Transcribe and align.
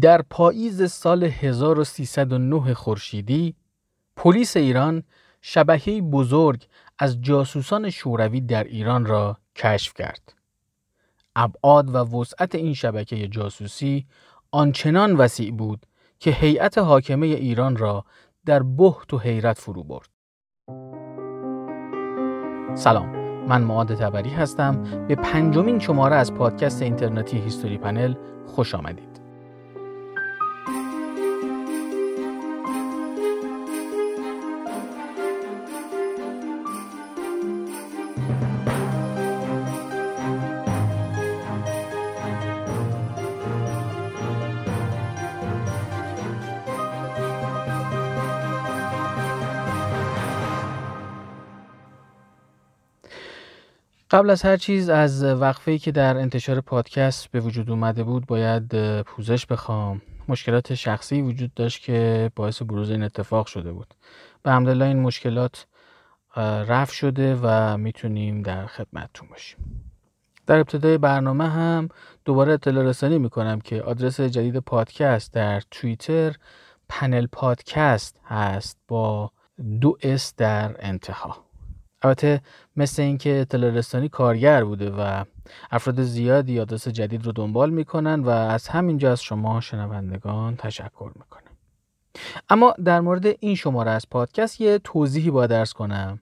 در 0.00 0.22
پاییز 0.22 0.90
سال 0.90 1.24
1309 1.24 2.74
خورشیدی 2.74 3.54
پلیس 4.16 4.56
ایران 4.56 5.02
شبکه 5.40 6.02
بزرگ 6.02 6.66
از 6.98 7.22
جاسوسان 7.22 7.90
شوروی 7.90 8.40
در 8.40 8.64
ایران 8.64 9.06
را 9.06 9.36
کشف 9.56 9.94
کرد. 9.94 10.34
ابعاد 11.36 11.94
و 11.94 11.98
وسعت 11.98 12.54
این 12.54 12.74
شبکه 12.74 13.28
جاسوسی 13.28 14.06
آنچنان 14.50 15.16
وسیع 15.16 15.52
بود 15.52 15.86
که 16.18 16.30
هیئت 16.30 16.78
حاکمه 16.78 17.26
ایران 17.26 17.76
را 17.76 18.04
در 18.46 18.62
بحت 18.62 19.14
و 19.14 19.18
حیرت 19.18 19.58
فرو 19.58 19.84
برد. 19.84 20.08
سلام 22.74 23.16
من 23.48 23.62
معاد 23.62 23.94
تبری 23.94 24.30
هستم 24.30 25.06
به 25.08 25.14
پنجمین 25.14 25.78
شماره 25.78 26.16
از 26.16 26.34
پادکست 26.34 26.82
اینترنتی 26.82 27.38
هیستوری 27.38 27.78
پنل 27.78 28.14
خوش 28.46 28.74
آمدید. 28.74 29.15
قبل 54.16 54.30
از 54.30 54.42
هر 54.42 54.56
چیز 54.56 54.88
از 54.88 55.24
وقفه 55.24 55.78
که 55.78 55.92
در 55.92 56.16
انتشار 56.16 56.60
پادکست 56.60 57.30
به 57.30 57.40
وجود 57.40 57.70
اومده 57.70 58.04
بود 58.04 58.26
باید 58.26 59.02
پوزش 59.02 59.46
بخوام. 59.46 60.02
مشکلات 60.28 60.74
شخصی 60.74 61.22
وجود 61.22 61.54
داشت 61.54 61.82
که 61.82 62.30
باعث 62.36 62.62
بروز 62.62 62.90
این 62.90 63.02
اتفاق 63.02 63.46
شده 63.46 63.72
بود. 63.72 63.94
به 64.42 64.50
همدلله 64.50 64.84
این 64.84 65.00
مشکلات 65.00 65.66
رفع 66.36 66.92
شده 66.92 67.38
و 67.42 67.76
می‌تونیم 67.76 68.42
در 68.42 68.66
خدمتتون 68.66 69.28
باشیم. 69.28 69.84
در 70.46 70.58
ابتدای 70.58 70.98
برنامه 70.98 71.48
هم 71.48 71.88
دوباره 72.24 72.52
اطلاع 72.52 72.84
رسانی 72.84 73.18
می‌کنم 73.18 73.60
که 73.60 73.82
آدرس 73.82 74.20
جدید 74.20 74.56
پادکست 74.58 75.32
در 75.32 75.62
توییتر 75.70 76.36
پنل 76.88 77.26
پادکست 77.32 78.20
هست 78.24 78.78
با 78.88 79.30
دو 79.80 79.96
اس 80.02 80.34
در 80.36 80.76
انتها. 80.78 81.45
البته 82.06 82.40
مثل 82.76 83.02
اینکه 83.02 83.40
اطلاع 83.40 83.70
رسانی 83.70 84.08
کارگر 84.08 84.64
بوده 84.64 84.90
و 84.90 85.24
افراد 85.70 86.02
زیادی 86.02 86.60
آدرس 86.60 86.88
جدید 86.88 87.26
رو 87.26 87.32
دنبال 87.32 87.70
می‌کنن 87.70 88.20
و 88.20 88.28
از 88.28 88.68
همینجا 88.68 89.12
از 89.12 89.22
شما 89.22 89.60
شنوندگان 89.60 90.56
تشکر 90.56 91.10
می‌کنم. 91.14 91.42
اما 92.50 92.74
در 92.84 93.00
مورد 93.00 93.26
این 93.40 93.54
شماره 93.54 93.90
از 93.90 94.10
پادکست 94.10 94.60
یه 94.60 94.78
توضیحی 94.78 95.30
با 95.30 95.46
درس 95.46 95.72
کنم. 95.72 96.20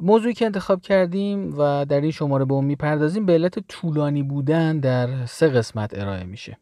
موضوعی 0.00 0.34
که 0.34 0.44
انتخاب 0.44 0.82
کردیم 0.82 1.58
و 1.58 1.84
در 1.84 2.00
این 2.00 2.10
شماره 2.10 2.44
به 2.44 2.54
اون 2.54 2.64
می‌پردازیم 2.64 3.26
به 3.26 3.32
علت 3.32 3.58
طولانی 3.58 4.22
بودن 4.22 4.80
در 4.80 5.26
سه 5.26 5.48
قسمت 5.48 5.98
ارائه 5.98 6.24
میشه. 6.24 6.58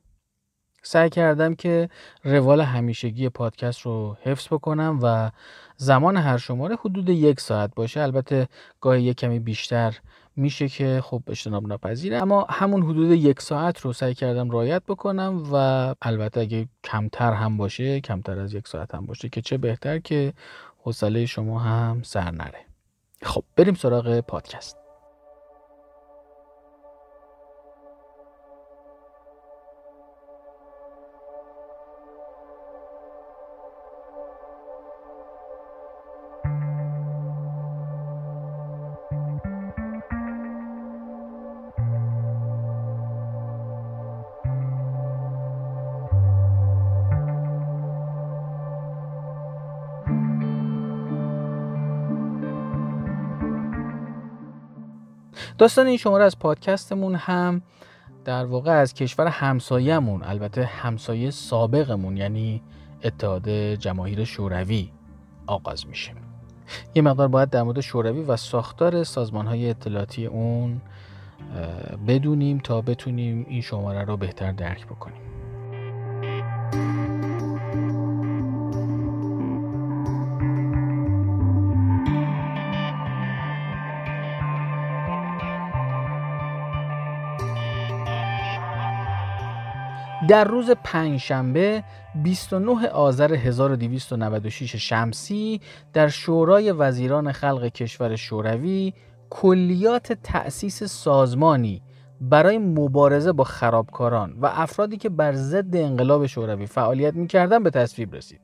سعی 0.87 1.11
کردم 1.11 1.55
که 1.55 1.89
روال 2.25 2.61
همیشگی 2.61 3.29
پادکست 3.29 3.81
رو 3.81 4.17
حفظ 4.23 4.47
بکنم 4.47 4.99
و 5.03 5.31
زمان 5.77 6.17
هر 6.17 6.39
شماره 6.39 6.77
حدود 6.77 7.09
یک 7.09 7.41
ساعت 7.41 7.75
باشه. 7.75 8.01
البته 8.01 8.49
گاهی 8.81 9.03
یک 9.03 9.17
کمی 9.17 9.39
بیشتر 9.39 9.95
میشه 10.37 10.69
که 10.69 11.01
خب 11.05 11.23
اجتناب 11.27 11.67
ناپذیره 11.67 12.23
اما 12.23 12.47
همون 12.51 12.83
حدود 12.83 13.11
یک 13.11 13.41
ساعت 13.41 13.81
رو 13.81 13.93
سعی 13.93 14.15
کردم 14.15 14.51
رایت 14.51 14.83
بکنم 14.89 15.43
و 15.53 15.57
البته 16.03 16.41
اگه 16.41 16.69
کمتر 16.85 17.33
هم 17.33 17.57
باشه 17.57 18.01
کمتر 18.01 18.39
از 18.39 18.55
یک 18.55 18.69
ساعت 18.69 18.95
هم 18.95 19.07
باشه 19.07 19.29
که 19.29 19.41
چه 19.41 19.59
بهتر 19.59 19.99
که 19.99 20.33
حوصله 20.79 21.27
شما 21.27 21.59
هم 21.59 22.03
سر 22.03 22.31
نره. 22.31 22.67
خب 23.23 23.45
بریم 23.57 23.75
سراغ 23.75 24.21
پادکست. 24.21 24.86
داستان 55.59 55.87
این 55.87 55.97
شماره 55.97 56.25
از 56.25 56.39
پادکستمون 56.39 57.15
هم 57.15 57.63
در 58.25 58.45
واقع 58.45 58.71
از 58.71 58.95
کشور 58.95 59.27
همسایهمون 59.27 60.23
البته 60.23 60.65
همسایه 60.65 61.31
سابقمون 61.31 62.17
یعنی 62.17 62.63
اتحاد 63.05 63.51
جماهیر 63.75 64.25
شوروی 64.25 64.91
آغاز 65.47 65.87
میشه. 65.87 66.13
یه 66.95 67.03
مقدار 67.03 67.29
باید 67.29 67.51
در 67.51 67.63
مورد 67.63 67.81
شوروی 67.81 68.23
و 68.23 68.37
ساختار 68.37 69.05
سازمان 69.05 69.47
های 69.47 69.71
اطلاعاتی 69.71 70.27
اون 70.27 70.81
بدونیم 72.09 72.59
تا 72.59 72.81
بتونیم 72.81 73.47
این 73.49 73.61
شماره 73.61 74.05
رو 74.05 74.17
بهتر 74.17 74.53
درک 74.53 74.87
بکنیم. 74.87 75.36
در 90.29 90.45
روز 90.45 90.71
پنجشنبه 90.71 91.85
29 92.15 92.89
آذر 92.89 93.35
1296 93.35 94.77
شمسی 94.77 95.61
در 95.93 96.09
شورای 96.09 96.73
وزیران 96.73 97.33
خلق 97.33 97.69
کشور 97.69 98.17
شوروی 98.17 98.93
کلیات 99.31 100.13
تأسیس 100.13 100.83
سازمانی 100.83 101.83
برای 102.21 102.59
مبارزه 102.59 103.33
با 103.33 103.45
خرابکاران 103.45 104.37
و 104.41 104.47
افرادی 104.47 104.97
که 104.97 105.09
بر 105.09 105.33
ضد 105.33 105.77
انقلاب 105.77 106.27
شوروی 106.27 106.67
فعالیت 106.67 107.15
می‌کردن 107.15 107.63
به 107.63 107.71
تصویب 107.71 108.15
رسید. 108.15 108.41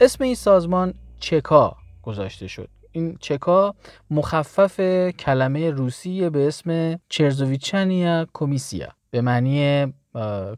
اسم 0.00 0.24
این 0.24 0.34
سازمان 0.34 0.94
چکا 1.18 1.76
گذاشته 2.02 2.46
شد. 2.46 2.68
این 2.92 3.16
چکا 3.20 3.74
مخفف 4.10 4.80
کلمه 5.10 5.70
روسی 5.70 6.30
به 6.30 6.46
اسم 6.46 6.98
چرزویچنیا 7.08 8.26
کومیسیا 8.32 8.88
به 9.10 9.20
معنی 9.20 9.92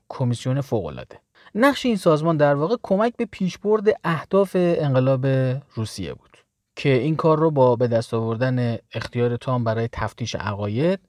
کمیسیون 0.09 0.61
فوقالعاده 0.61 1.21
نقش 1.55 1.87
این 1.87 1.97
سازمان 1.97 2.37
در 2.37 2.55
واقع 2.55 2.77
کمک 2.83 3.17
به 3.17 3.25
پیشبرد 3.25 4.01
اهداف 4.05 4.57
انقلاب 4.59 5.27
روسیه 5.75 6.15
بود 6.15 6.39
که 6.77 6.89
این 6.89 7.17
کار 7.17 7.39
رو 7.39 7.51
با 7.51 7.77
به 7.77 7.89
دست 7.89 8.15
آوردن 8.15 8.79
اختیار 8.93 9.37
تام 9.37 9.65
برای 9.65 9.89
تفتیش 9.93 10.35
عقاید 10.35 11.01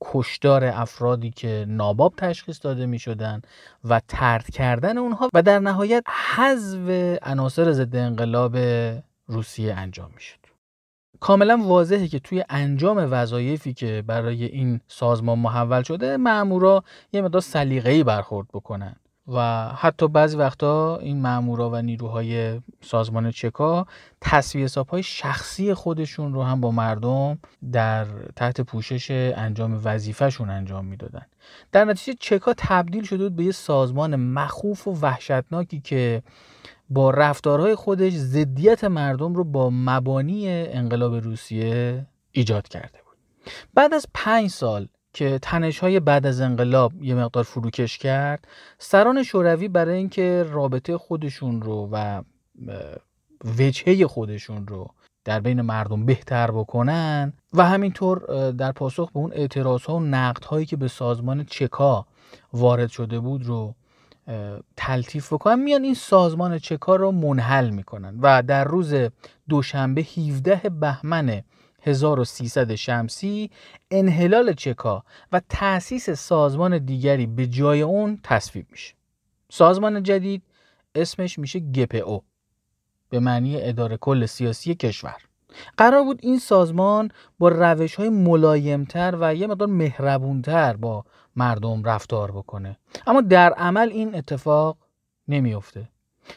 کشدار 0.00 0.64
افرادی 0.64 1.30
که 1.30 1.64
ناباب 1.68 2.14
تشخیص 2.16 2.58
داده 2.62 2.86
می 2.86 2.98
شدن 2.98 3.42
و 3.84 4.00
ترد 4.08 4.50
کردن 4.50 4.98
اونها 4.98 5.28
و 5.34 5.42
در 5.42 5.58
نهایت 5.58 6.04
حذف 6.36 7.18
عناصر 7.22 7.72
ضد 7.72 7.96
انقلاب 7.96 8.56
روسیه 9.26 9.74
انجام 9.74 10.10
می 10.14 10.20
شد. 10.20 10.47
کاملا 11.20 11.56
واضحه 11.56 12.08
که 12.08 12.18
توی 12.18 12.44
انجام 12.48 13.08
وظایفی 13.10 13.74
که 13.74 14.04
برای 14.06 14.44
این 14.44 14.80
سازمان 14.88 15.38
محول 15.38 15.82
شده 15.82 16.16
مامورا 16.16 16.84
یه 17.12 17.22
مقدار 17.22 17.40
سلیقه‌ای 17.40 18.04
برخورد 18.04 18.48
بکنن. 18.54 18.96
و 19.32 19.68
حتی 19.68 20.08
بعضی 20.08 20.36
وقتا 20.36 20.96
این 20.96 21.20
مامورا 21.20 21.70
و 21.70 21.76
نیروهای 21.76 22.60
سازمان 22.80 23.30
چکا 23.30 23.86
تصویه 24.20 24.64
حساب 24.64 25.00
شخصی 25.00 25.74
خودشون 25.74 26.34
رو 26.34 26.42
هم 26.42 26.60
با 26.60 26.70
مردم 26.70 27.38
در 27.72 28.06
تحت 28.36 28.60
پوشش 28.60 29.10
انجام 29.36 29.80
وظیفهشون 29.84 30.50
انجام 30.50 30.84
می‌دادن. 30.84 31.26
در 31.72 31.84
نتیجه 31.84 32.18
چکا 32.20 32.54
تبدیل 32.56 33.04
شده 33.04 33.24
بود 33.24 33.36
به 33.36 33.44
یه 33.44 33.52
سازمان 33.52 34.16
مخوف 34.16 34.88
و 34.88 34.92
وحشتناکی 35.00 35.80
که 35.80 36.22
با 36.90 37.10
رفتارهای 37.10 37.74
خودش 37.74 38.12
ضدیت 38.12 38.84
مردم 38.84 39.34
رو 39.34 39.44
با 39.44 39.70
مبانی 39.70 40.48
انقلاب 40.48 41.14
روسیه 41.14 42.06
ایجاد 42.32 42.68
کرده 42.68 42.98
بود. 43.04 43.16
بعد 43.74 43.94
از 43.94 44.06
پنج 44.14 44.50
سال 44.50 44.88
که 45.12 45.38
تنش 45.42 45.78
های 45.78 46.00
بعد 46.00 46.26
از 46.26 46.40
انقلاب 46.40 47.02
یه 47.02 47.14
مقدار 47.14 47.44
فروکش 47.44 47.98
کرد 47.98 48.48
سران 48.78 49.22
شوروی 49.22 49.68
برای 49.68 49.96
اینکه 49.96 50.46
رابطه 50.50 50.98
خودشون 50.98 51.62
رو 51.62 51.88
و 51.92 52.22
وجهه 53.58 54.06
خودشون 54.06 54.66
رو 54.66 54.90
در 55.24 55.40
بین 55.40 55.60
مردم 55.60 56.06
بهتر 56.06 56.50
بکنن 56.50 57.32
و 57.52 57.64
همینطور 57.64 58.50
در 58.50 58.72
پاسخ 58.72 59.12
به 59.12 59.18
اون 59.18 59.32
اعتراض 59.32 59.84
ها 59.84 59.96
و 59.96 60.00
نقد 60.00 60.44
هایی 60.44 60.66
که 60.66 60.76
به 60.76 60.88
سازمان 60.88 61.44
چکا 61.44 62.06
وارد 62.52 62.88
شده 62.88 63.20
بود 63.20 63.46
رو 63.46 63.74
تلطیف 64.76 65.32
بکنن 65.32 65.58
میان 65.58 65.82
این 65.82 65.94
سازمان 65.94 66.58
چکا 66.58 66.96
رو 66.96 67.12
منحل 67.12 67.70
می‌کنن 67.70 68.18
و 68.20 68.42
در 68.42 68.64
روز 68.64 68.94
دوشنبه 69.48 70.02
17 70.02 70.56
بهمن 70.68 71.42
1300 71.82 72.74
شمسی 72.74 73.50
انحلال 73.90 74.52
چکا 74.52 75.04
و 75.32 75.40
تأسیس 75.48 76.10
سازمان 76.10 76.78
دیگری 76.78 77.26
به 77.26 77.46
جای 77.46 77.82
اون 77.82 78.18
تصویب 78.24 78.66
میشه. 78.70 78.94
سازمان 79.50 80.02
جدید 80.02 80.42
اسمش 80.94 81.38
میشه 81.38 81.58
گپو 81.60 82.22
به 83.10 83.20
معنی 83.20 83.62
اداره 83.62 83.96
کل 83.96 84.26
سیاسی 84.26 84.74
کشور. 84.74 85.16
قرار 85.76 86.04
بود 86.04 86.18
این 86.22 86.38
سازمان 86.38 87.10
با 87.38 87.48
روش 87.48 87.94
های 87.94 88.08
ملایمتر 88.08 89.16
و 89.20 89.34
یه 89.34 89.46
مقدار 89.46 89.68
مهربونتر 89.68 90.76
با 90.76 91.04
مردم 91.38 91.84
رفتار 91.84 92.30
بکنه. 92.30 92.76
اما 93.06 93.20
در 93.20 93.52
عمل 93.52 93.88
این 93.88 94.14
اتفاق 94.14 94.76
نمیافته. 95.28 95.88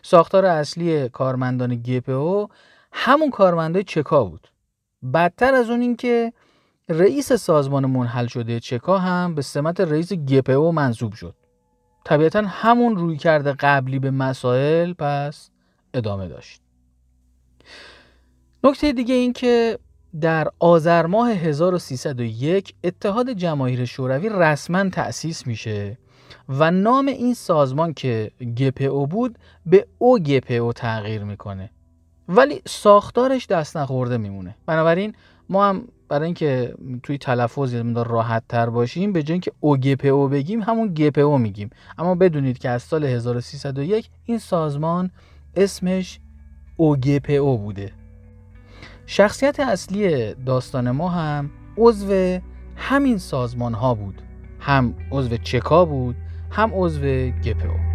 ساختار 0.01 0.45
اصلی 0.45 1.09
کارمندان 1.09 1.75
گپو 1.75 2.47
همون 2.91 3.29
کارمندای 3.29 3.83
چکا 3.83 4.23
بود. 4.23 4.47
بدتر 5.13 5.53
از 5.53 5.69
اون 5.69 5.81
اینکه 5.81 6.33
رئیس 6.89 7.33
سازمان 7.33 7.85
منحل 7.85 8.27
شده 8.27 8.59
چکا 8.59 8.97
هم 8.97 9.35
به 9.35 9.41
سمت 9.41 9.79
رئیس 9.81 10.13
گپو 10.13 10.71
منصوب 10.71 11.13
شد. 11.13 11.35
طبیعتا 12.05 12.41
همون 12.41 12.95
روی 12.95 13.17
کرده 13.17 13.53
قبلی 13.53 13.99
به 13.99 14.11
مسائل 14.11 14.93
پس 14.93 15.49
ادامه 15.93 16.27
داشت. 16.27 16.61
نکته 18.63 18.93
دیگه 18.93 19.15
این 19.15 19.33
که 19.33 19.79
در 20.21 20.47
آذر 20.59 21.05
ماه 21.05 21.31
1301 21.31 22.73
اتحاد 22.83 23.29
جماهیر 23.29 23.85
شوروی 23.85 24.29
رسما 24.29 24.89
تأسیس 24.89 25.47
میشه 25.47 25.97
و 26.49 26.71
نام 26.71 27.05
این 27.05 27.33
سازمان 27.33 27.93
که 27.93 28.31
گپو 28.57 29.07
بود 29.07 29.37
به 29.65 29.87
او 29.97 30.19
گپو 30.19 30.73
تغییر 30.73 31.23
می‌کنه. 31.23 31.69
ولی 32.29 32.61
ساختارش 32.67 33.47
دست 33.47 33.77
نخورده 33.77 34.17
میمونه. 34.17 34.55
بنابراین 34.65 35.13
ما 35.49 35.69
هم 35.69 35.87
برای 36.09 36.25
اینکه 36.25 36.75
توی 37.03 37.17
تلفظ 37.17 37.73
یه 37.73 37.83
راحت 37.93 38.43
تر 38.49 38.69
باشیم 38.69 39.13
به 39.13 39.23
جای 39.23 39.33
اینکه 39.33 39.51
او 39.59 39.77
گپو 39.77 40.27
بگیم 40.27 40.61
همون 40.61 40.93
گپو 40.93 41.37
میگیم. 41.37 41.69
اما 41.97 42.15
بدونید 42.15 42.57
که 42.57 42.69
از 42.69 42.83
سال 42.83 43.03
1301 43.03 44.09
این 44.25 44.37
سازمان 44.37 45.11
اسمش 45.55 46.19
او 46.77 46.95
گپو 46.95 47.57
بوده. 47.57 48.00
شخصیت 49.13 49.59
اصلی 49.59 50.33
داستان 50.33 50.91
ما 50.91 51.09
هم 51.09 51.49
عضو 51.77 52.39
همین 52.75 53.17
سازمان 53.17 53.73
ها 53.73 53.93
بود. 53.93 54.21
هم 54.59 54.95
عضو 55.11 55.37
چکا 55.37 55.85
بود 55.85 56.15
هم 56.51 56.71
عضو 56.73 57.01
گپو. 57.43 57.90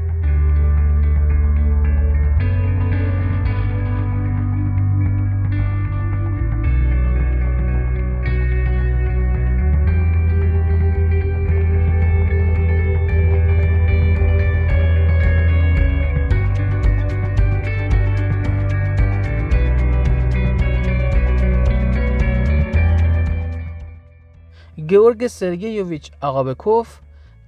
گیورگ 24.86 25.26
سرگیوویچ 25.26 26.10
آقابکوف 26.20 26.98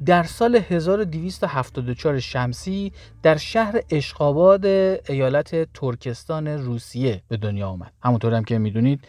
در 0.06 0.22
سال 0.22 0.56
1274 0.56 2.18
شمسی 2.18 2.92
در 3.22 3.36
شهر 3.36 3.80
اشقاباد 3.90 4.66
ایالت 4.66 5.72
ترکستان 5.72 6.48
روسیه 6.48 7.22
به 7.28 7.36
دنیا 7.36 7.68
آمد. 7.68 7.92
همونطور 8.02 8.34
هم 8.34 8.44
که 8.44 8.58
می‌دونید 8.58 9.08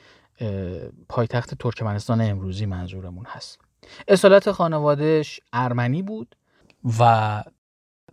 پایتخت 1.09 1.55
ترکمنستان 1.55 2.21
امروزی 2.21 2.65
منظورمون 2.65 3.25
هست. 3.27 3.59
اصالت 4.07 4.51
خانوادهش 4.51 5.39
ارمنی 5.53 6.01
بود 6.01 6.35
و 6.99 7.43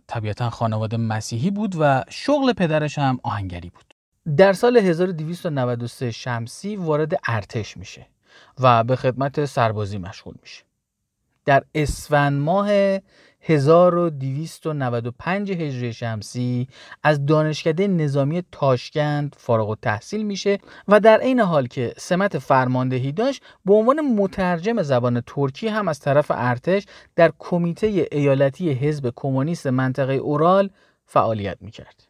طبیعتا 0.07 0.49
خانواده 0.49 0.97
مسیحی 0.97 1.51
بود 1.51 1.75
و 1.79 2.03
شغل 2.09 2.53
پدرش 2.53 2.97
هم 2.97 3.19
آهنگری 3.23 3.69
بود. 3.69 3.93
در 4.37 4.53
سال 4.53 4.77
1293 4.77 6.11
شمسی 6.11 6.75
وارد 6.75 7.19
ارتش 7.27 7.77
میشه. 7.77 8.07
و 8.59 8.83
به 8.83 8.95
خدمت 8.95 9.45
سربازی 9.45 9.97
مشغول 9.97 10.35
میشه 10.41 10.63
در 11.45 11.63
اسفند 11.75 12.41
ماه 12.41 12.69
1295 13.41 15.51
هجری 15.51 15.93
شمسی 15.93 16.67
از 17.03 17.25
دانشکده 17.25 17.87
نظامی 17.87 18.43
تاشکند 18.51 19.35
فارغ 19.37 19.69
و 19.69 19.75
تحصیل 19.75 20.23
میشه 20.23 20.59
و 20.87 20.99
در 20.99 21.19
عین 21.19 21.39
حال 21.39 21.67
که 21.67 21.93
سمت 21.97 22.37
فرماندهی 22.37 23.11
داشت 23.11 23.41
به 23.65 23.73
عنوان 23.73 24.01
مترجم 24.01 24.81
زبان 24.81 25.21
ترکی 25.21 25.67
هم 25.67 25.87
از 25.87 25.99
طرف 25.99 26.31
ارتش 26.35 26.85
در 27.15 27.31
کمیته 27.39 28.07
ایالتی 28.11 28.71
حزب 28.71 29.13
کمونیست 29.15 29.67
منطقه 29.67 30.13
اورال 30.13 30.69
فعالیت 31.05 31.57
می‌کرد. 31.61 32.07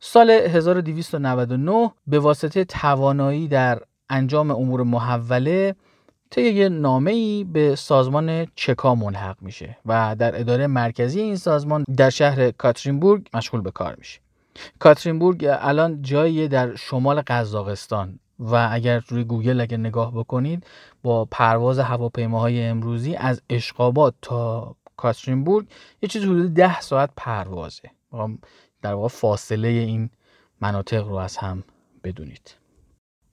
سال 0.00 0.30
1299 0.30 1.90
به 2.06 2.18
واسطه 2.18 2.64
توانایی 2.64 3.48
در 3.48 3.82
انجام 4.14 4.50
امور 4.50 4.82
محوله 4.82 5.74
طی 6.30 6.42
یه 6.42 6.68
نامه 6.68 7.10
ای 7.10 7.44
به 7.44 7.74
سازمان 7.76 8.46
چکا 8.54 8.94
ملحق 8.94 9.36
میشه 9.40 9.76
و 9.86 10.16
در 10.18 10.40
اداره 10.40 10.66
مرکزی 10.66 11.20
این 11.20 11.36
سازمان 11.36 11.84
در 11.96 12.10
شهر 12.10 12.50
کاترینبورگ 12.50 13.26
مشغول 13.34 13.60
به 13.60 13.70
کار 13.70 13.94
میشه. 13.98 14.20
کاترینبورگ 14.78 15.46
الان 15.48 16.02
جایی 16.02 16.48
در 16.48 16.76
شمال 16.76 17.22
قزاقستان 17.26 18.18
و 18.38 18.68
اگر 18.72 19.02
روی 19.08 19.24
گوگل 19.24 19.60
اگر 19.60 19.76
نگاه 19.76 20.12
بکنید 20.14 20.66
با 21.02 21.24
پرواز 21.24 21.78
هواپیماهای 21.78 22.62
امروزی 22.62 23.14
از 23.14 23.42
اشقابات 23.50 24.14
تا 24.22 24.76
کاترینبورگ 24.96 25.66
یه 26.02 26.08
چیز 26.08 26.22
حدود 26.22 26.54
ده 26.54 26.80
ساعت 26.80 27.10
پروازه. 27.16 27.90
در 28.82 28.94
واقع 28.94 29.08
فاصله 29.08 29.68
این 29.68 30.10
مناطق 30.60 31.08
رو 31.08 31.14
از 31.14 31.36
هم 31.36 31.64
بدونید. 32.04 32.63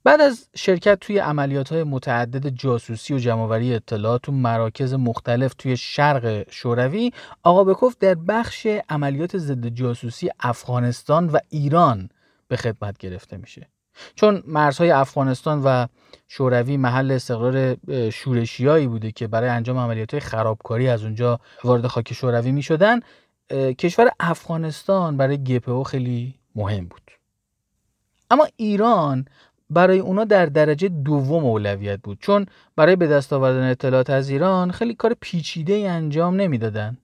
بعد 0.04 0.20
از 0.20 0.48
شرکت 0.56 1.00
توی 1.00 1.18
عملیات 1.18 1.72
های 1.72 1.84
متعدد 1.84 2.48
جاسوسی 2.48 3.14
و 3.14 3.18
جمعوری 3.18 3.74
اطلاعات 3.74 4.22
تو 4.22 4.32
مراکز 4.32 4.94
مختلف 4.94 5.54
توی 5.54 5.76
شرق 5.76 6.50
شوروی 6.50 7.12
آقا 7.42 7.64
بکوف 7.64 7.96
در 8.00 8.14
بخش 8.14 8.66
عملیات 8.88 9.38
ضد 9.38 9.66
جاسوسی 9.66 10.30
افغانستان 10.40 11.28
و 11.28 11.38
ایران 11.50 12.08
به 12.48 12.56
خدمت 12.56 12.98
گرفته 12.98 13.36
میشه. 13.36 13.68
چون 14.14 14.42
مرزهای 14.46 14.90
افغانستان 14.90 15.62
و 15.64 15.86
شوروی 16.28 16.76
محل 16.76 17.10
استقرار 17.10 17.76
شورشیایی 18.10 18.86
بوده 18.86 19.12
که 19.12 19.26
برای 19.26 19.48
انجام 19.48 19.78
عملیات 19.78 20.18
خرابکاری 20.18 20.88
از 20.88 21.04
اونجا 21.04 21.40
وارد 21.64 21.86
خاک 21.86 22.12
شوروی 22.12 22.52
می 22.52 22.62
شدن 22.62 23.00
کشور 23.78 24.10
افغانستان 24.20 25.16
برای 25.16 25.44
گپو 25.44 25.82
خیلی 25.82 26.34
مهم 26.54 26.84
بود. 26.84 27.02
اما 28.30 28.48
ایران 28.56 29.24
برای 29.72 29.98
اونا 29.98 30.24
در 30.24 30.46
درجه 30.46 30.88
دوم 30.88 31.44
اولویت 31.44 32.00
بود. 32.02 32.18
چون 32.20 32.46
برای 32.76 32.96
به 32.96 33.06
دست 33.06 33.32
آوردن 33.32 33.70
اطلاعات 33.70 34.10
از 34.10 34.28
ایران 34.28 34.70
خیلی 34.70 34.94
کار 34.94 35.16
پیچیده 35.20 35.72
ای 35.72 35.86
انجام 35.86 36.36
نمی‌دادن. 36.36 36.98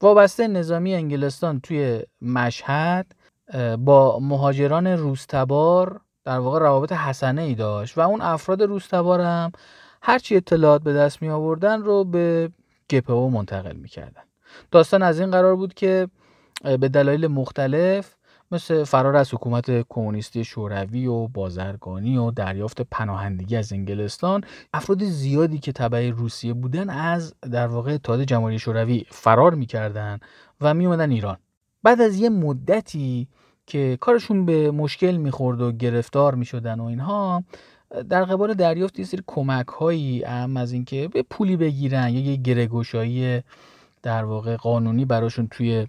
وابسته 0.00 0.48
نظامی 0.48 0.94
انگلستان 0.94 1.60
توی 1.60 2.02
مشهد 2.22 3.14
با 3.78 4.18
مهاجران 4.18 4.86
روستبار 4.86 6.00
در 6.24 6.38
واقع 6.38 6.58
روابط 6.58 6.92
حسنه 6.92 7.42
ای 7.42 7.54
داشت 7.54 7.98
و 7.98 8.00
اون 8.00 8.20
افراد 8.20 8.62
روستبار 8.62 9.20
هم 9.20 9.52
هرچی 10.02 10.36
اطلاعات 10.36 10.82
به 10.82 10.92
دست 10.92 11.22
می 11.22 11.28
آوردن 11.28 11.82
رو 11.82 12.04
به 12.04 12.50
گپو 12.90 13.30
منتقل 13.30 13.76
می‌کردن. 13.76 14.22
داستان 14.70 15.02
از 15.02 15.20
این 15.20 15.30
قرار 15.30 15.56
بود 15.56 15.74
که 15.74 16.08
به 16.62 16.88
دلایل 16.88 17.26
مختلف 17.26 18.14
مثل 18.52 18.84
فرار 18.84 19.16
از 19.16 19.34
حکومت 19.34 19.86
کمونیستی 19.88 20.44
شوروی 20.44 21.06
و 21.06 21.28
بازرگانی 21.28 22.18
و 22.18 22.30
دریافت 22.30 22.82
پناهندگی 22.82 23.56
از 23.56 23.72
انگلستان 23.72 24.44
افراد 24.74 25.04
زیادی 25.04 25.58
که 25.58 25.72
تبع 25.72 26.10
روسیه 26.10 26.52
بودن 26.52 26.90
از 26.90 27.34
در 27.52 27.66
واقع 27.66 27.94
اتحاد 27.94 28.22
جمهوری 28.22 28.58
شوروی 28.58 29.04
فرار 29.10 29.54
می‌کردن 29.54 30.18
و 30.60 30.74
می 30.74 30.86
اومدن 30.86 31.10
ایران. 31.10 31.36
بعد 31.82 32.00
از 32.00 32.16
یه 32.16 32.28
مدتی 32.28 33.28
که 33.66 33.98
کارشون 34.00 34.46
به 34.46 34.70
مشکل 34.70 35.16
می‌خورد 35.16 35.60
و 35.60 35.72
گرفتار 35.72 36.34
می‌شدن 36.34 36.80
و 36.80 36.84
اینها 36.84 37.44
در 38.08 38.24
قبال 38.24 38.54
دریافت 38.54 38.98
یه 38.98 39.04
سری 39.04 39.22
کمک 39.26 39.66
هایی 39.66 40.22
هم 40.22 40.56
از 40.56 40.72
اینکه 40.72 41.08
به 41.08 41.22
پولی 41.22 41.56
بگیرن 41.56 42.08
یا 42.08 42.20
یه 42.20 42.36
گرگوشایی 42.36 43.42
در 44.02 44.24
واقع 44.24 44.56
قانونی 44.56 45.04
براشون 45.04 45.48
توی 45.50 45.86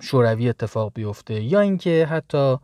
شوروی 0.00 0.48
اتفاق 0.48 0.92
بیفته 0.94 1.42
یا 1.42 1.60
اینکه 1.60 2.06
حتی 2.10 2.56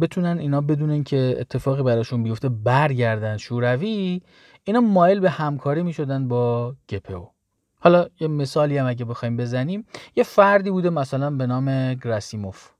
بتونن 0.00 0.38
اینا 0.38 0.60
بدونن 0.60 1.04
که 1.04 1.36
اتفاقی 1.38 1.82
براشون 1.82 2.22
بیفته 2.22 2.48
برگردن 2.48 3.36
شوروی 3.36 4.22
اینا 4.64 4.80
مایل 4.80 5.20
به 5.20 5.30
همکاری 5.30 5.82
می‌شدن 5.82 6.28
با 6.28 6.74
گپو. 6.88 7.28
حالا 7.78 8.06
یه 8.20 8.28
مثالی 8.28 8.78
هم 8.78 8.86
اگه 8.86 9.04
بخوایم 9.04 9.36
بزنیم 9.36 9.86
یه 10.16 10.24
فردی 10.24 10.70
بوده 10.70 10.90
مثلا 10.90 11.30
به 11.30 11.46
نام 11.46 11.94
گراسیموف 11.94 12.70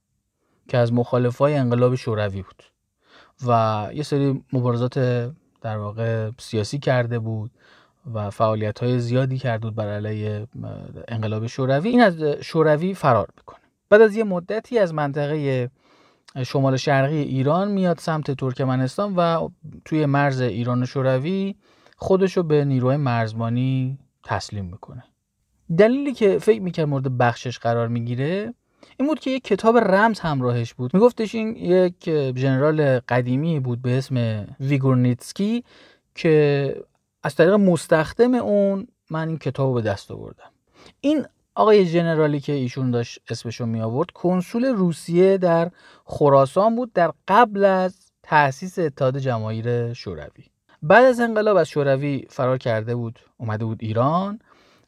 که 0.68 0.78
از 0.78 0.92
مخالفای 0.92 1.54
انقلاب 1.54 1.94
شوروی 1.94 2.42
بود 2.42 2.62
و 3.46 3.88
یه 3.94 4.02
سری 4.02 4.44
مبارزات 4.52 4.98
در 5.60 5.76
واقع 5.78 6.30
سیاسی 6.38 6.78
کرده 6.78 7.18
بود. 7.18 7.50
و 8.14 8.30
فعالیت 8.30 8.78
های 8.78 8.98
زیادی 8.98 9.38
کرده 9.38 9.66
بود 9.66 9.74
بر 9.74 9.88
علیه 9.88 10.46
انقلاب 11.08 11.46
شوروی. 11.46 11.88
این 11.88 12.00
از 12.00 12.22
شوروی 12.22 12.94
فرار 12.94 13.28
می‌کنه. 13.36 13.60
بعد 13.90 14.00
از 14.00 14.16
یه 14.16 14.24
مدتی 14.24 14.78
از 14.78 14.94
منطقه 14.94 15.70
شمال 16.46 16.76
شرقی 16.76 17.16
ایران 17.16 17.70
میاد 17.70 17.98
سمت 17.98 18.30
ترکمنستان 18.30 19.14
و 19.16 19.48
توی 19.84 20.06
مرز 20.06 20.40
ایران 20.40 20.82
و 20.82 20.86
شوروی 20.86 21.54
خودشو 21.96 22.42
به 22.42 22.64
نیروهای 22.64 22.96
مرزبانی 22.96 23.98
تسلیم 24.24 24.64
می‌کنه. 24.64 25.04
دلیلی 25.78 26.12
که 26.12 26.38
فکر 26.38 26.62
می‌کرد 26.62 26.88
مورد 26.88 27.18
بخشش 27.18 27.58
قرار 27.58 27.88
می‌گیره 27.88 28.54
این 28.96 29.08
بود 29.08 29.20
که 29.20 29.30
یک 29.30 29.44
کتاب 29.44 29.78
رمز 29.78 30.20
همراهش 30.20 30.74
بود. 30.74 30.94
میگفتش 30.94 31.34
این 31.34 31.56
یک 31.56 32.10
ژنرال 32.38 32.98
قدیمی 32.98 33.60
بود 33.60 33.82
به 33.82 33.98
اسم 33.98 34.46
ویگورنیتسکی 34.60 35.64
که 36.14 36.76
از 37.24 37.34
طریق 37.34 37.52
مستخدم 37.54 38.34
اون 38.34 38.86
من 39.10 39.28
این 39.28 39.38
کتاب 39.38 39.74
به 39.74 39.82
دست 39.82 40.10
آوردم. 40.10 40.50
این 41.00 41.26
آقای 41.54 41.86
ژنرالی 41.86 42.40
که 42.40 42.52
ایشون 42.52 42.90
داشت 42.90 43.18
اسمشو 43.28 43.66
می 43.66 43.80
آورد 43.80 44.10
کنسول 44.10 44.64
روسیه 44.64 45.38
در 45.38 45.70
خراسان 46.04 46.76
بود 46.76 46.92
در 46.92 47.12
قبل 47.28 47.64
از 47.64 47.96
تأسیس 48.22 48.78
اتحاد 48.78 49.18
جماهیر 49.18 49.92
شوروی. 49.92 50.44
بعد 50.82 51.04
از 51.04 51.20
انقلاب 51.20 51.56
از 51.56 51.68
شوروی 51.68 52.26
فرار 52.30 52.58
کرده 52.58 52.94
بود 52.94 53.18
اومده 53.36 53.64
بود 53.64 53.78
ایران 53.80 54.38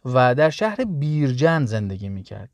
و 0.04 0.34
در 0.34 0.50
شهر 0.50 0.84
بیرجند 0.84 1.64
زندگی 1.64 2.08
می‌کرد. 2.08 2.50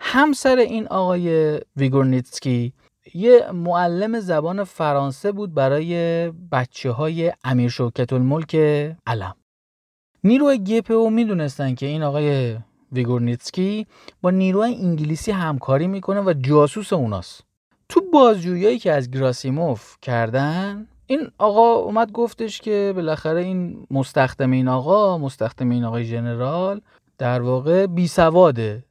همسر 0.00 0.56
این 0.56 0.86
آقای 0.88 1.60
ویگورنیتسکی 1.76 2.72
یه 3.14 3.50
معلم 3.52 4.20
زبان 4.20 4.64
فرانسه 4.64 5.32
بود 5.32 5.54
برای 5.54 6.30
بچه 6.30 6.90
های 6.90 7.32
امیر 7.44 7.68
شوکت 7.68 8.12
الملک 8.12 8.54
علم. 9.06 9.34
نیروی 10.24 10.58
گ‌پ‌او 10.58 11.10
می‌دونستن 11.10 11.74
که 11.74 11.86
این 11.86 12.02
آقای 12.02 12.56
ویگورنیتسکی 12.92 13.86
با 14.22 14.30
نیروی 14.30 14.74
انگلیسی 14.74 15.30
همکاری 15.30 15.86
می‌کنه 15.86 16.20
و 16.20 16.34
جاسوس 16.40 16.92
اوناست. 16.92 17.44
تو 17.88 18.00
بازجویی 18.12 18.78
که 18.78 18.92
از 18.92 19.10
گراسیموف 19.10 19.96
کردن 20.02 20.86
این 21.06 21.30
آقا 21.38 21.74
اومد 21.74 22.12
گفتش 22.12 22.60
که 22.60 22.92
بالاخره 22.96 23.40
این 23.40 23.86
مستخدم 23.90 24.50
این 24.50 24.68
آقا 24.68 25.18
مستخدم 25.18 25.70
این 25.70 25.84
آقای 25.84 26.04
جنرال 26.04 26.80
در 27.18 27.42
واقع 27.42 27.86
بی 27.86 28.08
سواده 28.08 28.84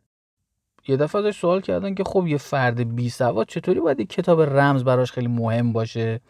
یه 0.88 0.98
دفعه 0.98 1.22
ازش 1.22 1.40
سوال 1.40 1.62
کردن 1.62 1.96
که 1.96 2.04
خب 2.04 2.28
یه 2.28 2.38
فرد 2.38 2.96
بی 2.96 3.10
سواد 3.10 3.48
چطوری 3.48 3.80
باید 3.80 4.00
یک 4.00 4.10
کتاب 4.10 4.42
رمز 4.42 4.84
براش 4.84 5.12
خیلی 5.12 5.28
مهم 5.28 5.74
باشه 5.74 6.22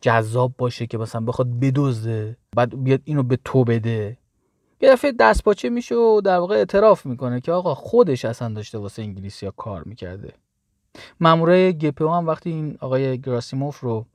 جذاب 0.00 0.52
باشه 0.58 0.86
که 0.86 0.98
مثلا 0.98 1.20
بخواد 1.20 1.60
بدزده 1.60 2.36
بعد 2.56 2.84
بیاد 2.84 3.00
اینو 3.04 3.22
به 3.22 3.38
تو 3.44 3.64
بده؟ 3.64 4.16
یه 4.80 4.90
دفعه 4.90 5.12
دستپاچه 5.12 5.68
میشه 5.68 5.94
و 5.94 6.20
در 6.24 6.38
واقع 6.38 6.54
اعتراف 6.54 7.06
می‌کنه 7.06 7.40
که 7.40 7.52
آقا 7.52 7.74
خودش 7.74 8.24
اصلا 8.24 8.54
داشته 8.54 8.78
واسه 8.78 9.02
انگلیسی 9.02 9.46
ها 9.46 9.52
کار 9.56 9.82
می‌کرده. 9.84 10.32
مامورای 11.20 11.78
گپو 11.78 12.08
هم 12.08 12.26
وقتی 12.26 12.50
این 12.50 12.78
آقای 12.80 13.20
گراسیموف 13.20 13.80
رو 13.80 14.06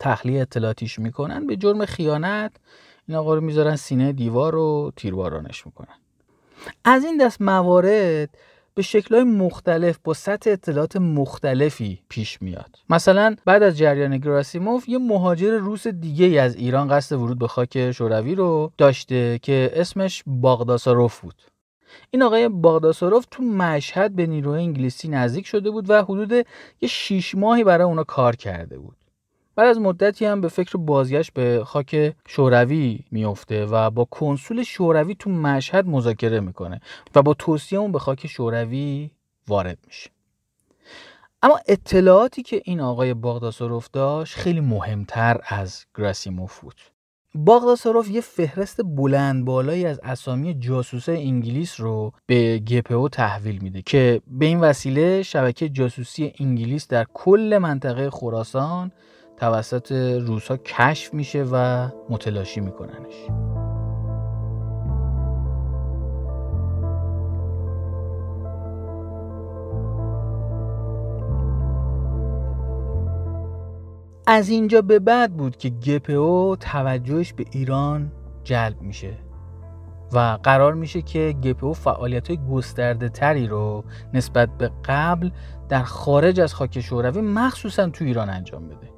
تخلیه 0.00 0.40
اطلاعاتیش 0.40 0.98
می‌کنن 0.98 1.46
به 1.46 1.56
جرم 1.56 1.84
خیانت 1.84 2.56
این 3.08 3.16
آقا 3.16 3.34
رو 3.34 3.40
می‌ذارن 3.40 3.76
سینه 3.76 4.12
دیوار 4.12 4.52
رو 4.52 4.92
تیربارانش 4.96 5.66
می‌کنن. 5.66 5.94
از 6.84 7.04
این 7.04 7.16
دست 7.16 7.42
موارد 7.42 8.38
به 8.76 8.82
شکلهای 8.82 9.24
مختلف 9.24 9.98
با 10.04 10.14
سطح 10.14 10.50
اطلاعات 10.50 10.96
مختلفی 10.96 12.02
پیش 12.08 12.42
میاد. 12.42 12.76
مثلا 12.90 13.36
بعد 13.44 13.62
از 13.62 13.78
جریان 13.78 14.18
گراسیموف 14.18 14.88
یه 14.88 14.98
مهاجر 14.98 15.58
روس 15.58 15.86
دیگه 15.86 16.40
از 16.40 16.56
ایران 16.56 16.88
قصد 16.88 17.16
ورود 17.16 17.38
به 17.38 17.48
خاک 17.48 17.92
شوروی 17.92 18.34
رو 18.34 18.72
داشته 18.78 19.38
که 19.42 19.70
اسمش 19.74 20.22
باغداساروف 20.26 21.20
بود. 21.20 21.42
این 22.10 22.22
آقای 22.22 22.48
باغداساروف 22.48 23.26
تو 23.30 23.42
مشهد 23.42 24.16
به 24.16 24.26
نیروهای 24.26 24.62
انگلیسی 24.62 25.08
نزدیک 25.08 25.46
شده 25.46 25.70
بود 25.70 25.90
و 25.90 26.02
حدود 26.02 26.32
یه 26.80 26.88
شیش 26.88 27.34
ماهی 27.34 27.64
برای 27.64 27.84
اونا 27.84 28.04
کار 28.04 28.36
کرده 28.36 28.78
بود. 28.78 28.96
بعد 29.56 29.68
از 29.68 29.78
مدتی 29.78 30.24
هم 30.24 30.40
به 30.40 30.48
فکر 30.48 30.78
بازگشت 30.78 31.32
به 31.32 31.62
خاک 31.64 32.14
شوروی 32.26 33.00
میفته 33.10 33.66
و 33.66 33.90
با 33.90 34.04
کنسول 34.04 34.62
شوروی 34.62 35.14
تو 35.14 35.30
مشهد 35.30 35.86
مذاکره 35.86 36.40
می‌کنه 36.40 36.80
و 37.14 37.22
با 37.22 37.34
توصیه 37.34 37.78
اون 37.78 37.92
به 37.92 37.98
خاک 37.98 38.26
شوروی 38.26 39.10
وارد 39.48 39.78
میشه. 39.86 40.10
اما 41.42 41.60
اطلاعاتی 41.68 42.42
که 42.42 42.62
این 42.64 42.80
آقای 42.80 43.14
باغداساروف 43.14 43.88
داشت 43.92 44.34
خیلی 44.34 44.60
مهمتر 44.60 45.40
از 45.48 45.84
گراسیموف 45.94 46.60
بود. 46.60 46.74
باغداساروف 47.34 48.10
یه 48.10 48.20
فهرست 48.20 48.80
بلند 48.84 49.44
بالایی 49.44 49.86
از 49.86 50.00
اسامی 50.02 50.54
جاسوسه 50.54 51.12
انگلیس 51.12 51.80
رو 51.80 52.12
به 52.26 52.58
گپو 52.58 53.08
تحویل 53.08 53.58
میده 53.62 53.82
که 53.82 54.20
به 54.26 54.46
این 54.46 54.60
وسیله 54.60 55.22
شبکه 55.22 55.68
جاسوسی 55.68 56.32
انگلیس 56.40 56.88
در 56.88 57.06
کل 57.14 57.58
منطقه 57.62 58.10
خراسان 58.10 58.92
توسط 59.36 59.92
روسا 60.26 60.56
کشف 60.56 61.14
میشه 61.14 61.44
و 61.52 61.88
متلاشی 62.10 62.60
میکننش. 62.60 63.28
از 74.26 74.48
اینجا 74.48 74.82
به 74.82 74.98
بعد 74.98 75.36
بود 75.36 75.56
که 75.56 75.70
گپو 75.70 76.56
توجهش 76.60 77.32
به 77.32 77.44
ایران 77.50 78.12
جلب 78.44 78.82
میشه 78.82 79.18
و 80.12 80.38
قرار 80.42 80.74
میشه 80.74 81.02
که 81.02 81.34
گپو 81.42 81.72
فعالیت 81.72 82.28
های 82.28 82.38
گسترده 82.50 83.08
تری 83.08 83.46
رو 83.46 83.84
نسبت 84.14 84.48
به 84.58 84.70
قبل 84.84 85.30
در 85.68 85.82
خارج 85.82 86.40
از 86.40 86.54
خاک 86.54 86.80
شوروی 86.80 87.20
مخصوصا 87.20 87.88
تو 87.88 88.04
ایران 88.04 88.30
انجام 88.30 88.68
بده. 88.68 88.93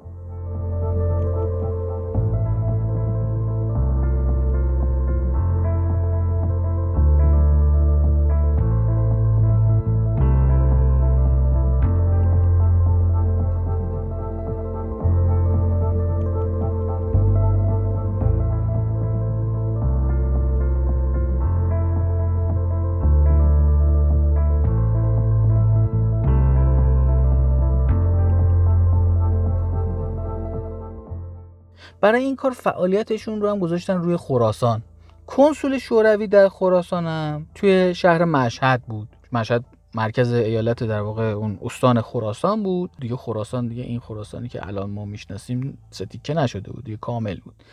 برای 32.01 32.23
این 32.23 32.35
کار 32.35 32.51
فعالیتشون 32.51 33.41
رو 33.41 33.49
هم 33.49 33.59
گذاشتن 33.59 33.97
روی 33.97 34.17
خراسان. 34.17 34.83
کنسول 35.27 35.77
شوروی 35.77 36.27
در 36.27 36.49
خراسان 36.49 37.05
هم 37.05 37.47
توی 37.55 37.95
شهر 37.95 38.25
مشهد 38.25 38.81
بود. 38.81 39.07
مشهد 39.31 39.65
مرکز 39.95 40.33
ایالت 40.33 40.83
در 40.83 41.01
واقع 41.01 41.23
اون 41.23 41.59
استان 41.61 42.01
خراسان 42.01 42.63
بود. 42.63 42.91
دیگه 42.99 43.15
خراسان 43.15 43.67
دیگه 43.67 43.83
این 43.83 43.99
خراسانی 43.99 44.47
که 44.47 44.67
الان 44.67 44.89
ما 44.89 45.05
می‌شناسیم 45.05 45.77
ستیکه 45.91 46.33
نشده 46.33 46.71
بود 46.71 46.83
دیگه 46.83 46.97
کامل 46.97 47.39
بود. 47.39 47.63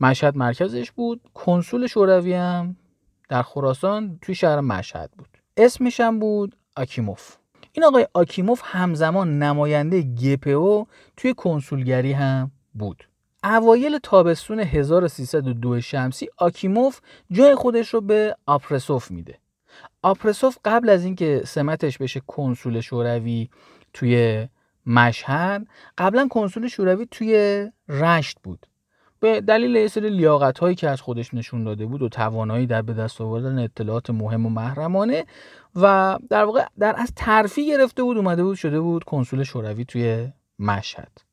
مشهد 0.00 0.36
مرکزش 0.36 0.90
بود. 0.90 1.20
کنسول 1.34 1.86
شوروی 1.86 2.32
هم 2.32 2.76
در 3.28 3.42
خراسان 3.42 4.18
توی 4.22 4.34
شهر 4.34 4.60
مشهد 4.60 5.10
بود. 5.18 5.28
اسمش 5.56 6.00
هم 6.00 6.18
بود 6.18 6.56
آکیموف. 6.76 7.36
این 7.72 7.84
آقای 7.84 8.06
آکیموف 8.14 8.62
همزمان 8.64 9.38
نماینده 9.38 10.02
گپو 10.02 10.86
توی 11.16 11.34
کنسولگری 11.34 12.12
هم 12.12 12.50
بود. 12.74 13.04
اوایل 13.44 13.98
تابستون 13.98 14.60
1302 14.60 15.80
شمسی 15.80 16.28
آکیموف 16.36 17.00
جای 17.30 17.54
خودش 17.54 17.94
رو 17.94 18.00
به 18.00 18.36
آپرسوف 18.46 19.10
میده. 19.10 19.38
آپرسوف 20.02 20.58
قبل 20.64 20.88
از 20.88 21.04
اینکه 21.04 21.42
سمتش 21.46 21.98
بشه 21.98 22.20
کنسول 22.26 22.80
شوروی 22.80 23.48
توی 23.92 24.48
مشهد 24.86 25.66
قبلا 25.98 26.28
کنسول 26.28 26.68
شوروی 26.68 27.06
توی 27.10 27.66
رشت 27.88 28.38
بود. 28.42 28.66
به 29.20 29.40
دلیل 29.40 29.76
یه 29.76 29.88
سری 29.88 30.10
لیاقت 30.10 30.76
که 30.76 30.88
از 30.88 31.00
خودش 31.00 31.34
نشون 31.34 31.64
داده 31.64 31.86
بود 31.86 32.02
و 32.02 32.08
توانایی 32.08 32.66
در 32.66 32.82
به 32.82 32.94
دست 32.94 33.20
آوردن 33.20 33.58
اطلاعات 33.58 34.10
مهم 34.10 34.46
و 34.46 34.48
محرمانه 34.48 35.26
و 35.76 36.18
در 36.30 36.44
واقع 36.44 36.64
در 36.78 36.94
از 36.98 37.12
ترفی 37.16 37.66
گرفته 37.66 38.02
بود 38.02 38.16
اومده 38.16 38.44
بود 38.44 38.56
شده 38.56 38.80
بود 38.80 39.04
کنسول 39.04 39.42
شوروی 39.42 39.84
توی 39.84 40.28
مشهد. 40.58 41.29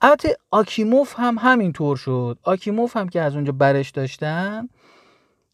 البته 0.00 0.36
آکیموف 0.50 1.14
هم 1.18 1.36
همینطور 1.38 1.96
شد. 1.96 2.38
آکیموف 2.42 2.96
هم 2.96 3.08
که 3.08 3.20
از 3.20 3.34
اونجا 3.34 3.52
برش 3.52 3.90
داشتن 3.90 4.68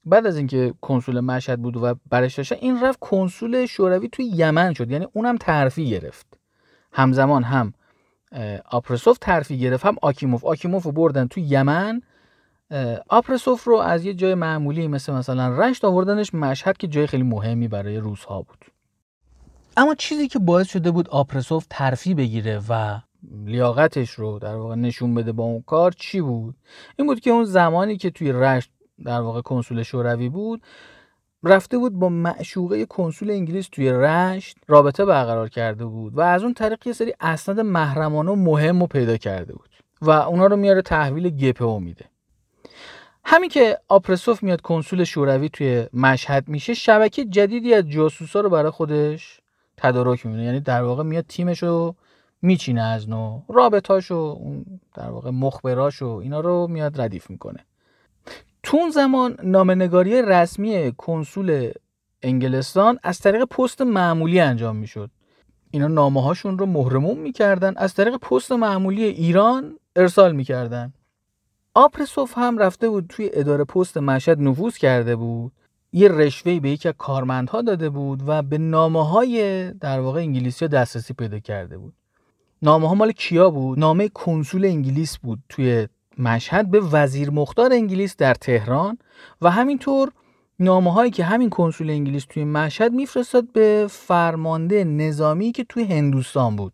بعد 0.04 0.26
از 0.26 0.36
اینکه 0.36 0.74
کنسول 0.80 1.20
مشهد 1.20 1.62
بود 1.62 1.76
و 1.76 1.94
برش 2.10 2.34
داشتن 2.34 2.56
این 2.60 2.84
رفت 2.84 2.98
کنسول 3.00 3.66
شوروی 3.66 4.08
توی 4.08 4.24
یمن 4.24 4.74
شد. 4.74 4.90
یعنی 4.90 5.06
اونم 5.12 5.36
ترفی 5.36 5.90
گرفت. 5.90 6.26
همزمان 6.92 7.42
هم 7.42 7.74
آپرسوف 8.70 9.18
ترفی 9.18 9.58
گرفت 9.58 9.86
هم 9.86 9.96
آکیموف. 10.02 10.44
آکیموف 10.44 10.82
رو 10.82 10.92
بردن 10.92 11.26
توی 11.26 11.42
یمن. 11.42 12.02
آپرسوف 13.08 13.64
رو 13.64 13.76
از 13.76 14.04
یه 14.04 14.14
جای 14.14 14.34
معمولی 14.34 14.88
مثل 14.88 15.12
مثلا 15.12 15.48
رشت 15.48 15.84
آوردنش 15.84 16.34
مشهد 16.34 16.76
که 16.76 16.88
جای 16.88 17.06
خیلی 17.06 17.22
مهمی 17.22 17.68
برای 17.68 17.96
روزها 17.96 18.42
بود. 18.42 18.64
اما 19.76 19.94
چیزی 19.94 20.28
که 20.28 20.38
باعث 20.38 20.68
شده 20.68 20.90
بود 20.90 21.08
آپرسوف 21.08 21.66
ترفی 21.70 22.14
بگیره 22.14 22.60
و 22.68 22.98
لیاقتش 23.44 24.10
رو 24.10 24.38
در 24.38 24.56
واقع 24.56 24.74
نشون 24.74 25.14
بده 25.14 25.32
با 25.32 25.44
اون 25.44 25.62
کار 25.62 25.92
چی 25.92 26.20
بود؟ 26.20 26.54
این 26.98 27.06
بود 27.06 27.20
که 27.20 27.30
اون 27.30 27.44
زمانی 27.44 27.96
که 27.96 28.10
توی 28.10 28.32
رشت 28.32 28.70
در 29.04 29.20
واقع 29.20 29.40
کنسول 29.40 29.82
شوروی 29.82 30.28
بود 30.28 30.62
رفته 31.44 31.78
بود 31.78 31.92
با 31.92 32.08
معشوقه 32.08 32.86
کنسول 32.86 33.30
انگلیس 33.30 33.68
توی 33.72 33.90
رشت 33.90 34.56
رابطه 34.68 35.04
برقرار 35.04 35.48
کرده 35.48 35.84
بود 35.84 36.18
و 36.18 36.20
از 36.20 36.42
اون 36.42 36.54
طریق 36.54 36.86
یه 36.86 36.92
سری 36.92 37.14
اسناد 37.20 37.60
محرمانه 37.60 38.30
و 38.30 38.34
مهم 38.34 38.80
رو 38.80 38.86
پیدا 38.86 39.16
کرده 39.16 39.52
بود 39.52 39.68
و 40.02 40.10
اونا 40.10 40.46
رو 40.46 40.56
میاره 40.56 40.82
تحویل 40.82 41.28
گپو 41.30 41.78
میده. 41.80 42.04
همین 43.24 43.50
که 43.50 43.78
آپرسوف 43.88 44.42
میاد 44.42 44.60
کنسول 44.60 45.04
شوروی 45.04 45.48
توی 45.48 45.86
مشهد 45.92 46.48
میشه 46.48 46.74
شبکه 46.74 47.24
جدیدی 47.24 47.74
از 47.74 47.88
جاسوسا 47.88 48.40
رو 48.40 48.50
برای 48.50 48.70
خودش 48.70 49.40
تدارک 49.76 50.26
می‌بینه. 50.26 50.44
یعنی 50.44 50.60
در 50.60 50.82
واقع 50.82 51.02
میاد 51.02 51.24
تیمش 51.28 51.62
رو 51.62 51.94
میچینه 52.42 52.82
از 52.82 53.08
نو 53.08 53.42
رابطاش 53.48 54.10
و 54.10 54.38
در 54.94 55.10
واقع 55.10 55.30
مخبراش 55.30 56.02
و 56.02 56.06
اینا 56.06 56.40
رو 56.40 56.66
میاد 56.70 57.00
ردیف 57.00 57.30
می‌کنه. 57.30 57.66
تو 58.62 58.76
اون 58.76 58.90
زمان 58.90 59.36
نامنگاری 59.42 60.22
رسمی 60.22 60.92
کنسول 60.96 61.72
انگلستان 62.22 62.98
از 63.02 63.18
طریق 63.18 63.44
پست 63.44 63.82
معمولی 63.82 64.40
انجام 64.40 64.76
می‌شد. 64.76 65.10
اینا 65.70 65.88
نامه 65.88 66.22
هاشون 66.22 66.58
رو 66.58 66.66
مهرموم 66.66 67.18
می‌کردن 67.18 67.74
از 67.76 67.94
طریق 67.94 68.16
پست 68.16 68.52
معمولی 68.52 69.04
ایران 69.04 69.78
ارسال 69.96 70.32
می‌کردن. 70.32 70.92
آپرسوف 71.74 72.38
هم 72.38 72.58
رفته 72.58 72.88
بود 72.88 73.06
توی 73.08 73.30
اداره 73.32 73.64
پست 73.64 73.98
مشهد 73.98 74.40
نفوذ 74.40 74.76
کرده 74.76 75.16
بود. 75.16 75.52
یه 75.92 76.08
رشوهی 76.08 76.60
به 76.60 76.70
یکی 76.70 76.88
از 76.88 76.94
کارمندها 76.98 77.62
داده 77.62 77.90
بود 77.90 78.22
و 78.26 78.42
به 78.42 78.58
نامه 78.58 79.08
های 79.08 79.70
در 79.72 80.00
واقع 80.00 80.20
انگلیسی 80.20 80.68
دسترسی 80.68 81.14
پیدا 81.14 81.38
کرده 81.38 81.78
بود. 81.78 81.94
نامه 82.62 82.88
ها 82.88 82.94
مال 82.94 83.12
کیا 83.12 83.50
بود؟ 83.50 83.78
نامه 83.78 84.08
کنسول 84.08 84.64
انگلیس 84.64 85.18
بود 85.18 85.38
توی 85.48 85.88
مشهد. 86.18 86.70
به 86.70 86.80
وزیر 86.80 87.30
مختار 87.30 87.72
انگلیس 87.72 88.16
در 88.16 88.34
تهران. 88.34 88.98
و 89.42 89.50
همینطور 89.50 90.12
نامه 90.58 90.92
هایی 90.92 91.10
که 91.10 91.24
همین 91.24 91.50
کنسول 91.50 91.90
انگلیس 91.90 92.24
توی 92.28 92.44
مشهد 92.44 92.92
میفرستاد 92.92 93.52
به 93.52 93.86
فرمانده 93.90 94.84
نظامی 94.84 95.52
که 95.52 95.64
توی 95.64 95.84
هندوستان 95.84 96.56
بود. 96.56 96.72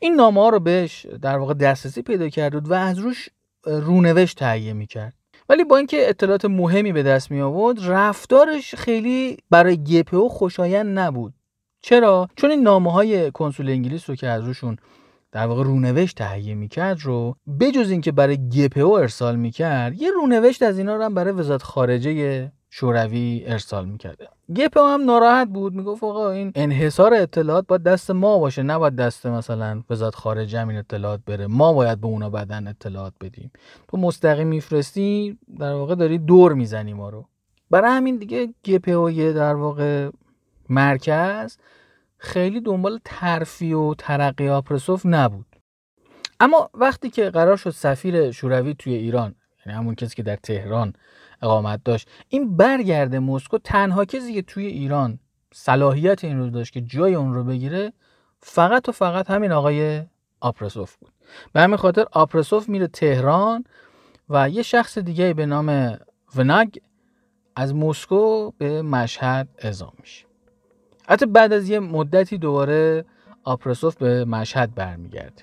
این 0.00 0.14
نامه 0.14 0.40
ها 0.40 0.48
رو 0.48 0.60
بهش 0.60 1.06
در 1.22 1.38
واقع 1.38 1.54
دسترسی 1.54 2.02
پیدا 2.02 2.28
کرد 2.28 2.70
و 2.70 2.74
از 2.74 2.98
روش 2.98 3.28
رونوشت 3.66 4.38
تهیه 4.38 4.72
می‌کرد. 4.72 5.14
ولی 5.48 5.64
با 5.64 5.76
اینکه 5.76 6.08
اطلاعات 6.08 6.44
مهمی 6.44 6.92
به 6.92 7.02
دست 7.02 7.30
می 7.30 7.40
آورد 7.40 7.78
رفتارش 7.80 8.74
خیلی 8.74 9.36
برای 9.50 9.76
گپو 9.84 10.28
خوشایند 10.28 10.98
نبود. 10.98 11.34
چرا؟ 11.82 12.28
چون 12.36 12.50
این 12.50 12.62
نامه 12.62 12.92
های 12.92 13.30
کنسول 13.30 13.68
انگلیس 13.68 14.10
رو 14.10 14.16
که 14.16 14.28
از 14.28 14.44
روشون 14.44 14.76
در 15.32 15.46
واقع 15.46 15.62
رونوشت 15.62 16.16
تهیه 16.18 16.54
می‌کرد 16.54 16.98
رو 17.02 17.36
بجز 17.60 17.90
اینکه 17.90 18.12
برای 18.12 18.48
گپو 18.48 18.90
ارسال 18.90 19.36
می‌کرد 19.36 20.02
یه 20.02 20.10
رونوشت 20.10 20.62
از 20.62 20.78
اینا 20.78 20.96
رو 20.96 21.02
هم 21.02 21.14
برای 21.14 21.32
وزارت 21.32 21.62
خارجه 21.62 22.52
شوروی 22.70 23.44
ارسال 23.46 23.88
می‌کرده 23.88 24.28
گپو 24.56 24.80
هم 24.80 25.04
ناراحت 25.04 25.48
بود 25.48 25.74
می‌گفت 25.74 26.04
آقا 26.04 26.30
این 26.30 26.52
انحصار 26.54 27.14
اطلاعات 27.14 27.66
باید 27.66 27.82
دست 27.82 28.10
ما 28.10 28.38
باشه 28.38 28.62
نباید 28.62 28.96
دست 28.96 29.26
مثلا 29.26 29.82
وزارت 29.90 30.14
خارجه 30.14 30.68
این 30.68 30.78
اطلاعات 30.78 31.20
بره. 31.26 31.46
ما 31.46 31.72
باید 31.72 32.00
به 32.00 32.06
اونا 32.06 32.30
بدن 32.30 32.68
اطلاعات 32.68 33.12
بدیم. 33.20 33.50
تو 33.88 33.96
مستقیم 33.96 34.48
میفرستی 34.48 35.38
در 35.58 35.72
واقع 35.72 35.94
داری 35.94 36.18
دور 36.18 36.52
می‌زنی 36.52 36.92
ما 36.92 37.08
رو. 37.08 37.24
برای 37.70 37.90
همین 37.90 38.16
دیگه 38.16 38.54
گپو 38.64 39.10
در 39.32 39.54
واقع 39.54 40.10
مرکز 40.68 41.56
خیلی 42.26 42.60
دنبال 42.60 43.00
ترفی 43.04 43.72
و 43.72 43.94
ترقی 43.94 44.48
آپرسوف 44.48 45.02
نبود. 45.04 45.46
اما 46.40 46.70
وقتی 46.74 47.10
که 47.10 47.30
قرار 47.30 47.56
شد 47.56 47.70
سفیر 47.70 48.30
شوروی 48.30 48.74
توی 48.74 48.94
ایران 48.94 49.34
یعنی 49.66 49.78
همون 49.78 49.94
کسی 49.94 50.14
که 50.14 50.22
در 50.22 50.36
تهران 50.36 50.92
اقامت 51.42 51.80
داشت 51.84 52.08
این 52.28 52.56
برگرده 52.56 53.18
مسکو 53.18 53.58
تنها 53.58 54.04
کسی 54.04 54.34
که 54.34 54.42
توی 54.42 54.66
ایران 54.66 55.18
صلاحیت 55.54 56.24
این 56.24 56.38
رو 56.38 56.50
داشت 56.50 56.72
که 56.72 56.80
جای 56.80 57.14
اون 57.14 57.34
رو 57.34 57.44
بگیره 57.44 57.92
فقط 58.40 58.88
و 58.88 58.92
فقط 58.92 59.30
همین 59.30 59.52
آقای 59.52 60.02
آپرسوف 60.40 60.96
بود. 60.96 61.12
به 61.52 61.60
همین 61.60 61.76
خاطر 61.76 62.06
آپرسوف 62.12 62.68
میره 62.68 62.86
تهران 62.86 63.64
و 64.28 64.50
یه 64.50 64.62
شخص 64.62 64.98
دیگه 64.98 65.34
به 65.34 65.46
نام 65.46 65.98
وناگ 66.36 66.68
از 67.56 67.74
مسکو 67.74 68.50
به 68.58 68.82
مشهد 68.82 69.48
اعزام 69.58 69.92
میشه. 70.00 70.25
حتی 71.08 71.26
بعد 71.26 71.52
از 71.52 71.68
یه 71.68 71.80
مدتی 71.80 72.38
دوباره 72.38 73.04
آپرسوف 73.44 73.96
به 73.96 74.24
مشهد 74.24 74.74
برمیگرده. 74.74 75.42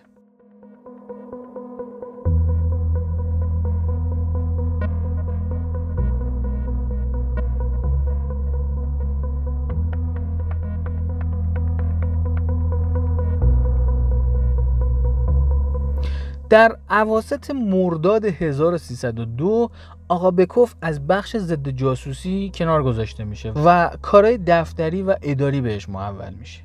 در 16.53 16.77
عواست 16.89 17.51
مرداد 17.51 18.25
1302 18.25 19.69
آقا 20.07 20.31
بکوف 20.31 20.75
از 20.81 21.07
بخش 21.07 21.37
ضد 21.37 21.69
جاسوسی 21.69 22.51
کنار 22.55 22.83
گذاشته 22.83 23.23
میشه 23.23 23.51
و 23.65 23.89
کارهای 24.01 24.39
دفتری 24.47 25.01
و 25.01 25.15
اداری 25.21 25.61
بهش 25.61 25.89
محول 25.89 26.33
میشه. 26.39 26.61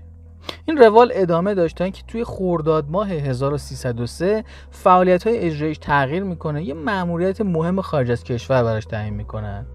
این 0.64 0.77
روال 0.77 1.11
ادامه 1.14 1.55
داشتن 1.55 1.90
که 1.90 2.03
توی 2.09 2.24
خورداد 2.24 2.90
ماه 2.90 3.09
1303 3.09 4.44
فعالیت 4.70 5.27
های 5.27 5.74
تغییر 5.74 6.22
می‌کنه 6.22 6.64
یه 6.64 6.74
مأموریت 6.74 7.40
مهم 7.40 7.81
خارج 7.81 8.11
از 8.11 8.24
کشور 8.24 8.62
براش 8.62 8.85
تعیین 8.85 9.14
می‌کنن. 9.14 9.66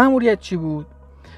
مأموریت 0.00 0.40
چی 0.40 0.56
بود؟ 0.56 0.86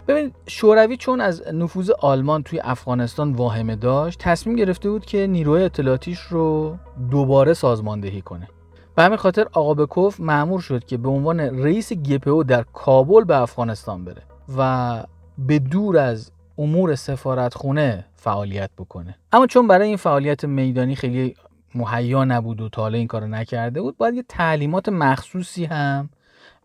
ببینید 0.09 0.35
شوروی 0.47 0.97
چون 0.97 1.21
از 1.21 1.43
نفوذ 1.53 1.91
آلمان 1.91 2.43
توی 2.43 2.61
افغانستان 2.61 3.33
واهمه 3.33 3.77
داشت 3.77 4.19
تصمیم 4.19 4.57
گرفته 4.57 4.91
بود 4.91 5.05
که 5.05 5.27
نیروی 5.27 5.63
اطلاعاتیش 5.63 6.21
رو 6.21 6.77
دوباره 7.11 7.55
سازماندهی 7.55 8.21
کنه. 8.21 8.49
به 8.97 9.03
همین 9.03 9.17
خاطر 9.17 9.47
آقا 9.53 9.75
بکوف 9.75 10.21
معمور 10.21 10.61
شد 10.61 10.85
که 10.85 10.97
به 10.97 11.09
عنوان 11.09 11.41
رئیس 11.41 11.93
گپو 11.93 12.45
در 12.45 12.65
کابل 12.73 13.25
به 13.25 13.37
افغانستان 13.37 14.05
بره 14.05 14.23
و 14.57 15.03
به 15.39 15.59
دور 15.59 15.99
از 15.99 16.31
امور 16.59 16.95
سفارتخونه 16.95 18.07
فعالیت 18.17 18.71
بکنه. 18.79 19.17
اما 19.33 19.47
چون 19.47 19.69
برای 19.69 19.89
این 19.89 19.97
فعالیت 19.97 20.45
میدانی 20.45 20.95
خیلی 20.95 21.35
مهیا 21.75 22.25
نبود 22.25 22.61
و 22.61 22.69
تا 22.69 22.87
این 22.87 23.07
کارو 23.07 23.27
نکرده 23.27 23.83
بود 23.83 23.97
باید 23.97 24.15
یه 24.15 24.25
تعلیمات 24.29 24.89
مخصوصی 24.89 25.65
هم 25.65 26.11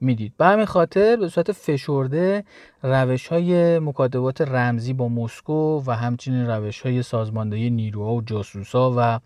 می‌دید. 0.01 0.33
به 0.37 0.45
همین 0.45 0.65
خاطر 0.65 1.15
به 1.15 1.29
صورت 1.29 1.51
فشرده 1.51 2.43
روش 2.83 3.27
های 3.27 3.79
مکاتبات 3.79 4.41
رمزی 4.41 4.93
با 4.93 5.09
مسکو 5.09 5.83
و 5.85 5.91
همچنین 5.91 6.47
روش 6.47 6.81
های 6.81 7.03
سازماندهی 7.03 7.69
نیروها 7.69 8.13
و 8.13 8.21
جاسوسا 8.21 8.93
و 8.97 9.19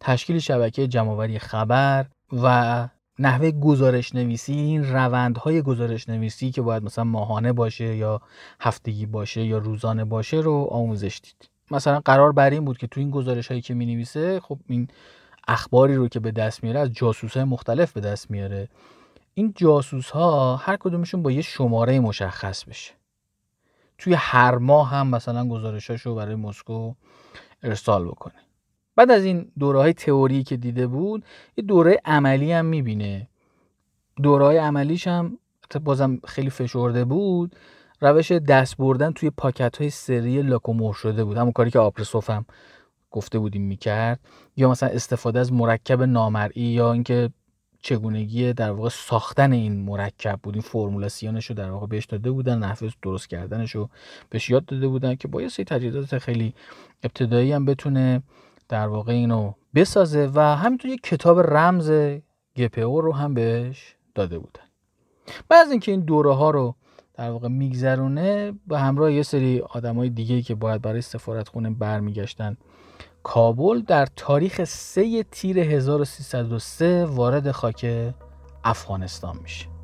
تشکیل 0.00 0.38
شبکه 0.38 0.86
جمعوری 0.86 1.38
خبر 1.38 2.06
و 2.42 2.88
نحوه 3.18 3.50
گزارش 3.50 4.14
نویسی 4.14 4.52
این 4.52 4.92
روندهای 4.92 5.62
گزارش 5.62 6.08
نویسی 6.08 6.50
که 6.50 6.62
باید 6.62 6.82
مثلا 6.82 7.04
ماهانه 7.04 7.52
باشه 7.52 7.96
یا 7.96 8.20
هفتگی 8.60 9.06
باشه 9.06 9.44
یا 9.44 9.58
روزانه 9.58 10.04
باشه 10.04 10.36
رو 10.36 10.68
آموزش 10.70 11.20
دید. 11.22 11.50
مثلا 11.70 12.00
قرار 12.04 12.32
بر 12.32 12.50
این 12.50 12.64
بود 12.64 12.78
که 12.78 12.86
تو 12.86 13.00
این 13.00 13.10
گزارش 13.10 13.48
هایی 13.48 13.60
که 13.60 13.74
می 13.74 13.86
نویسه 13.86 14.40
خب 14.40 14.58
این 14.68 14.88
اخباری 15.48 15.94
رو 15.94 16.08
که 16.08 16.20
به 16.20 16.30
دست 16.30 16.62
میاره 16.62 16.80
از 16.80 16.92
جاسوس 16.92 17.34
های 17.34 17.44
مختلف 17.44 17.92
به 17.92 18.00
دست 18.00 18.30
میاره 18.30 18.68
این 19.38 19.52
جاسوس 19.56 20.10
ها 20.10 20.56
هر 20.56 20.76
کدومشون 20.76 21.22
با 21.22 21.30
یه 21.30 21.42
شماره 21.42 22.00
مشخص 22.00 22.64
بشه. 22.64 22.92
توی 23.98 24.14
هر 24.14 24.58
ماه 24.58 24.90
هم 24.90 25.06
مثلا 25.06 25.48
گزارشاشو 25.48 26.14
برای 26.14 26.34
مسکو 26.34 26.94
ارسال 27.62 28.04
بکنه. 28.04 28.34
بعد 28.96 29.10
از 29.10 29.24
این 29.24 29.52
دوره 29.58 29.78
های 29.78 29.92
تئوری 29.92 30.42
که 30.42 30.56
دیده 30.56 30.86
بود 30.86 31.24
یه 31.56 31.64
دوره 31.64 32.00
عملی 32.04 32.52
هم 32.52 32.64
می‌بینه. 32.64 33.28
دوره 34.22 34.44
های 34.44 34.56
عملیش 34.56 35.06
هم 35.06 35.38
بازم 35.84 36.18
خیلی 36.26 36.50
فشرده 36.50 37.04
بود. 37.04 37.56
روش 38.00 38.32
دست 38.32 38.76
بردن 38.76 39.12
توی 39.12 39.30
پاکت 39.30 39.76
های 39.76 39.90
سری 39.90 40.42
لاکومور 40.42 40.94
شده 40.94 41.24
بود. 41.24 41.36
همون 41.36 41.52
کاری 41.52 41.70
که 41.70 41.78
آپرسوف 41.78 42.30
هم 42.30 42.46
گفته 43.10 43.38
بودیم 43.38 43.62
می‌کرد. 43.62 44.20
یا 44.56 44.70
مثلا 44.70 44.88
استفاده 44.88 45.40
از 45.40 45.52
مرکب 45.52 46.02
نامرئی 46.02 46.62
یا 46.62 46.92
اینکه 46.92 47.30
چگونگی 47.86 48.52
در 48.52 48.70
واقع 48.70 48.88
ساختن 48.88 49.52
این 49.52 49.80
مرکب 49.80 50.40
بود. 50.42 50.54
این 50.54 50.62
فرمولاسیونش 50.62 51.46
رو 51.46 51.56
در 51.56 51.70
واقع 51.70 51.86
بهش 51.86 52.04
داده 52.04 52.30
بودن 52.30 52.58
نحوه 52.58 52.90
درست 53.02 53.28
کردنش 53.28 53.74
رو 53.74 53.88
بهش 54.30 54.50
یاد 54.50 54.64
داده 54.64 54.88
بودن 54.88 55.14
که 55.14 55.28
با 55.28 55.42
یه 55.42 55.48
سری 55.48 55.64
تجهیزات 55.64 56.18
خیلی 56.18 56.54
ابتدایی 57.02 57.52
هم 57.52 57.64
بتونه 57.64 58.22
در 58.68 58.88
واقع 58.88 59.12
اینو 59.12 59.52
بسازه 59.74 60.30
و 60.34 60.40
همینطور 60.40 60.90
یه 60.90 60.96
کتاب 60.96 61.40
رمز 61.40 61.90
گپو 62.56 63.00
رو 63.00 63.12
هم 63.12 63.34
بهش 63.34 63.96
داده 64.14 64.38
بودن. 64.38 64.66
بعد 65.48 65.66
از 65.66 65.70
اینکه 65.70 65.92
این 65.92 66.00
دوره 66.00 66.34
ها 66.34 66.50
رو 66.50 66.74
در 67.14 67.30
واقع 67.30 67.48
میگذرونه 67.48 68.52
به 68.66 68.78
همراه 68.78 69.12
یه 69.12 69.22
سری 69.22 69.60
آدمای 69.60 70.10
دیگه 70.10 70.42
که 70.42 70.54
باید 70.54 70.82
برای 70.82 71.00
سفارت 71.00 71.48
خونه 71.48 71.70
برمیگشتن 71.70 72.56
کابل 73.28 73.80
در 73.80 74.06
تاریخ 74.16 74.64
3 74.64 75.22
تیر 75.30 75.58
1303 75.58 77.04
وارد 77.04 77.50
خاک 77.50 77.86
افغانستان 78.64 79.36
میشه. 79.42 79.75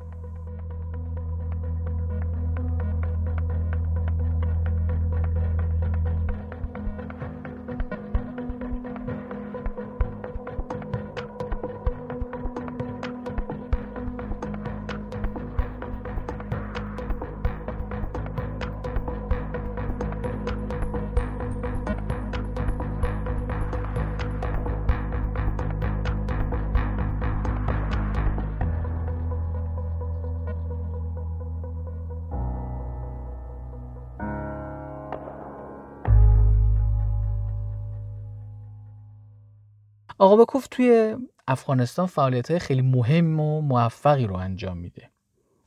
آقا 40.33 40.43
بکوف 40.43 40.67
توی 40.71 41.17
افغانستان 41.47 42.05
فعالیت 42.05 42.51
های 42.51 42.59
خیلی 42.59 42.81
مهم 42.81 43.39
و 43.39 43.61
موفقی 43.61 44.27
رو 44.27 44.35
انجام 44.35 44.77
میده. 44.77 45.09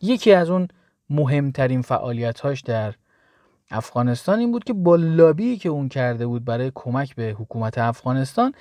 یکی 0.03 0.33
از 0.33 0.51
اون 0.51 0.69
مهمترین 1.11 1.83
فعالیت 1.83 2.41
هاش 2.41 2.61
در 2.61 2.95
افغانستان 3.71 4.39
این 4.39 4.53
بود 4.53 4.65
که 4.65 4.73
با 4.73 4.97
لابی 4.97 5.57
که 5.57 5.69
اون 5.69 5.89
کرده 5.89 6.27
بود 6.27 6.45
برای 6.45 6.73
کمک 6.75 7.15
به 7.15 7.37
حکومت 7.39 7.79
افغانستان 7.79 8.53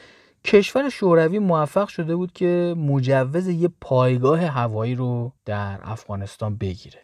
کشور 0.43 0.89
شوروی 0.89 1.39
موفق 1.39 1.87
شده 1.87 2.15
بود 2.15 2.33
که 2.33 2.75
مجوز 2.77 3.47
یه 3.47 3.69
پایگاه 3.81 4.45
هوایی 4.45 4.95
رو 4.95 5.31
در 5.45 5.79
افغانستان 5.83 6.57
بگیره. 6.57 7.01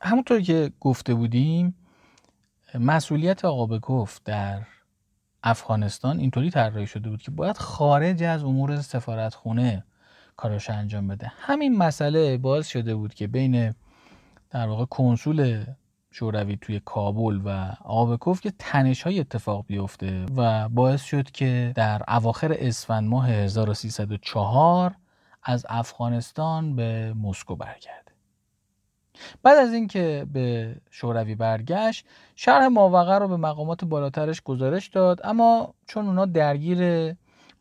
همونطور 0.00 0.40
که 0.40 0.72
گفته 0.80 1.14
بودیم 1.14 1.76
مسئولیت 2.80 3.44
آقا 3.44 3.66
بکوف 3.66 4.18
در 4.24 4.62
افغانستان 5.42 6.18
اینطوری 6.18 6.50
طراحی 6.50 6.86
شده 6.86 7.10
بود 7.10 7.22
که 7.22 7.30
باید 7.30 7.56
خارج 7.56 8.22
از 8.22 8.44
امور 8.44 8.80
سفارتخونه 8.80 9.84
کارش 10.36 10.70
انجام 10.70 11.08
بده. 11.08 11.32
همین 11.36 11.78
مسئله 11.78 12.38
باعث 12.38 12.68
شده 12.68 12.94
بود 12.94 13.14
که 13.14 13.26
بین 13.26 13.74
در 14.50 14.66
واقع 14.66 14.84
کنسول 14.84 15.64
شوروی 16.10 16.58
توی 16.60 16.80
کابل 16.84 17.40
و 17.44 17.76
آبکوف 17.84 18.40
که 18.40 18.52
تنش 18.58 19.02
های 19.02 19.20
اتفاق 19.20 19.64
بیفته 19.66 20.26
و 20.36 20.68
باعث 20.68 21.02
شد 21.02 21.30
که 21.30 21.72
در 21.74 22.02
اواخر 22.08 22.56
اسفند 22.58 23.08
ماه 23.08 23.28
1304 23.28 24.94
از 25.42 25.66
افغانستان 25.68 26.76
به 26.76 27.14
مسکو 27.14 27.56
برگرد 27.56 28.11
بعد 29.42 29.58
از 29.58 29.72
اینکه 29.72 30.26
به 30.32 30.76
شوروی 30.90 31.34
برگشت 31.34 32.06
شرح 32.36 32.66
ماوقع 32.66 33.18
رو 33.18 33.28
به 33.28 33.36
مقامات 33.36 33.84
بالاترش 33.84 34.42
گزارش 34.42 34.88
داد 34.88 35.20
اما 35.24 35.74
چون 35.86 36.06
اونا 36.06 36.26
درگیر 36.26 37.12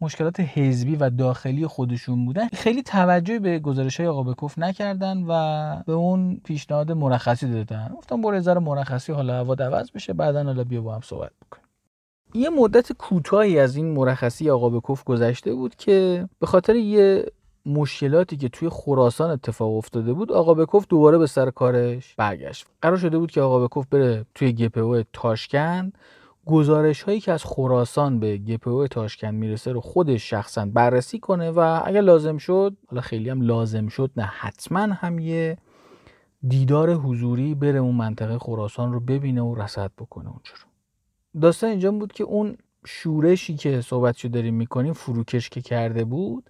مشکلات 0.02 0.40
حزبی 0.40 0.96
و 0.96 1.10
داخلی 1.10 1.68
خودشون 1.68 2.26
بودن 2.26 2.48
خیلی 2.48 2.84
توجهی 2.84 3.40
به 3.40 3.60
گزارش 3.60 4.00
های 4.00 4.08
آقا 4.08 4.24
بکوف 4.24 4.60
نکردن 4.60 5.24
و 5.28 5.84
به 5.88 5.94
اون 5.94 6.42
پیشنهاد 6.44 6.92
مرخصی 6.92 7.52
دادن. 7.54 7.94
گفتم 7.98 8.22
برو 8.22 8.40
ذره 8.40 8.60
مرخصی 8.60 9.12
حالا 9.12 9.38
هوا 9.38 9.54
عوض 9.54 9.92
بشه 9.92 10.14
بعدا 10.14 10.44
حالا 10.44 10.64
بیا 10.64 10.82
با 10.82 10.96
هم 10.96 11.02
صحبت 11.02 11.32
بکنیم. 11.46 11.66
یه 12.34 12.50
مدت 12.50 12.92
کوتاهی 12.92 13.60
از 13.60 13.76
این 13.76 13.94
مرخصی 13.94 14.50
آقا 14.50 14.70
بکوف 14.70 15.04
گذشته 15.04 15.54
بود 15.54 15.76
که 15.76 16.28
به 16.40 16.48
خاطر 16.48 16.76
یه 16.76 17.26
مشکلاتی 17.65 18.38
که 18.38 18.50
توی 18.50 18.69
خراسان 18.69 19.30
اتفاق 19.30 19.76
افتاده 19.76 20.13
بود 20.13 20.32
آقا 20.32 20.54
بکوف 20.54 20.86
دوباره 20.89 21.17
به 21.17 21.28
سر 21.28 21.50
کارش 21.50 22.15
برگشت. 22.15 22.65
قرار 22.82 22.97
شده 22.97 23.17
بود 23.17 23.32
که 23.32 23.41
آقا 23.41 23.67
بکوف 23.67 23.88
بره 23.88 24.26
توی 24.36 24.54
گپو 24.54 25.04
تاشکند. 25.13 25.97
گزارش 26.45 27.04
هایی 27.04 27.19
که 27.19 27.32
از 27.32 27.43
خراسان 27.43 28.19
به 28.19 28.38
گپو 28.38 28.88
تاشکند 28.88 29.34
می‌رسه 29.34 29.71
رو 29.71 29.82
خودش 29.82 30.30
شخصا 30.30 30.65
بررسی 30.65 31.19
کنه 31.19 31.52
و 31.52 31.82
اگر 31.86 32.02
لازم 32.02 32.38
شد 32.38 32.78
حالا 32.88 33.02
خیلی 33.02 33.30
هم 33.30 33.41
لازم 33.41 33.88
شد 33.88 34.12
نه 34.17 34.24
حتما 34.24 34.80
هم 34.80 35.19
یه 35.19 35.58
دیدار 36.47 36.93
حضوری 36.93 37.56
بره 37.56 37.80
اون 37.80 37.95
منطقه 37.95 38.38
خراسان 38.39 38.93
رو 38.93 39.00
ببینه 39.00 39.41
و 39.41 39.56
رصد 39.56 39.91
بکنه 39.97 40.30
اونجا 40.30 40.52
رو. 40.62 41.41
داستان 41.41 41.69
اینجا 41.69 41.91
بود 41.91 42.13
که 42.13 42.24
اون 42.24 42.58
شورشی 42.86 43.56
که 43.56 43.82
صحبتشو 43.82 44.28
داریم 44.28 44.54
می‌کنیم 44.54 44.93
فروکش 44.93 45.50
که 45.50 45.62
کرده 45.62 46.04
بود 46.04 46.50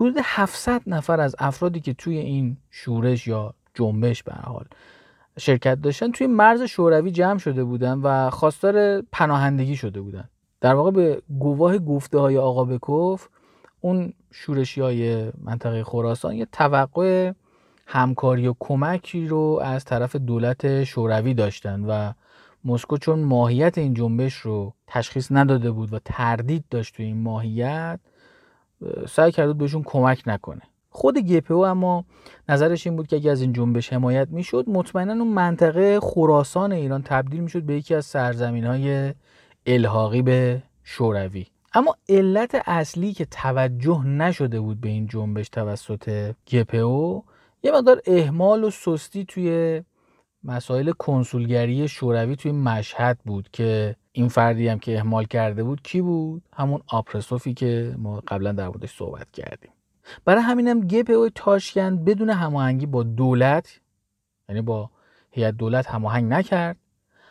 حدود 0.00 0.16
700 0.24 0.82
نفر 0.86 1.20
از 1.20 1.36
افرادی 1.38 1.80
که 1.80 1.94
توی 1.94 2.18
این 2.18 2.56
شورش 2.70 3.26
یا 3.26 3.54
جنبش 3.74 4.22
به 4.22 4.32
حال 4.32 4.64
شرکت 5.38 5.80
داشتن 5.82 6.12
توی 6.12 6.26
مرز 6.26 6.62
شوروی 6.62 7.10
جمع 7.10 7.38
شده 7.38 7.64
بودن 7.64 8.00
و 8.02 8.30
خواستار 8.30 9.02
پناهندگی 9.02 9.76
شده 9.76 10.00
بودن. 10.00 10.28
در 10.60 10.74
واقع 10.74 10.90
به 10.90 11.22
گواه 11.38 11.78
گفته 11.78 12.18
های 12.18 12.38
آقا 12.38 12.64
بکوف 12.64 13.28
اون 13.80 14.12
شورشی 14.32 14.80
های 14.80 15.32
منطقه 15.44 15.84
خراسان 15.84 16.34
یه 16.34 16.46
توقع 16.52 17.32
همکاری 17.86 18.48
و 18.48 18.54
کمکی 18.60 19.26
رو 19.26 19.60
از 19.62 19.84
طرف 19.84 20.16
دولت 20.16 20.84
شوروی 20.84 21.34
داشتن 21.34 21.84
و 21.84 22.12
مسکو 22.64 22.96
چون 22.96 23.18
ماهیت 23.18 23.78
این 23.78 23.94
جنبش 23.94 24.34
رو 24.34 24.74
تشخیص 24.86 25.32
نداده 25.32 25.70
بود 25.70 25.92
و 25.92 25.98
تردید 26.04 26.64
داشت 26.70 26.96
توی 26.96 27.04
این 27.04 27.22
ماهیت 27.22 28.00
سعی 29.08 29.32
کرده 29.32 29.52
بهشون 29.52 29.82
کمک 29.82 30.22
نکنه. 30.26 30.62
خود 30.90 31.18
گپو 31.18 31.54
اما 31.54 32.04
نظرش 32.48 32.86
این 32.86 32.96
بود 32.96 33.06
که 33.06 33.16
اگه 33.16 33.30
از 33.30 33.40
این 33.40 33.52
جنبش 33.52 33.92
حمایت 33.92 34.28
می‌شد 34.30 34.64
مطمئنا 34.68 35.12
اون 35.12 35.28
منطقه 35.28 36.00
خراسان 36.00 36.72
ایران 36.72 37.02
تبدیل 37.02 37.40
می‌شد 37.40 37.62
به 37.62 37.74
یکی 37.74 37.94
از 37.94 38.04
سرزمین 38.04 38.64
های 38.64 39.14
الحاقی 39.66 40.22
به 40.22 40.62
شوروی. 40.84 41.46
اما 41.74 41.96
علت 42.08 42.62
اصلی 42.66 43.12
که 43.12 43.24
توجه 43.24 44.06
نشده 44.06 44.60
بود 44.60 44.80
به 44.80 44.88
این 44.88 45.06
جنبش 45.06 45.48
توسط 45.48 46.34
گپو 46.52 47.22
یه 47.62 47.72
مقدار 47.72 48.00
اهمال 48.06 48.64
و 48.64 48.70
سستی 48.70 49.24
توی 49.24 49.82
مسائل 50.44 50.92
کنسولگری 50.92 51.88
شوروی 51.88 52.36
توی 52.36 52.52
مشهد 52.52 53.18
بود 53.24 53.48
که 53.52 53.96
این 54.12 54.28
فردی 54.28 54.68
هم 54.68 54.78
که 54.78 54.96
اهمال 54.96 55.24
کرده 55.24 55.64
بود 55.64 55.82
کی 55.82 56.00
بود؟ 56.00 56.42
همون 56.52 56.80
آپرسوفی 56.86 57.54
که 57.54 57.94
ما 57.98 58.22
قبلا 58.28 58.52
در 58.52 58.66
موردش 58.66 58.96
صحبت 58.96 59.30
کردیم. 59.32 59.70
برای 60.24 60.42
همینم 60.42 60.80
گپو 60.80 61.28
تاشکند 61.34 62.04
بدون 62.04 62.30
هماهنگی 62.30 62.86
با 62.86 63.02
دولت 63.02 63.80
یعنی 64.48 64.62
با 64.62 64.90
هیئت 65.30 65.54
دولت 65.54 65.86
هماهنگ 65.86 66.32
نکرد. 66.32 66.76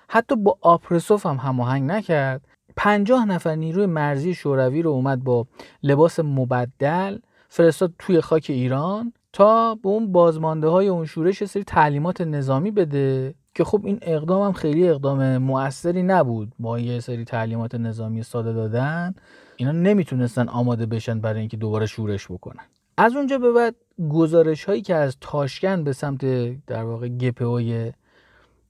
حتی 0.09 0.35
با 0.35 0.57
آپرسوف 0.61 1.25
هم 1.25 1.35
هماهنگ 1.35 1.91
نکرد. 1.91 2.41
پنجاه 2.75 3.25
نفر 3.25 3.55
نیروی 3.55 3.85
مرزی 3.85 4.33
شوروی 4.33 4.81
رو 4.81 4.91
اومد 4.91 5.23
با 5.23 5.47
لباس 5.83 6.19
مبدل 6.19 7.19
فرستاد 7.49 7.93
توی 7.99 8.21
خاک 8.21 8.45
ایران 8.49 9.13
تا 9.33 9.75
به 9.75 9.89
اون 9.89 10.11
بازمانده 10.11 10.67
های 10.67 10.87
اون 10.87 11.05
شورش 11.05 11.45
سری 11.45 11.63
تعلیمات 11.63 12.21
نظامی 12.21 12.71
بده. 12.71 13.35
که 13.59 13.65
خب 13.65 13.85
این 13.85 13.99
اقدام 14.01 14.41
هم 14.41 14.53
خیلی 14.53 14.89
اقدام 14.89 15.37
موثری 15.37 16.03
نبود. 16.03 16.51
با 16.59 16.79
یه 16.79 16.99
سری 16.99 17.25
تعلیمات 17.25 17.75
نظامی 17.75 18.23
ساده 18.23 18.53
دادن 18.53 19.15
اینا 19.55 19.71
نمی‌تونستن 19.71 20.47
آماده 20.47 20.85
بشن 20.85 21.21
برای 21.21 21.39
اینکه 21.39 21.57
دوباره 21.57 21.85
شورش 21.85 22.31
بکنن. 22.31 22.63
از 22.97 23.15
اونجا 23.15 23.37
به 23.37 23.51
بعد 23.51 23.75
گزارش 24.09 24.65
هایی 24.65 24.81
که 24.81 24.95
از 24.95 25.17
تاشکن 25.21 25.83
به 25.83 25.93
سمت 25.93 26.25
در 26.65 26.83
واقع 26.83 27.07
گپوی 27.07 27.91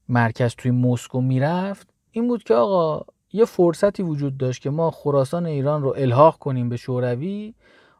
مرکز 0.08 0.54
توی 0.54 0.70
مسکو 0.70 1.20
می‌رفت 1.20 1.88
این 2.10 2.28
بود 2.28 2.42
که 2.42 2.54
آقا 2.54 3.04
یه 3.32 3.44
فرصتی 3.44 4.02
وجود 4.02 4.36
داشت 4.36 4.62
که 4.62 4.70
ما 4.70 4.90
خراسان 4.90 5.46
ایران 5.46 5.82
رو 5.82 5.94
الحاق 5.96 6.38
کنیم 6.38 6.68
به 6.68 6.76
شوروی 6.76 7.54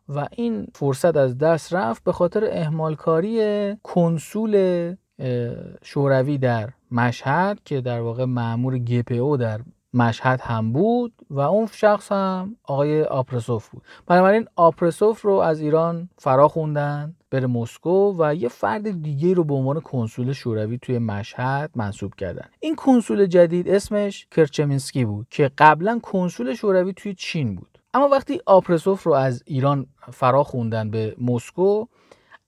و 0.08 0.28
این 0.36 0.66
فرصت 0.74 1.16
از 1.16 1.38
دست 1.38 1.74
رفت 1.74 2.04
به 2.04 2.12
خاطر 2.12 2.48
اهمالکاری 2.52 3.40
کنسول 3.82 4.56
شوروی 5.82 6.38
در 6.38 6.70
مشهد 6.90 7.60
که 7.64 7.80
در 7.80 8.00
واقع 8.00 8.24
معمور 8.24 8.78
گپو 8.78 9.36
در 9.36 9.60
مشهد 9.94 10.40
هم 10.40 10.72
بود 10.72 11.12
و 11.30 11.40
اون 11.40 11.68
شخص 11.72 12.12
هم 12.12 12.56
آقای 12.64 13.02
آپرسوف 13.02 13.68
بود. 13.68 13.82
بنابراین 14.06 14.46
آپرسوف 14.56 15.22
رو 15.22 15.32
از 15.32 15.60
ایران 15.60 16.08
فرا 16.18 16.48
خوندن 16.48 17.14
بره 17.30 17.46
مسکو 17.46 18.14
و 18.18 18.34
یه 18.34 18.48
فرد 18.48 19.02
دیگه 19.02 19.34
رو 19.34 19.44
به 19.44 19.54
عنوان 19.54 19.80
کنسول 19.80 20.32
شوروی 20.32 20.78
توی 20.78 20.98
مشهد 20.98 21.70
منصوب 21.74 22.14
کردن. 22.14 22.48
این 22.60 22.76
کنسول 22.76 23.26
جدید 23.26 23.68
اسمش 23.68 24.26
کرچمینسکی 24.30 25.04
بود 25.04 25.26
که 25.30 25.50
قبلا 25.58 25.98
کنسول 26.02 26.54
شوروی 26.54 26.92
توی 26.92 27.14
چین 27.14 27.54
بود. 27.54 27.78
اما 27.94 28.08
وقتی 28.08 28.40
آپرسوف 28.46 29.02
رو 29.02 29.12
از 29.12 29.42
ایران 29.46 29.86
فرا 30.12 30.44
خوندن 30.44 30.90
به 30.90 31.16
مسکو 31.20 31.86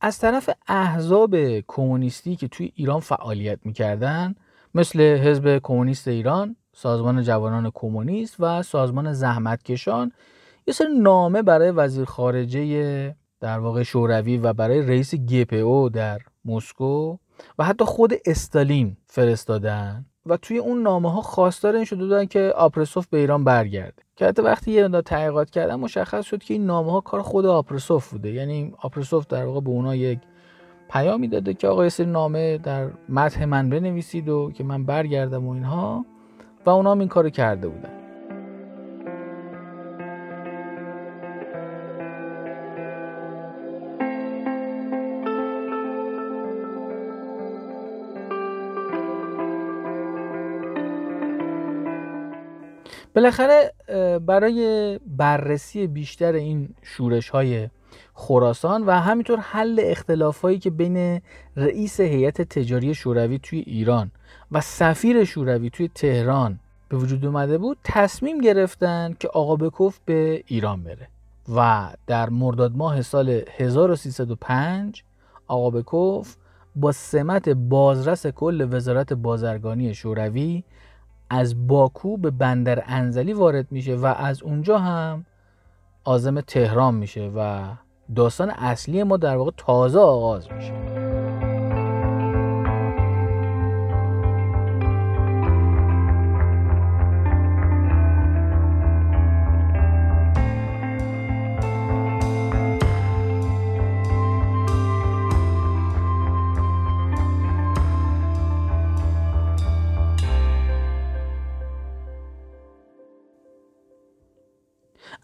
از 0.04 0.18
طرف 0.18 0.50
احزاب 0.66 1.36
کمونیستی 1.60 2.36
که 2.36 2.48
توی 2.48 2.72
ایران 2.74 3.00
فعالیت 3.00 3.58
می‌کردن 3.64 4.34
مثل 4.74 5.00
حزب 5.00 5.58
کمونیست 5.58 6.08
ایران 6.08 6.56
سازمان 6.72 7.22
جوانان 7.22 7.70
کمونیست 7.74 8.36
و 8.38 8.62
سازمان 8.62 9.12
زحمتکشان 9.12 10.12
یه 10.66 10.74
سری 10.74 10.88
نامه 11.00 11.42
برای 11.42 11.70
وزیر 11.70 12.04
خارجه 12.04 13.16
در 13.40 13.58
واقع 13.58 13.82
شوروی 13.82 14.36
و 14.36 14.52
برای 14.52 14.82
رئیس 14.82 15.14
گپو 15.14 15.88
در 15.88 16.20
مسکو 16.44 17.16
و 17.58 17.64
حتی 17.64 17.84
خود 17.84 18.12
استالین 18.26 18.96
فرستادن. 19.06 20.06
و 20.26 20.36
توی 20.36 20.58
اون 20.58 20.82
نامه 20.82 21.12
ها 21.12 21.20
خواستار 21.20 21.76
این 21.76 21.84
شده 21.84 22.04
بودن 22.04 22.24
که 22.24 22.52
آپرسوف 22.56 23.06
به 23.06 23.18
ایران 23.18 23.44
برگرده. 23.44 24.02
که 24.16 24.26
حتی 24.26 24.42
وقتی 24.42 24.70
یه 24.72 24.84
مقدار 24.84 25.02
تحقیقات 25.02 25.50
کردن 25.50 25.74
مشخص 25.74 26.24
شد 26.24 26.42
که 26.42 26.54
این 26.54 26.66
نامه 26.66 26.92
ها 26.92 27.00
کار 27.00 27.22
خود 27.22 27.46
آپرسوف 27.46 28.10
بوده. 28.10 28.32
یعنی 28.32 28.74
آپرسوف 28.82 29.26
در 29.26 29.44
واقع 29.44 29.60
به 29.60 29.70
اونا 29.70 29.94
یک 29.94 30.18
پیامی 30.90 31.28
داده 31.28 31.54
که 31.54 31.68
آقای 31.68 31.90
سری 31.90 32.06
نامه 32.06 32.58
در 32.58 32.88
متن 33.08 33.44
من 33.44 33.70
بنویسید 33.70 34.28
و 34.28 34.50
که 34.50 34.64
من 34.64 34.84
برگردم 34.84 35.46
و 35.46 35.50
اینها. 35.50 36.04
و 36.66 36.70
اونا 36.70 36.90
هم 36.90 36.98
این 36.98 37.08
کارو 37.08 37.30
کرده 37.30 37.68
بودن. 37.68 38.01
بالاخره 53.14 53.72
برای 54.26 54.98
بررسی 55.06 55.86
بیشتر 55.86 56.32
این 56.32 56.68
شورش 56.82 57.28
های 57.28 57.68
خراسان 58.14 58.86
و 58.86 58.90
همینطور 58.90 59.38
حل 59.38 59.80
اختلافایی 59.84 60.58
که 60.58 60.70
بین 60.70 61.20
رئیس 61.56 62.00
هیئت 62.00 62.42
تجاری 62.42 62.94
شوروی 62.94 63.38
توی 63.38 63.58
ایران 63.58 64.10
و 64.52 64.60
سفیر 64.60 65.24
شوروی 65.24 65.70
توی 65.70 65.88
تهران 65.88 66.58
به 66.88 66.96
وجود 66.96 67.26
اومده 67.26 67.58
بود 67.58 67.78
تصمیم 67.84 68.40
گرفتن 68.40 69.14
که 69.20 69.28
آقا 69.28 69.56
بکوف 69.56 69.98
به 70.04 70.42
ایران 70.46 70.84
بره 70.84 71.08
و 71.56 71.90
در 72.06 72.30
مرداد 72.30 72.76
ماه 72.76 73.02
سال 73.02 73.42
1305 73.56 75.04
آقا 75.46 75.70
بکوف 75.70 76.36
با 76.76 76.92
سمت 76.92 77.48
بازرس 77.48 78.26
کل 78.26 78.68
وزارت 78.70 79.12
بازرگانی 79.12 79.94
شوروی 79.94 80.64
از 81.34 81.66
باکو 81.66 82.16
به 82.16 82.30
بندر 82.30 82.82
انزلی 82.86 83.32
وارد 83.32 83.66
میشه 83.70 83.94
و 83.94 84.06
از 84.06 84.42
اونجا 84.42 84.78
هم 84.78 85.24
آزم 86.04 86.40
تهران 86.40 86.94
میشه 86.94 87.30
و 87.36 87.60
داستان 88.14 88.50
اصلی 88.50 89.02
ما 89.02 89.16
در 89.16 89.36
واقع 89.36 89.50
تازه 89.56 89.98
آغاز 89.98 90.52
میشه. 90.52 91.11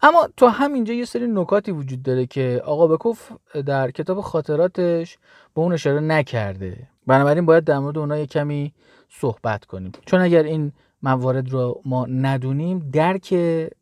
اما 0.01 0.29
تو 0.37 0.47
همینجا 0.47 0.93
یه 0.93 1.05
سری 1.05 1.27
نکاتی 1.27 1.71
وجود 1.71 2.03
داره 2.03 2.25
که 2.25 2.61
آقا 2.65 2.87
بکوف 2.87 3.31
در 3.65 3.91
کتاب 3.91 4.21
خاطراتش 4.21 5.17
به 5.55 5.61
اون 5.61 5.73
اشاره 5.73 5.99
نکرده. 5.99 6.87
بنابراین 7.07 7.45
باید 7.45 7.63
در 7.63 7.79
مورد 7.79 7.97
اونها 7.97 8.25
کمی 8.25 8.73
صحبت 9.09 9.65
کنیم. 9.65 9.91
چون 10.05 10.21
اگر 10.21 10.43
این 10.43 10.71
موارد 11.03 11.49
رو 11.49 11.81
ما 11.85 12.05
ندونیم 12.05 12.79
درک 12.79 13.33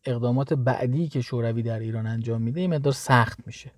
اقدامات 0.06 0.54
بعدی 0.54 1.08
که 1.08 1.22
شوروی 1.22 1.64
در 1.64 1.80
ایران 1.80 2.08
انجام 2.08 2.42
میده 2.42 2.62
این 2.62 2.74
مقدار 2.74 2.94
سخت 2.94 3.40
میشه. 3.46 3.72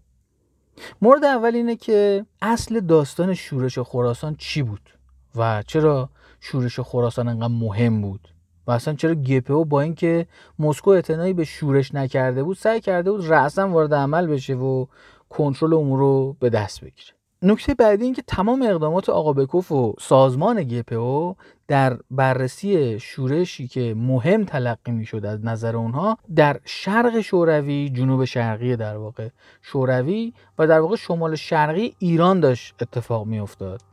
مورد 1.02 1.24
اول 1.24 1.56
اینه 1.56 1.76
که 1.76 2.26
اصل 2.42 2.80
داستان 2.80 3.34
شورش 3.34 3.80
خراسان 3.80 4.36
چی 4.36 4.64
بود 4.64 4.90
و 5.36 5.64
چرا 5.68 6.10
شورش 6.40 6.80
خراسان 6.80 7.28
انقدر 7.28 7.54
مهم 7.54 8.02
بود؟ 8.02 8.28
و 8.70 8.72
اصلا 8.72 8.94
چرا 8.94 9.16
گپو 9.16 9.66
با 9.66 9.82
اینکه 9.82 10.28
مسکو 10.60 10.90
اعتنایی 10.90 11.34
به 11.34 11.44
شورش 11.44 11.94
نکرده 11.94 12.44
بود 12.44 12.58
سعی 12.58 12.82
کرده 12.82 13.12
بود 13.12 13.32
رأسا 13.32 13.70
وارد 13.70 13.94
عمل 13.94 14.28
بشه 14.28 14.54
و 14.54 14.86
کنترل 15.30 15.74
امور 15.74 16.00
رو 16.00 16.36
به 16.40 16.50
دست 16.50 16.82
بگیره. 16.82 17.14
نکته 17.42 17.74
بعدی 17.74 18.04
این 18.04 18.14
که 18.14 18.22
تمام 18.28 18.62
اقدامات 18.62 19.10
آقا 19.10 19.34
بکوف 19.34 19.72
و 19.72 19.94
سازمان 20.00 20.64
گپو 20.64 21.36
در 21.68 21.98
بررسی 22.12 23.00
شورشی 23.00 23.68
که 23.68 23.94
مهم 23.98 24.46
تلقی 24.46 24.92
می‌شد 24.92 25.26
از 25.26 25.46
نظر 25.46 25.76
اونها 25.76 26.18
در 26.36 26.60
شرق 26.66 27.22
شوروی 27.22 27.90
جنوب 27.90 28.26
شرقی 28.26 28.76
در 28.76 28.98
واقع 28.98 29.30
شوروی 29.62 30.34
و 30.60 30.68
در 30.68 30.80
واقع 30.80 30.96
شمال 30.96 31.36
شرقی 31.36 31.96
ایران 32.00 32.40
داشت 32.40 32.76
اتفاق 32.82 33.26
میافتاد. 33.26 33.89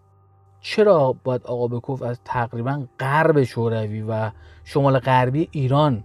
چرا 0.69 1.15
باید 1.25 1.43
آقا 1.45 1.69
بکوف 1.69 2.03
از 2.03 2.21
تقریبا 2.25 2.87
غرب 3.01 3.45
شوروی 3.45 4.03
و 4.03 4.31
شمال 4.65 4.99
غربی 4.99 5.49
ایران 5.51 6.05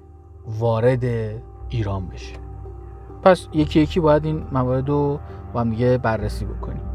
وارد 0.60 1.04
ایران 1.70 2.08
بشه؟ 2.08 2.36
پس 3.24 3.48
یکی 3.54 3.80
یکی 3.80 4.00
باید 4.00 4.26
این 4.26 4.44
موارد 4.52 4.90
رو 4.90 5.20
با 5.54 5.60
هم 5.62 5.70
دیگه 5.70 5.98
بررسی 5.98 6.46
بکنیم. 6.46 6.91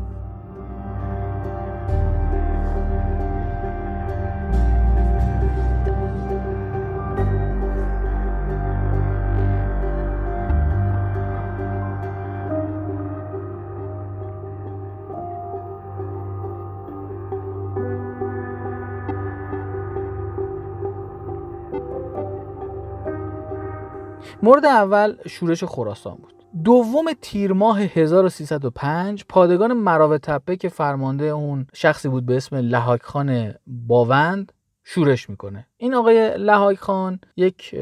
مورد 24.43 24.65
اول 24.65 25.17
شورش 25.27 25.65
خراسان 25.65 26.17
بود. 26.17 26.33
دوم 26.65 27.05
تیر 27.21 27.53
ماه 27.53 27.81
1305 27.81 29.25
پادگان 29.29 29.73
مراو 29.73 30.19
تپه 30.19 30.57
که 30.57 30.69
فرمانده 30.69 31.25
اون 31.25 31.67
شخصی 31.75 32.09
بود 32.09 32.27
به 32.27 32.37
اسم 32.37 32.57
لحاک 32.57 33.03
خان 33.03 33.55
باوند 33.67 34.53
شورش 34.85 35.31
می‌کنه. 35.31 35.67
این 35.77 35.95
آقای 35.95 36.35
لحاک 36.39 36.79
خان 36.79 37.21
یک 37.37 37.75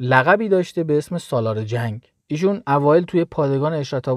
لقبی 0.00 0.48
داشته 0.48 0.84
به 0.84 0.98
اسم 0.98 1.18
سالار 1.18 1.64
جنگ. 1.64 2.12
ایشون 2.26 2.62
اوایل 2.66 3.04
توی 3.04 3.24
پادگان 3.24 3.72
اشرت 3.72 4.08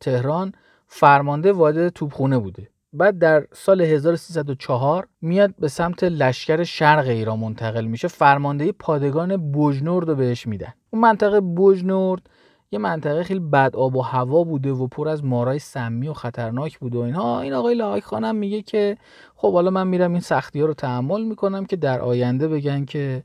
تهران 0.00 0.52
فرمانده 0.86 1.52
واحد 1.52 1.88
توپخونه 1.88 2.38
بوده. 2.38 2.68
بعد 2.96 3.18
در 3.18 3.46
سال 3.52 3.80
1304 3.80 5.08
میاد 5.20 5.54
به 5.58 5.68
سمت 5.68 6.04
لشکر 6.04 6.64
شرق 6.64 7.06
ایران 7.06 7.38
منتقل 7.38 7.84
میشه. 7.84 8.08
فرماندهی 8.08 8.72
پادگان 8.72 9.52
بوجنورد 9.52 10.08
رو 10.08 10.14
بهش 10.14 10.46
میدن. 10.46 10.74
اون 10.90 11.02
منطقه 11.02 11.40
بوجنورد 11.40 12.22
یه 12.70 12.78
منطقه 12.78 13.22
خیلی 13.22 13.40
بد 13.40 13.76
آب 13.76 13.96
و 13.96 14.02
هوا 14.02 14.44
بوده 14.44 14.72
و 14.72 14.86
پر 14.86 15.08
از 15.08 15.24
مارای 15.24 15.58
سمی 15.58 16.08
و 16.08 16.12
خطرناک 16.12 16.78
بوده 16.78 16.98
و 16.98 17.00
اینها 17.00 17.40
این 17.40 17.52
آقای 17.52 17.74
لاحاک 17.74 18.02
خانم 18.02 18.36
میگه 18.36 18.62
که 18.62 18.96
خب 19.34 19.52
حالا 19.52 19.70
من 19.70 19.86
میرم 19.86 20.12
این 20.12 20.20
سختی 20.20 20.60
ها 20.60 20.66
رو 20.66 20.74
تحمل 20.74 21.22
می‌کنم 21.22 21.64
که 21.64 21.76
در 21.76 22.00
آینده 22.00 22.48
بگن 22.48 22.84
که 22.84 23.22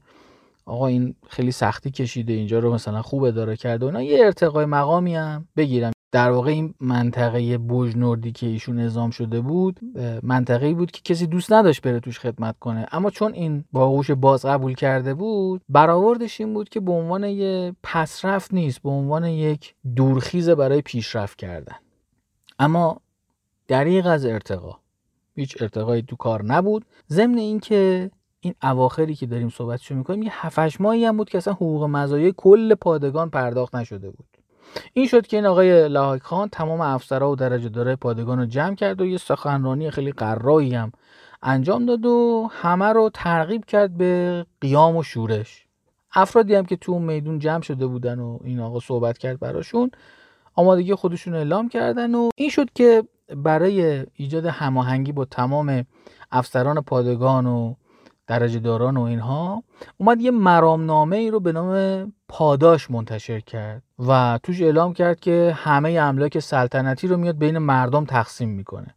آقا 0.66 0.88
این 0.88 1.16
خیلی 1.30 1.52
سختی 1.52 1.92
کشیده 1.92 2.34
اینجا 2.34 2.60
رو 2.60 2.74
مثلا 2.74 3.02
خوب 3.02 3.24
اداره 3.24 3.56
کرده 3.56 3.86
و 3.86 3.88
اینا. 3.88 4.02
یه 4.02 4.26
ارتقای 4.26 4.66
مقامی 4.66 5.16
هم 5.16 5.48
بگیرم. 5.58 5.92
در 6.12 6.32
واقع 6.32 6.52
این 6.52 6.74
منطقه 6.80 7.58
بوجنوردی 7.58 8.32
که 8.32 8.48
ایشون 8.48 8.80
نظام 8.80 9.10
شده 9.10 9.42
بود 9.42 9.80
منطقه 10.24 10.74
بود 10.74 10.92
که 10.92 11.02
کسی 11.14 11.28
دوست 11.28 11.54
نداشت 11.54 11.82
بره 11.82 12.00
توش 12.00 12.20
خدمت 12.20 12.60
کنه. 12.60 12.88
اما 12.92 13.10
چون 13.10 13.34
این 13.34 13.64
باغوش 13.72 14.12
باز 14.12 14.46
قبول 14.46 14.74
کرده 14.74 15.14
بود 15.14 15.62
برآوردش 15.70 16.42
این 16.42 16.54
بود 16.54 16.70
که 16.70 16.80
به 16.80 16.92
عنوان 16.92 17.24
یه 17.24 17.76
پسرفت 17.84 18.54
نیست 18.54 18.82
به 18.82 18.90
عنوان 18.90 19.26
یک 19.26 19.76
دورخیز 19.96 20.50
برای 20.50 20.82
پیشرفت 20.82 21.38
کردن. 21.38 21.76
اما 22.60 23.02
دریغ 23.68 24.08
از 24.08 24.26
ارتقا. 24.26 24.78
هیچ 25.36 25.62
ارتقایی 25.62 26.02
تو 26.02 26.16
کار 26.16 26.44
نبود. 26.46 26.86
ضمن 27.10 27.38
اینکه 27.38 28.12
این 28.40 28.54
اواخری 28.64 29.16
که 29.16 29.26
داریم 29.26 29.50
صحبتشو 29.50 29.96
می‌کنیم 29.96 30.24
یه 30.24 30.32
هفتش 30.34 30.82
ماهی 30.82 31.06
هم 31.06 31.18
بود 31.18 31.30
که 31.30 31.38
اصلا 31.38 31.54
حقوق 31.54 31.84
مزایای 31.84 32.34
کل 32.38 32.76
پادگان 32.76 33.30
پرداخت 33.30 33.76
نشده 33.76 34.10
بود. 34.10 34.26
این 34.94 35.08
شد 35.08 35.28
که 35.28 35.38
این 35.38 35.46
آقای 35.46 35.88
لحاک 35.88 36.22
خان 36.22 36.50
تمام 36.50 36.82
افسرها 36.82 37.32
و 37.32 37.36
درجه 37.36 37.70
داره 37.70 37.96
پادگان 37.96 38.40
رو 38.40 38.46
جمع 38.46 38.76
کرد 38.76 39.02
و 39.02 39.06
یه 39.06 39.18
سخنرانی 39.18 39.92
خیلی 39.92 40.12
قرایی 40.12 40.76
هم 40.76 40.92
انجام 41.44 41.86
داد 41.86 42.06
و 42.06 42.50
همه 42.52 42.86
رو 42.86 43.10
ترغیب 43.14 43.66
کرد 43.66 43.98
به 43.98 44.46
قیام 44.62 44.96
و 44.96 45.04
شورش. 45.04 45.66
افرادی 46.14 46.56
هم 46.56 46.66
که 46.66 46.76
تو 46.76 46.92
اون 46.92 47.02
میدون 47.02 47.40
جمع 47.40 47.62
شده 47.62 47.88
بودن 47.88 48.20
و 48.20 48.40
این 48.44 48.60
آقا 48.60 48.80
صحبت 48.80 49.18
کرد 49.18 49.40
براشون 49.40 49.92
آمادگی 50.56 50.96
خودشون 50.96 51.36
اعلام 51.36 51.70
کردن 51.70 52.16
و 52.16 52.30
این 52.36 52.50
شد 52.50 52.70
که 52.76 53.04
برای 53.36 54.06
ایجاد 54.16 54.46
هماهنگی 54.46 55.12
با 55.12 55.26
تمام 55.26 55.86
افسران 56.32 56.82
پادگان 56.82 57.46
و 57.46 57.74
درجه 58.32 58.60
داران 58.60 58.98
و 58.98 59.02
اینها 59.02 59.64
اومد 59.98 60.22
یه 60.22 60.32
مرامنامه 60.32 61.18
ای 61.18 61.32
رو 61.32 61.40
به 61.40 61.52
نام 61.52 62.14
پاداش 62.28 62.92
منتشر 62.92 63.40
کرد 63.40 63.84
و 64.08 64.40
توش 64.44 64.62
اعلام 64.62 64.94
کرد 64.94 65.20
که 65.20 65.54
همه 65.58 65.90
املاک 65.90 66.40
سلطنتی 66.40 67.08
رو 67.08 67.18
میاد 67.18 67.38
بین 67.38 67.58
مردم 67.58 68.06
تقسیم 68.06 68.50
می‌کنه. 68.50 68.96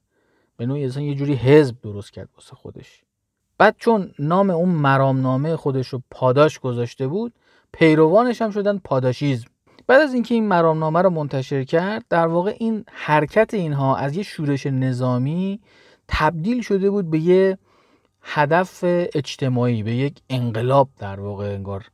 به 0.57 0.67
نوعی 0.67 0.85
اصلا 0.85 1.03
یه 1.03 1.15
جوری 1.15 1.35
حزب 1.35 1.77
درست 1.83 2.13
کرد 2.13 2.29
واسه 2.37 2.57
خودش. 2.57 3.03
بعد 3.59 3.75
چون 3.79 4.11
نام 4.19 4.51
اون 4.51 4.69
مرامنامه 4.69 5.57
خودش 5.57 5.89
رو 5.89 6.03
پاداش 6.11 6.59
گذاشته 6.59 7.07
بود 7.09 7.33
پیروانش 7.73 8.43
هم 8.43 8.51
شدن 8.51 8.79
پاداشیزم. 8.79 9.49
بعد 9.87 10.01
از 10.01 10.15
اینکه 10.15 10.35
این 10.35 10.49
مرامنامه 10.49 11.03
رو 11.03 11.11
منتشر 11.11 11.65
کرد 11.65 12.05
در 12.11 12.27
واقع 12.27 12.57
این 12.59 12.85
حرکت 12.93 13.55
اینها 13.55 13.97
از 13.97 14.17
یه 14.17 14.23
شورش 14.23 14.67
نظامی 14.67 15.61
تبدیل 16.09 16.63
شده 16.63 16.91
بود 16.91 17.11
به 17.11 17.19
یه 17.19 17.59
هدف 18.25 18.81
اجتماعی 19.15 19.83
به 19.83 19.95
یک 19.95 20.21
انقلاب 20.31 20.89
در 20.99 21.21
واقع 21.21 21.45
انگار 21.45 21.85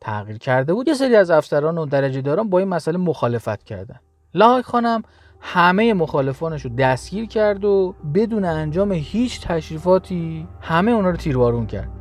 تغییر 0.00 0.38
کرده 0.38 0.74
بود. 0.74 0.88
یه 0.88 0.94
سری 0.94 1.16
از 1.16 1.30
افسران 1.30 1.78
و 1.78 1.86
درجه 1.86 2.20
داران 2.20 2.50
با 2.50 2.58
این 2.58 2.68
مسئله 2.68 2.98
مخالفت 2.98 3.64
کردن. 3.64 4.00
لاحق 4.34 4.64
خانم 4.64 5.02
همه 5.40 5.94
مخالفانش 5.94 6.62
رو 6.62 6.70
دستگیر 6.70 7.26
کرد 7.26 7.64
و 7.64 7.94
بدون 8.14 8.44
انجام 8.44 8.92
هیچ 8.92 9.40
تشریفاتی 9.40 10.48
همه 10.60 10.90
اونا 10.90 11.10
رو 11.10 11.16
تیروارون 11.16 11.66
کرد. 11.66 11.97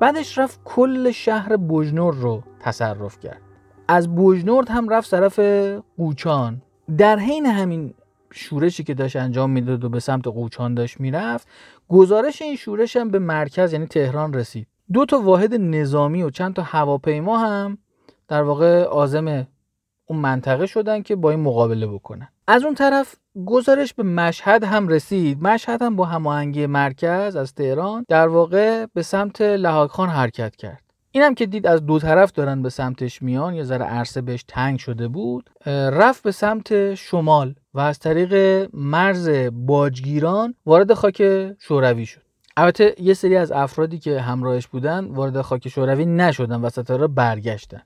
بعدش 0.00 0.38
رفت 0.38 0.60
کل 0.64 1.10
شهر 1.10 1.56
بوجنور 1.56 2.14
رو 2.14 2.42
تصرف 2.60 3.20
کرد. 3.20 3.40
از 3.88 4.14
بوجنورد 4.14 4.68
هم 4.68 4.88
رفت 4.88 5.10
طرف 5.10 5.38
قوچان. 5.96 6.62
در 6.98 7.18
حین 7.18 7.46
همین 7.46 7.94
شورشی 8.32 8.84
که 8.84 8.94
داشت 8.94 9.16
انجام 9.16 9.50
می‌داد 9.50 9.84
و 9.84 9.88
به 9.88 10.00
سمت 10.00 10.26
قوچان 10.26 10.74
داشت 10.74 11.00
می‌رفت 11.00 11.48
گزارش 11.88 12.42
این 12.42 12.56
شورش 12.56 12.96
هم 12.96 13.10
به 13.10 13.18
مرکز 13.18 13.72
یعنی 13.72 13.86
تهران 13.86 14.34
رسید. 14.34 14.66
دو 14.92 15.04
تا 15.04 15.20
واحد 15.20 15.54
نظامی 15.54 16.22
و 16.22 16.30
چند 16.30 16.54
تا 16.54 16.62
هواپیما 16.62 17.38
هم 17.38 17.78
در 18.28 18.42
واقع 18.42 18.82
آزم 18.82 19.46
اون 20.10 20.18
منطقه 20.18 20.66
شدن 20.66 21.02
که 21.02 21.16
با 21.16 21.30
این 21.30 21.40
مقابله 21.40 21.86
بکنن. 21.86 22.28
از 22.46 22.64
اون 22.64 22.74
طرف 22.74 23.14
گزارش 23.46 23.94
به 23.94 24.02
مشهد 24.02 24.64
هم 24.64 24.88
رسید. 24.88 25.42
مشهد 25.42 25.82
هم 25.82 25.96
با 25.96 26.04
هماهنگی 26.04 26.66
مرکز 26.66 27.36
از 27.36 27.54
تهران 27.54 28.04
در 28.08 28.28
واقع 28.28 28.86
به 28.94 29.02
سمت 29.02 29.40
لحاق 29.40 29.90
خان 29.90 30.08
حرکت 30.08 30.56
کرد. 30.56 30.82
اینم 31.10 31.34
که 31.34 31.46
دید 31.46 31.66
از 31.66 31.86
دو 31.86 31.98
طرف 31.98 32.32
دارن 32.32 32.62
به 32.62 32.70
سمتش 32.70 33.22
میان 33.22 33.54
یه 33.54 33.64
ذره 33.64 33.84
عرصه 33.84 34.20
بهش 34.20 34.44
تنگ 34.48 34.78
شده 34.78 35.08
بود 35.08 35.50
رفت 35.66 36.22
به 36.22 36.32
سمت 36.32 36.94
شمال 36.94 37.54
و 37.74 37.80
از 37.80 37.98
طریق 37.98 38.34
مرز 38.74 39.30
باجگیران 39.52 40.54
وارد 40.66 40.94
خاک 40.94 41.22
شوروی 41.58 42.06
شد. 42.06 42.20
البته 42.56 42.94
یه 42.98 43.14
سری 43.14 43.36
از 43.36 43.52
افرادی 43.52 43.98
که 43.98 44.20
همراهش 44.20 44.66
بودن 44.66 45.04
وارد 45.04 45.40
خاک 45.40 45.68
شوروی 45.68 46.06
نشدن 46.06 46.60
و 46.60 46.70
ستاره 46.70 47.06
برگشتن. 47.06 47.82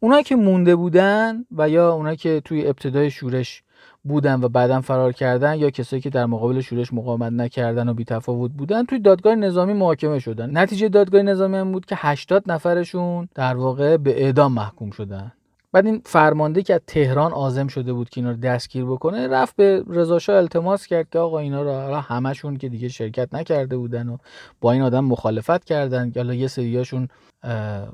اونایی 0.00 0.24
که 0.24 0.36
مونده 0.36 0.76
بودن 0.76 1.44
و 1.56 1.68
یا 1.68 1.92
اونایی 1.92 2.16
که 2.16 2.42
توی 2.44 2.66
ابتدای 2.66 3.10
شورش 3.10 3.62
بودن 4.04 4.44
و 4.44 4.48
بعدا 4.48 4.80
فرار 4.80 5.12
کردن 5.12 5.58
یا 5.58 5.70
کسایی 5.70 6.02
که 6.02 6.10
در 6.10 6.26
مقابل 6.26 6.60
شورش 6.60 6.92
مقاومت 6.92 7.32
نکردن 7.32 7.88
و 7.88 7.94
بیتفاوت 7.94 8.50
بودن 8.50 8.84
توی 8.84 8.98
دادگاه 8.98 9.34
نظامی 9.34 9.72
محاکمه 9.72 10.18
شدن. 10.18 10.58
نتیجه 10.58 10.88
دادگاه 10.88 11.22
نظامی 11.22 11.56
هم 11.56 11.72
بود 11.72 11.86
که 11.86 11.96
80 11.98 12.50
نفرشون 12.50 13.28
در 13.34 13.56
واقع 13.56 13.96
به 13.96 14.22
اعدام 14.22 14.52
محکوم 14.52 14.90
شدن. 14.90 15.32
بعد 15.76 15.86
این 15.86 16.02
فرمانده 16.04 16.62
که 16.62 16.74
از 16.74 16.80
تهران 16.86 17.32
عازم 17.32 17.66
شده 17.66 17.92
بود 17.92 18.10
که 18.10 18.20
اینا 18.20 18.30
رو 18.30 18.36
دستگیر 18.36 18.84
بکنه 18.84 19.28
رفت 19.28 19.56
به 19.56 19.84
رضا 19.88 20.18
التماس 20.28 20.86
کرد 20.86 21.10
که 21.10 21.18
آقا 21.18 21.38
اینا 21.38 21.62
رو 21.62 21.70
حالا 21.70 22.00
همشون 22.00 22.56
که 22.56 22.68
دیگه 22.68 22.88
شرکت 22.88 23.34
نکرده 23.34 23.76
بودن 23.76 24.08
و 24.08 24.16
با 24.60 24.72
این 24.72 24.82
آدم 24.82 25.04
مخالفت 25.04 25.64
کردن 25.64 26.12
حالا 26.16 26.34
یه 26.34 26.46
سریاشون 26.46 27.08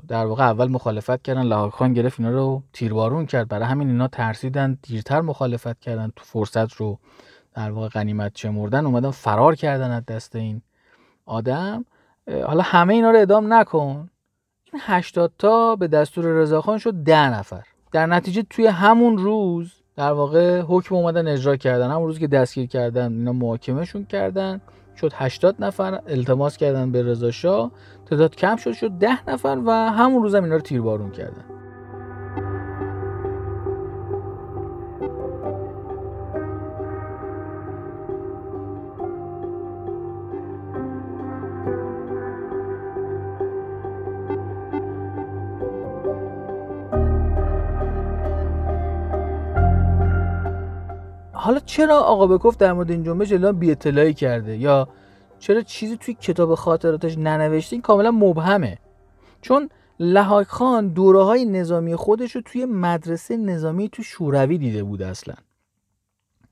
در 0.07 0.25
واقع 0.25 0.43
اول 0.43 0.67
مخالفت 0.67 1.21
کردن 1.21 1.43
لحاق 1.43 1.73
خان 1.73 1.93
گرفت 1.93 2.19
اینا 2.19 2.31
رو 2.31 2.63
تیربارون 2.73 3.25
کرد. 3.25 3.47
برای 3.47 3.65
همین 3.65 3.87
اینا 3.87 4.07
ترسیدن 4.07 4.77
دیرتر 4.81 5.21
مخالفت 5.21 5.79
کردن 5.79 6.11
تو 6.15 6.23
فرصت 6.25 6.73
رو 6.73 6.99
در 7.55 7.71
واقع 7.71 7.87
غنیمت 7.87 8.33
چمردن 8.33 8.85
اومدن 8.85 9.11
فرار 9.11 9.55
کردن 9.55 9.91
از 9.91 10.05
دست 10.05 10.35
این 10.35 10.61
آدم. 11.25 11.85
حالا 12.45 12.63
همه 12.63 12.93
اینا 12.93 13.11
رو 13.11 13.19
ادام 13.19 13.53
نکن. 13.53 14.09
این 14.73 14.81
80 14.85 15.31
تا 15.37 15.75
به 15.75 15.87
دستور 15.87 16.25
رضاخان 16.25 16.77
شد 16.77 16.93
ده 16.93 17.29
نفر. 17.29 17.72
در 17.93 18.05
نتیجه 18.05 18.43
توی 18.49 18.67
همون 18.67 19.17
روز 19.17 19.71
در 19.95 20.11
واقع 20.11 20.61
حکم 20.61 20.95
اومدن 20.95 21.27
اجرا 21.27 21.55
کردن. 21.55 21.91
همون 21.91 22.07
روز 22.07 22.19
که 22.19 22.27
دستگیر 22.27 22.65
کردن 22.65 23.11
اینا 23.11 23.33
محاکمهشون 23.33 24.05
کردن. 24.05 24.61
شد 24.95 25.11
80 25.15 25.55
نفر 25.59 25.99
التماس 26.07 26.57
کردن 26.57 26.91
به 26.91 27.03
رضا 27.03 27.31
شاه. 27.31 27.71
تعداد 28.05 28.35
کم 28.35 28.55
شد 28.55 28.71
شد 28.71 28.91
10 28.99 29.29
نفر 29.29 29.61
و 29.65 29.71
همون 29.71 30.23
روز 30.23 30.35
هم 30.35 30.43
اینا 30.43 30.55
رو 30.55 30.61
تیربارون 30.61 31.11
کردن. 31.11 31.45
حالا 51.43 51.59
چرا 51.59 51.99
آقا 51.99 52.27
بکوف 52.27 52.57
در 52.57 52.73
مورد 52.73 52.91
این 52.91 53.03
جنبش 53.03 53.31
اعلام 53.31 53.59
بی 53.59 53.71
اطلاعی 53.71 54.13
کرده؟ 54.13 54.57
یا 54.57 54.87
چرا 55.39 55.61
چیزی 55.61 55.97
توی 55.97 56.13
کتاب 56.13 56.55
خاطراتش 56.55 57.17
ننوشته؟ 57.17 57.73
این 57.73 57.81
کاملا 57.81 58.11
مبهمه. 58.11 58.77
چون 59.41 59.69
لحاک 59.99 60.47
خان 60.47 60.87
دوره 60.87 61.23
های 61.23 61.45
نظامی 61.45 61.95
خودش 61.95 62.35
رو 62.35 62.41
توی 62.45 62.65
مدرسه 62.65 63.37
نظامی 63.37 63.89
تو 63.89 64.03
شوروی 64.03 64.57
دیده 64.57 64.83
بود 64.83 65.01
اصلا. 65.01 65.35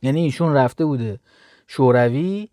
یعنی 0.02 0.22
ایشون 0.22 0.54
رفته 0.54 0.86
بوده 0.86 1.20
شوروی 1.68 2.50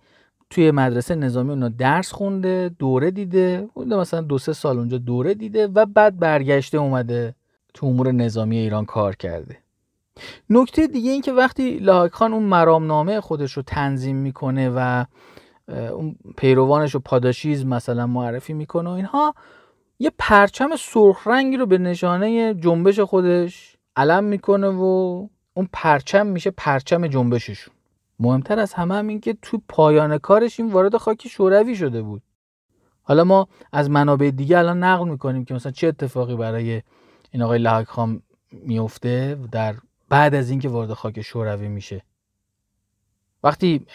توی 0.51 0.70
مدرسه 0.70 1.14
نظامی 1.14 1.51
اونا 1.51 1.68
درس 1.68 2.12
خونده 2.12 2.70
دوره 2.79 3.11
دیده 3.11 3.68
بوده 3.74 3.96
مثلا 3.96 4.20
دو 4.20 4.38
سه 4.38 4.53
سال 4.53 4.79
اونجا 4.79 4.98
دوره 4.98 5.35
دیده 5.35 5.67
و 5.67 5.87
بعد 5.87 6.19
برگشته 6.19 6.79
اومده 6.79 7.35
تو 7.75 7.87
امور 7.87 8.13
نظامی 8.13 8.58
ایران 8.58 8.85
کار 8.85 9.17
کرده. 9.17 9.56
نکته 10.50 10.87
دیگه 10.87 11.10
این 11.10 11.23
که 11.23 11.33
وقتی 11.33 11.79
لاحق 11.79 12.12
خان 12.12 12.33
اون 12.33 12.42
مرامنامه 12.42 13.21
خودش 13.21 13.52
رو 13.52 13.62
تنظیم 13.62 14.16
می‌کنه 14.16 14.73
و 14.77 15.04
اون 15.69 16.16
پیروانش 16.37 16.94
رو 16.94 17.00
پاداشیز 17.00 17.66
مثلا 17.66 18.06
معرفی 18.06 18.52
می‌کنه 18.52 18.90
و 18.90 18.92
اینها 18.92 19.35
یه 19.98 20.12
پرچم 20.19 20.77
سرخ 20.79 21.27
رنگی 21.27 21.56
رو 21.56 21.66
به 21.66 21.79
نشانه 21.79 22.54
جنبش 22.54 23.00
خودش 23.00 23.77
علم 23.96 24.25
می‌کنه 24.25 24.69
و 24.69 24.83
اون 25.54 25.69
پرچم 25.73 26.27
میشه 26.27 26.50
پرچم 26.50 27.06
جنبششون. 27.06 27.75
مهمتر 28.21 28.58
از 28.58 28.73
همه 28.73 28.94
هم 28.94 29.08
این 29.08 29.21
که 29.21 29.37
تو 29.42 29.62
پایان 29.69 30.19
کارش 30.19 30.60
این 30.60 30.73
وارد 30.73 30.96
خاک 30.96 31.29
شوروی 31.29 31.77
شده 31.77 32.02
بود. 32.02 32.23
حالا 33.02 33.25
ما 33.25 33.48
از 33.73 33.90
منابع 33.90 34.31
دیگه 34.31 34.58
الان 34.58 34.85
نقل 34.85 35.08
می‌کنیم 35.08 35.44
که 35.44 35.54
مثلا 35.54 35.73
چه 35.73 35.87
اتفاقی 35.87 36.37
برای 36.37 36.83
این 37.31 37.42
آقای 37.42 37.58
لحاق 37.58 37.85
خان 37.85 38.23
میفته 38.52 39.38
در 39.52 39.75
بعد 40.09 40.35
از 40.35 40.50
اینکه 40.50 40.69
وارد 40.69 40.92
خاک 40.92 41.23
شوروی 41.23 41.69
میشه. 41.69 42.02
وقتی 43.42 43.87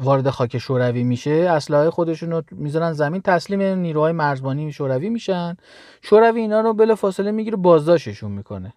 وارد 0.00 0.30
خاک 0.30 0.58
شوروی 0.58 1.04
میشه 1.04 1.30
اسلحه 1.30 1.90
خودشون 1.90 2.30
رو 2.30 2.42
می‌ذارن 2.50 2.92
زمین 2.92 3.20
تسلیم 3.20 3.62
نیروهای 3.62 4.12
مرزبانی 4.12 4.72
شوروی 4.72 5.08
میشن. 5.08 5.56
شوروی 6.02 6.40
اینا 6.40 6.60
رو 6.60 6.74
بلا 6.74 6.94
فاصله 6.94 7.30
می‌گیره 7.30 7.56
بازداشتشون 7.56 8.30
می‌کنه. 8.30 8.74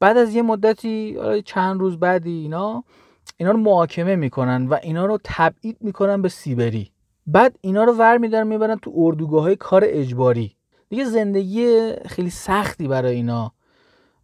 بعد 0.00 0.16
از 0.16 0.34
یه 0.34 0.42
مدتی 0.42 1.18
چند 1.44 1.80
روز 1.80 1.98
بعدی 2.00 2.30
اینا 2.30 2.84
اینا 3.36 3.50
رو 3.52 3.58
محاکمه 3.58 4.16
می‌کنن 4.16 4.66
و 4.66 4.78
اینا 4.82 5.06
رو 5.06 5.18
تبعید 5.24 5.76
می‌کنن 5.80 6.22
به 6.22 6.28
سیبری. 6.28 6.90
بعد 7.26 7.58
اینا 7.60 7.84
رو 7.84 7.92
ور 7.92 8.18
میدارن 8.18 8.46
می‌برن 8.46 8.76
تو 8.76 8.92
اردوگاه 8.96 9.42
های 9.42 9.56
کار 9.56 9.82
اجباری. 9.86 10.56
دیگه 10.88 11.04
زندگی 11.04 11.92
خیلی 12.06 12.30
سختی 12.30 12.88
برای 12.88 13.14
اینا. 13.14 13.52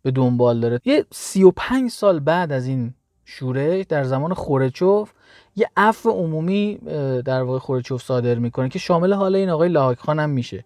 به 0.04 0.10
دنبال 0.10 0.60
داره. 0.60 0.80
یه 0.84 1.04
سی 1.12 1.42
و 1.44 1.52
پنج 1.56 1.90
سال 1.90 2.20
بعد 2.20 2.52
از 2.52 2.66
این 2.66 2.94
شورش 3.24 3.84
در 3.88 4.04
زمان 4.04 4.34
خورچوف 4.34 5.12
یه 5.56 5.68
عفو 5.76 6.10
عمومی 6.10 6.78
در 7.24 7.42
واقع 7.42 7.58
خورچوف 7.58 8.02
صادر 8.02 8.34
می‌کنه 8.34 8.68
که 8.68 8.78
شامل 8.78 9.12
حال 9.12 9.34
این 9.34 9.50
آقای 9.50 9.68
لاحق 9.68 9.98
خان 9.98 10.18
هم 10.20 10.30
میشه. 10.30 10.64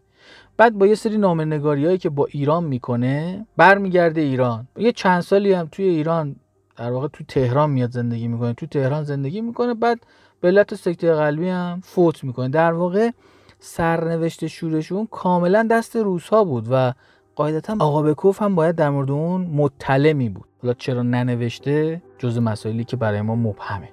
بعد 0.57 0.78
با 0.78 0.86
یه 0.86 0.95
سری 0.95 1.18
نامنگاری 1.18 1.86
هایی 1.86 1.99
که 1.99 2.11
با 2.11 2.26
ایران 2.30 2.64
می‌کنه 2.64 3.47
برمیگرده 3.57 4.20
ایران. 4.20 4.68
یه 4.76 4.93
چند 4.93 5.20
سالی 5.20 5.53
هم 5.53 5.68
توی 5.72 5.84
ایران 5.84 6.36
در 6.76 6.93
واقع 6.93 7.09
تو 7.09 7.24
تهران 7.24 7.70
میاد 7.70 7.91
زندگی 7.91 8.28
می‌کنه. 8.28 8.53
تو 8.53 8.66
تهران 8.66 9.05
زندگی 9.05 9.41
می‌کنه 9.41 9.74
بعد 9.74 10.01
به 10.41 10.49
علت 10.49 10.74
سکته 10.74 11.14
قلبی 11.14 11.49
هم 11.49 11.80
فوت 11.84 12.24
می‌کنه. 12.24 12.49
در 12.49 12.72
واقع 12.72 13.11
سرنوشت 13.59 14.47
شورشون 14.47 15.09
کاملا 15.11 15.68
دست 15.70 15.97
روس 15.97 16.28
ها 16.28 16.45
بود 16.45 16.66
و 16.70 16.93
قاعدتا 17.39 17.76
آقا 17.80 18.03
بکوف 18.03 18.43
هم 18.43 18.55
باید 18.55 18.76
در 18.76 18.91
مورد 18.91 19.11
اون 19.11 19.41
مطلع 19.41 20.12
می 20.12 20.28
بود 20.28 20.45
حالا 20.62 20.74
چرا 20.74 21.03
ننوشته؟ 21.03 22.03
جز 22.18 22.39
مسائلی 22.39 22.84
که 22.84 22.97
برای 22.97 23.20
ما 23.20 23.36
مبهمه. 23.36 23.89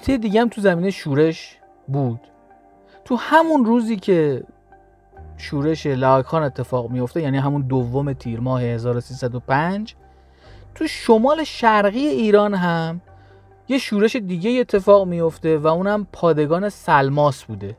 نکته 0.00 0.16
دیگه 0.16 0.40
هم 0.40 0.48
تو 0.48 0.60
زمینه 0.60 0.90
شورش 0.90 1.58
بود. 1.88 2.20
تو 3.04 3.16
همون 3.16 3.64
روزی 3.64 3.96
که 3.96 4.42
شورش 5.36 5.86
لاکان 5.86 6.42
اتفاق 6.42 6.90
میفته 6.90 7.22
یعنی 7.22 7.38
همون 7.38 7.62
دوم 7.62 8.12
تیر 8.12 8.40
ماه 8.40 8.62
1305 8.62 9.94
تو 10.74 10.86
شمال 10.86 11.44
شرقی 11.44 12.06
ایران 12.06 12.54
هم 12.54 13.00
یه 13.68 13.78
شورش 13.78 14.16
دیگه 14.16 14.50
اتفاق 14.60 15.06
میفته 15.06 15.58
و 15.58 15.66
اونم 15.66 16.06
پادگان 16.12 16.68
سلماس 16.68 17.44
بوده. 17.44 17.76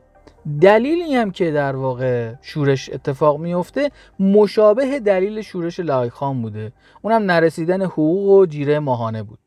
دلیل 0.60 1.02
این 1.02 1.16
هم 1.16 1.30
که 1.30 1.50
در 1.50 1.76
واقع 1.76 2.34
شورش 2.42 2.90
اتفاق 2.90 3.38
میفته 3.38 3.90
مشابه 4.20 5.00
دلیل 5.00 5.42
شورش 5.42 5.80
لایخان 5.80 6.42
بوده. 6.42 6.72
اونم 7.02 7.22
نرسیدن 7.22 7.82
حقوق 7.82 8.28
و 8.28 8.46
جیره 8.46 8.78
ماهانه 8.78 9.22
بود. 9.22 9.41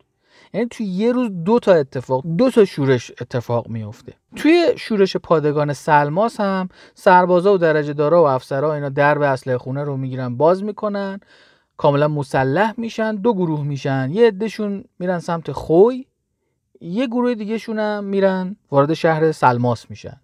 یعنی 0.55 0.67
توی 0.67 0.85
یه 0.85 1.11
روز 1.11 1.29
دو 1.45 1.59
تا 1.59 1.73
اتفاق 1.73 2.23
دو 2.37 2.51
تا 2.51 2.65
شورش 2.65 3.11
اتفاق 3.21 3.67
میفته 3.67 4.13
توی 4.35 4.73
شورش 4.77 5.17
پادگان 5.17 5.73
سلماس 5.73 6.39
هم 6.39 6.69
سربازا 6.93 7.53
و 7.53 7.57
درجه 7.57 7.93
دارا 7.93 8.23
و 8.23 8.27
افسرها 8.27 8.73
اینا 8.73 8.89
درب 8.89 9.21
اسلحه 9.21 9.57
خونه 9.57 9.83
رو 9.83 9.97
می‌گیرن 9.97 10.37
باز 10.37 10.63
می‌کنن. 10.63 11.19
کاملا 11.77 12.07
مسلح 12.07 12.73
میشن 12.77 13.15
دو 13.15 13.33
گروه 13.33 13.63
میشن. 13.63 14.09
یه 14.13 14.27
عدهشون 14.27 14.83
میرن 14.99 15.19
سمت 15.19 15.51
خوی 15.51 16.05
یه 16.81 17.07
گروه 17.07 17.35
دیگه 17.35 17.57
هم 17.57 18.03
میرن 18.03 18.55
وارد 18.71 18.93
شهر 18.93 19.31
سلماس 19.31 19.89
میشن. 19.89 20.21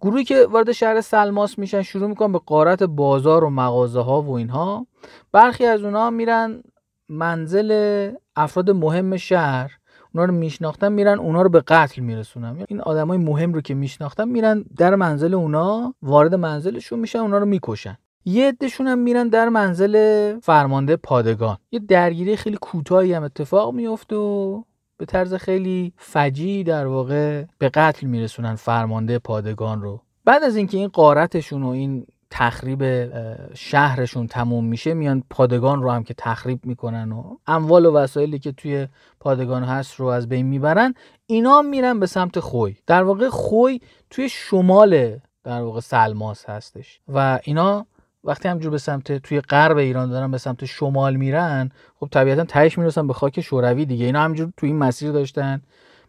گروهی 0.00 0.24
که 0.24 0.46
وارد 0.46 0.72
شهر 0.72 1.00
سلماس 1.00 1.58
میشن 1.58 1.82
شروع 1.82 2.08
می‌کنن 2.08 2.32
به 2.32 2.38
قارت 2.46 2.82
بازار 2.82 3.44
و 3.44 3.50
مغازه 3.50 4.00
ها 4.00 4.22
و 4.22 4.32
اینها. 4.36 4.86
برخی 5.32 5.64
از 5.64 5.82
اونها 5.82 6.10
میرن 6.10 6.62
منزل 7.10 8.10
افراد 8.36 8.70
مهم 8.70 9.16
شهر 9.16 9.78
اونا 10.14 10.24
رو 10.24 10.34
میشناختن 10.34 10.92
میرن 10.92 11.18
اونا 11.18 11.42
رو 11.42 11.48
به 11.48 11.60
قتل 11.60 12.02
میرسونن 12.02 12.64
این 12.68 12.80
آدمای 12.80 13.18
مهم 13.18 13.54
رو 13.54 13.60
که 13.60 13.74
میشناختن 13.74 14.28
میرن 14.28 14.64
در 14.76 14.94
منزل 14.94 15.34
اونا 15.34 15.94
وارد 16.02 16.34
منزلشون 16.34 16.98
میشن 16.98 17.18
اونا 17.18 17.38
رو 17.38 17.46
می‌کشن. 17.46 17.98
یه 18.24 18.48
عدهشون 18.48 18.86
هم 18.86 18.98
میرن 18.98 19.28
در 19.28 19.48
منزل 19.48 20.38
فرمانده 20.40 20.96
پادگان. 20.96 21.56
یه 21.72 21.78
درگیری 21.78 22.36
خیلی 22.36 22.58
کوتاهی 22.60 23.12
هم 23.12 23.22
اتفاق 23.22 23.74
میفته 23.74 24.16
و 24.16 24.62
به 24.96 25.06
طرز 25.06 25.34
خیلی 25.34 25.92
فجی 25.96 26.64
در 26.64 26.86
واقع 26.86 27.44
به 27.58 27.68
قتل 27.68 28.06
میرسونن 28.06 28.54
فرمانده 28.54 29.18
پادگان 29.18 29.82
رو. 29.82 30.00
بعد 30.24 30.42
از 30.42 30.56
اینکه 30.56 30.78
این 30.78 30.88
قارتشون 30.88 31.62
و 31.62 31.68
این 31.68 32.06
تخریب 32.30 33.10
شهرشون 33.54 34.26
تموم 34.26 34.64
میشه 34.64 34.94
میان 34.94 35.22
پادگان 35.30 35.82
رو 35.82 35.90
هم 35.90 36.04
که 36.04 36.14
تخریب 36.18 36.66
می‌کنن 36.66 37.12
و 37.12 37.36
اموال 37.46 37.86
و 37.86 37.92
وسایلی 37.92 38.38
که 38.38 38.52
توی 38.52 38.88
پادگان 39.20 39.64
هست 39.64 39.94
رو 39.94 40.06
از 40.06 40.28
بین 40.28 40.46
می‌برن 40.46 40.94
اینا 41.26 41.62
میرن 41.62 42.00
به 42.00 42.06
سمت 42.06 42.40
خوی. 42.40 42.76
در 42.86 43.02
واقع 43.02 43.28
خوی 43.28 43.80
توی 44.10 44.28
شمال 44.28 45.18
در 45.44 45.60
واقع 45.62 45.80
سلماس 45.80 46.44
هستش. 46.48 47.00
و 47.08 47.38
اینا 47.44 47.86
وقتی 48.24 48.48
همجور 48.48 48.70
به 48.70 48.78
سمت 48.78 49.12
توی 49.12 49.40
غرب 49.40 49.76
ایران 49.76 50.10
دارن 50.10 50.30
به 50.30 50.38
سمت 50.38 50.64
شمال 50.64 51.16
میرن 51.16 51.70
خب 52.00 52.08
طبیعتا 52.10 52.44
تهش 52.44 52.78
می‌رسن 52.78 53.06
به 53.06 53.12
خاک 53.12 53.40
شوروی 53.40 53.84
دیگه. 53.84 54.06
اینا 54.06 54.20
همجور 54.20 54.52
توی 54.56 54.68
این 54.68 54.78
مسیر 54.78 55.12
داشتن 55.12 55.62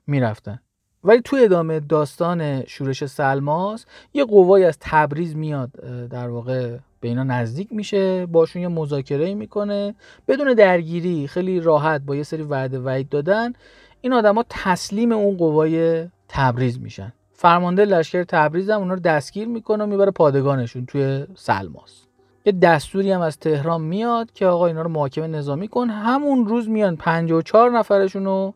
می‌رفتن. 0.08 0.60
ولی 1.04 1.22
تو 1.22 1.38
ادامه 1.39 1.80
داستان 1.80 2.66
شورش 2.66 3.06
سلماس 3.06 3.86
یه 4.14 4.26
قوای 4.26 4.64
از 4.64 4.78
تبریز 4.80 5.36
میاد 5.36 5.72
در 6.10 6.30
واقع 6.30 6.78
به 6.99 7.08
اینا 7.08 7.24
نزدیک 7.24 7.68
میشه 7.72 8.26
باشون 8.26 8.62
یه 8.62 8.68
مذاکره 8.68 9.34
می‌کنه. 9.34 9.95
بدون 10.28 10.54
درگیری 10.54 11.28
خیلی 11.28 11.60
راحت 11.60 12.02
با 12.02 12.16
یه 12.16 12.24
سری 12.24 12.43
وعده 12.43 12.80
وعید 12.80 13.10
دادن 13.10 13.54
این 14.02 14.14
آدما 14.14 14.45
تسلیم 14.49 15.12
اون 15.12 15.38
قوای 15.38 16.08
تبریز 16.28 16.80
میشن. 16.80 17.14
فرمانده 17.34 17.86
لشکر 17.86 18.24
تبریز 18.24 18.70
هم 18.70 18.80
اونا 18.80 18.93
رو 18.93 18.99
دستگیر 18.99 19.47
می‌کنه 19.47 19.84
و 19.84 19.88
می‌بره 19.88 20.12
پادگانشون 20.12 20.86
توی 20.86 21.26
سلماس. 21.36 22.06
یه 22.45 22.52
دستوری 22.52 23.12
هم 23.12 23.22
از 23.22 23.39
تهران 23.39 23.82
میاد 23.82 24.32
که 24.32 24.45
آقا 24.45 24.68
اینا 24.68 24.82
رو 24.82 24.89
محاکمه 24.89 25.28
نظامی 25.28 25.68
کن. 25.68 25.89
همون 25.89 26.45
روز 26.45 26.70
میان 26.70 26.95
54 26.95 27.72
نفرشون 27.72 28.26
رو 28.26 28.54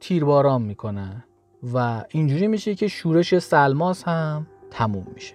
تیرباران 0.00 0.62
می‌کنن. 0.62 1.24
و 1.62 2.04
اینجوری 2.08 2.46
میشه 2.46 2.74
که 2.74 2.88
شورش 2.88 3.38
سلماس 3.38 4.04
هم 4.04 4.46
تموم 4.70 5.06
میشه. 5.14 5.34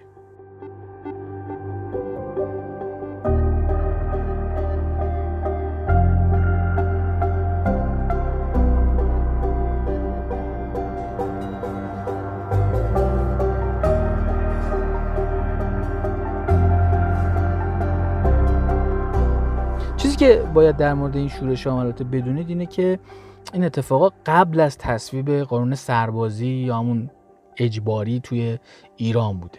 چیزی 19.96 20.16
که 20.16 20.42
باید 20.54 20.76
در 20.76 20.94
مورد 20.94 21.16
این 21.16 21.28
شورش 21.28 21.66
عملات 21.66 22.02
بدونید 22.02 22.48
اینه 22.48 22.66
که 22.66 22.98
این 23.52 23.64
اتفاقا 23.64 24.10
قبل 24.26 24.60
از 24.60 24.78
تصویب 24.78 25.30
قانون 25.30 25.74
سربازی 25.74 26.46
یا 26.46 26.78
همون 26.78 27.10
اجباری 27.56 28.20
توی 28.20 28.58
ایران 28.96 29.40
بوده. 29.40 29.58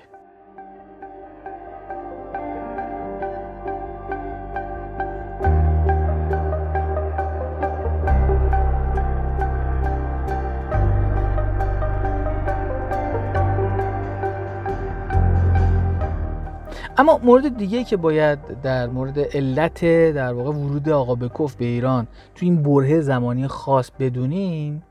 اما 16.97 17.19
مورد 17.23 17.57
دیگه 17.57 17.83
که 17.83 17.97
باید 17.97 18.61
در 18.61 18.87
مورد 18.87 19.19
علت 19.19 19.85
در 20.11 20.33
واقع 20.33 20.49
ورود 20.49 20.89
آقا 20.89 21.15
بکوف 21.15 21.55
به 21.55 21.65
ایران 21.65 22.07
تو 22.35 22.45
این 22.45 22.63
بره 22.63 23.01
زمانی 23.01 23.47
خاص 23.47 23.91
بدونیم 23.99 24.83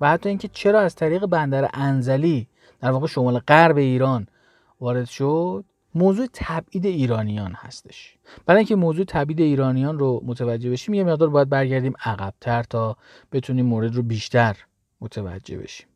و 0.00 0.08
حتی 0.08 0.28
اینکه 0.28 0.48
چرا 0.48 0.80
از 0.80 0.94
طریق 0.94 1.26
بندر 1.26 1.70
انزلی 1.74 2.48
در 2.80 2.90
واقع 2.90 3.06
شمال 3.06 3.38
غرب 3.38 3.76
ایران 3.76 4.26
وارد 4.80 5.04
شد 5.04 5.64
موضوع 5.94 6.26
تبعید 6.32 6.86
ایرانیان 6.86 7.52
هستش. 7.52 8.16
برای 8.46 8.58
اینکه 8.58 8.76
موضوع 8.76 9.04
تبعید 9.04 9.40
ایرانیان 9.40 9.98
رو 9.98 10.22
متوجه 10.24 10.70
بشیم 10.70 10.94
یه 10.94 11.04
مقدار 11.04 11.28
باید 11.28 11.48
برگردیم 11.48 11.94
عقبتر 12.04 12.62
تا 12.62 12.96
بتونیم 13.32 13.66
مورد 13.66 13.94
رو 13.94 14.02
بیشتر 14.02 14.56
متوجه 15.00 15.58
بشیم. 15.58 15.86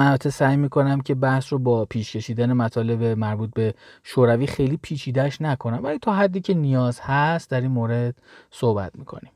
البته 0.00 0.30
سعی 0.30 0.56
می‌کنم 0.56 1.00
که 1.00 1.14
بحث 1.14 1.52
رو 1.52 1.58
با 1.58 1.84
پیش 1.84 2.16
کشیدن 2.16 2.52
مطالب 2.52 3.02
مربوط 3.02 3.50
به 3.54 3.74
شوروی 4.02 4.46
خیلی 4.46 4.76
پیچیدهش 4.82 5.40
نکنم 5.40 5.84
ولی 5.84 5.98
تا 5.98 6.12
حدی 6.12 6.40
که 6.40 6.54
نیاز 6.54 7.00
هست 7.00 7.50
در 7.50 7.60
این 7.60 7.70
مورد 7.70 8.14
صحبت 8.50 8.92
می‌کنیم. 8.98 9.30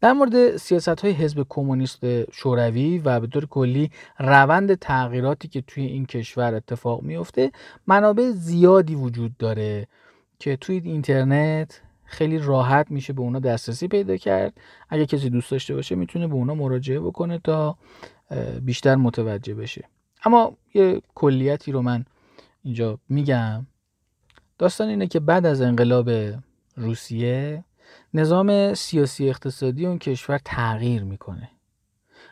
در 0.00 0.12
مورد 0.12 0.56
سیاست 0.56 0.88
های 1.00 1.12
حزب 1.12 1.46
کمونیست 1.48 2.30
شوروی 2.32 2.98
و 2.98 3.20
به 3.20 3.26
طور 3.26 3.46
کلی 3.46 3.90
روند 4.18 4.74
تغییراتی 4.74 5.48
که 5.48 5.60
توی 5.60 5.84
این 5.84 6.06
کشور 6.06 6.54
اتفاق 6.54 7.02
میفته 7.02 7.52
منابع 7.86 8.30
زیادی 8.30 8.94
وجود 8.94 9.36
داره 9.36 9.86
که 10.38 10.56
توی 10.56 10.80
اینترنت 10.84 11.80
خیلی 12.04 12.38
راحت 12.38 12.90
میشه 12.90 13.12
به 13.12 13.20
اونا 13.20 13.38
دسترسی 13.38 13.88
پیدا 13.88 14.16
کرد. 14.16 14.52
اگه 14.88 15.06
کسی 15.06 15.30
دوست 15.30 15.50
داشته 15.50 15.74
باشه 15.74 15.94
می‌تونه 15.94 16.26
به 16.26 16.34
اونا 16.34 16.54
مراجعه 16.54 17.00
بکنه 17.00 17.38
تا 17.38 17.76
بیشتر 18.62 18.94
متوجه 18.94 19.54
بشه. 19.54 19.84
اما 20.24 20.56
یه 20.74 21.02
کلیتی 21.14 21.72
رو 21.72 21.82
من 21.82 22.04
اینجا 22.62 22.98
میگم. 23.08 23.66
داستان 24.58 24.88
اینه 24.88 25.06
که 25.06 25.20
بعد 25.20 25.46
از 25.46 25.60
انقلاب 25.60 26.10
روسیه 26.76 27.64
نظام 28.14 28.74
سیاسی 28.74 29.28
اقتصادی 29.28 29.86
اون 29.86 29.98
کشور 29.98 30.40
تغییر 30.44 31.04
می‌کنه. 31.04 31.50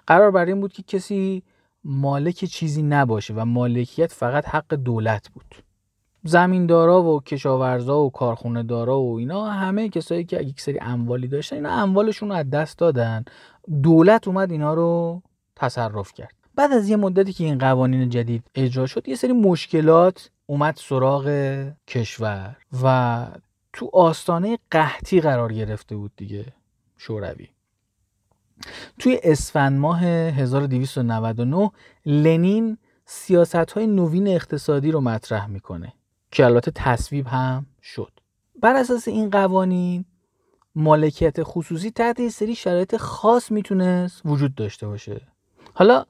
قرار 0.07 0.31
بر 0.31 0.45
این 0.45 0.61
بود 0.61 0.73
که 0.73 0.83
کسی 0.83 1.43
مالک 1.85 2.35
چیزی 2.35 2.83
نباشه 2.83 3.35
و 3.35 3.45
مالکیت 3.45 4.13
فقط 4.13 4.49
حق 4.49 4.75
دولت 4.75 5.29
بود. 5.29 5.55
زمیندارا 6.23 7.03
و 7.03 7.21
کشاورزا 7.21 8.01
و 8.01 8.11
کارخونه 8.11 8.63
دارا 8.63 9.01
و 9.01 9.19
اینا 9.19 9.45
همه 9.45 9.89
کسایی 9.89 10.25
که 10.25 10.41
یک 10.41 10.61
سری 10.61 10.79
اموالی 10.81 11.29
داشتن 11.29 11.57
اینا 11.57 11.71
اموالشون 11.71 12.29
رو 12.29 12.35
از 12.35 12.51
دست 12.51 12.79
دادن. 12.79 13.25
دولت 13.83 14.29
اومد 14.29 14.53
اینا 14.53 14.75
رو 14.75 15.23
تصرف 15.57 16.13
کرد. 16.13 16.35
بعد 16.55 16.73
از 16.73 16.89
یه 16.89 16.97
مدتی 16.97 17.33
که 17.33 17.45
این 17.45 17.59
قوانین 17.59 18.09
جدید 18.09 18.45
اجرا 18.55 18.87
شد 18.87 19.09
یه 19.09 19.17
سری 19.17 19.33
مشکلات 19.33 20.31
اومد 20.47 20.77
سراغ 20.77 21.27
کشور 21.89 22.57
و 22.83 23.27
تو 23.73 23.91
آستانه 23.93 24.59
قحطی 24.71 25.21
قرار 25.21 25.53
گرفته 25.53 25.97
بود 25.97 26.13
دیگه 26.17 26.45
شوروی. 26.99 27.49
توی 28.99 29.21
اسفند 29.23 29.79
ماه 29.79 30.05
1299 30.05 31.71
لنین 32.07 32.79
سیاست 33.07 33.55
های 33.55 33.87
نوین 33.87 34.29
اقتصادی 34.29 34.91
رو 34.91 35.01
مطرح 35.01 35.47
می‌کنه 35.47 35.93
که 36.31 36.45
البته 36.45 36.71
تصویب 36.75 37.27
هم 37.27 37.67
شد. 37.83 38.13
بر 38.63 38.77
اساس 38.77 39.09
این 39.09 39.31
قوانین 39.31 40.05
مالکیت 40.75 41.43
خصوصی 41.43 41.91
تحت 41.91 42.21
یه 42.21 42.29
سری 42.29 42.55
شرایط 42.55 42.97
خاص 42.97 43.51
می‌تونست 43.51 44.23
وجود 44.25 44.55
داشته 44.55 44.87
باشه. 44.87 45.34
حالا 45.75 46.05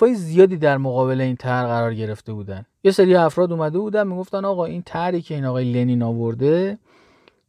های 0.00 0.14
زیادی 0.14 0.56
در 0.56 0.78
مقابل 0.78 1.20
این 1.20 1.36
طرح 1.36 1.66
قرار 1.66 1.94
گرفته 1.94 2.32
بودن. 2.32 2.66
یه 2.84 2.90
سری 2.90 3.14
افراد 3.14 3.52
اومده 3.52 3.78
بودن 3.78 4.06
می‌گفتن 4.06 4.44
آقا 4.44 4.64
این 4.64 4.82
طرحی 4.82 5.22
که 5.22 5.34
این 5.34 5.44
آقای 5.44 5.72
لنین 5.72 6.02
آورده 6.02 6.78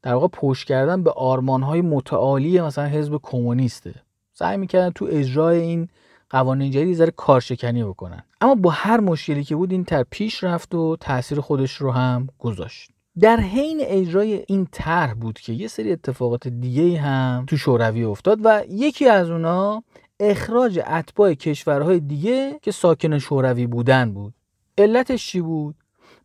در 0.02 0.14
واقع 0.14 0.28
پشت 0.28 0.68
کردن 0.68 1.04
به 1.04 1.12
های 1.48 1.82
متعالی 1.82 2.62
مثلا 2.62 2.86
حزب 2.86 3.20
کمونیسته. 3.24 3.94
سعی 4.34 4.58
می‌کردن 4.58 4.90
تو 4.90 5.08
اجرای 5.12 5.62
این 5.62 5.90
قوانین 6.30 6.72
جدید 6.72 6.96
ذره 6.96 7.12
کارشکنی 7.12 7.84
بکنن. 7.84 8.24
اما 8.42 8.56
با 8.56 8.70
هر 8.70 9.00
مشکلی 9.00 9.44
که 9.44 9.56
بود 9.56 9.72
این 9.72 9.86
طرح 9.86 10.04
پیش 10.10 10.44
رفت 10.44 10.76
و 10.76 10.98
تاثیر 11.00 11.40
خودش 11.40 11.72
رو 11.72 11.92
هم 11.92 12.28
گذاشت. 12.40 12.92
در 13.20 13.40
حین 13.40 13.78
اجرای 13.82 14.44
این 14.48 14.68
طرح 14.72 15.14
بود 15.14 15.40
که 15.40 15.54
یه 15.54 15.68
سری 15.68 15.92
اتفاقات 15.92 16.48
دیگه 16.48 17.00
هم 17.00 17.46
تو 17.48 17.58
شوروی 17.58 18.04
افتاد 18.04 18.40
و 18.44 18.64
یکی 18.70 19.08
از 19.08 19.30
اونا 19.30 19.84
اخراج 20.20 20.80
اتباع 20.88 21.34
کشورهای 21.34 22.00
دیگه 22.00 22.60
که 22.62 22.72
ساکن 22.72 23.20
شوروی 23.20 23.68
بودن 23.68 24.14
بود. 24.14 24.34
علتش 24.78 25.28
چی 25.28 25.42
بود؟ 25.42 25.76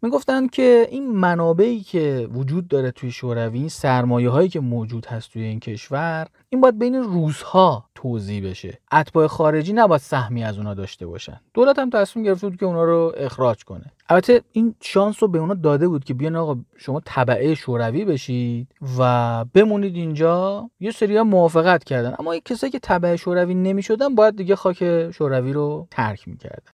می‌گفتن 0.03 0.47
که 0.47 0.89
این 0.91 1.13
منابعی 1.13 1.81
که 1.81 2.29
وجود 2.33 2.69
داره 2.69 2.91
توی 2.91 3.11
شوروی 3.11 3.59
این 3.59 3.69
سرمایه 3.69 4.31
هایی 4.31 4.49
که 4.49 4.61
موجود 4.61 5.07
هست 5.07 5.33
توی 5.33 5.43
این 5.43 5.61
کشور 5.61 6.27
این 6.49 6.61
باید 6.61 6.79
بین 6.79 6.95
روزها 6.95 7.85
توضیح 7.95 8.51
بشه. 8.51 8.79
اتباع 8.93 9.27
خارجی 9.27 9.73
نباید 9.73 10.01
سهمی 10.01 10.45
از 10.45 10.59
اونا 10.59 10.75
داشته 10.75 11.07
باشن. 11.07 11.41
دولت 11.55 11.79
هم 11.79 11.91
تصمیم 11.91 12.25
گرفته 12.25 12.49
بود 12.49 12.59
که 12.59 12.67
اونا 12.67 12.85
رو 12.85 13.13
اخراج 13.17 13.65
کنه. 13.65 13.93
البته 14.09 14.43
این 14.53 14.75
شانس 14.81 15.23
رو 15.23 15.29
به 15.29 15.39
اونا 15.39 15.55
داده 15.55 15.89
بود 15.89 16.05
که 16.05 16.15
بیان 16.15 16.37
آقا 16.37 16.57
شما 16.77 17.01
طبعه 17.05 17.55
شوروی 17.55 18.05
بشید 18.05 18.69
و 18.99 19.45
بمونید 19.55 19.97
اینجا. 19.97 20.71
یه 20.81 20.91
سری 20.91 21.23
موافقت 21.23 21.85
کردن. 21.85 22.15
اما 22.19 22.39
کسایی 22.39 22.71
که 22.71 22.79
طبعه 22.79 23.17
شوروی 23.17 23.55
نمی‌شدن 23.55 24.15
باید 24.15 24.37
دیگه 24.37 24.57
خاک 24.57 25.11
شوروی 25.11 25.53
رو 25.53 25.89
ترک 25.91 26.29
می‌کردن. 26.29 26.73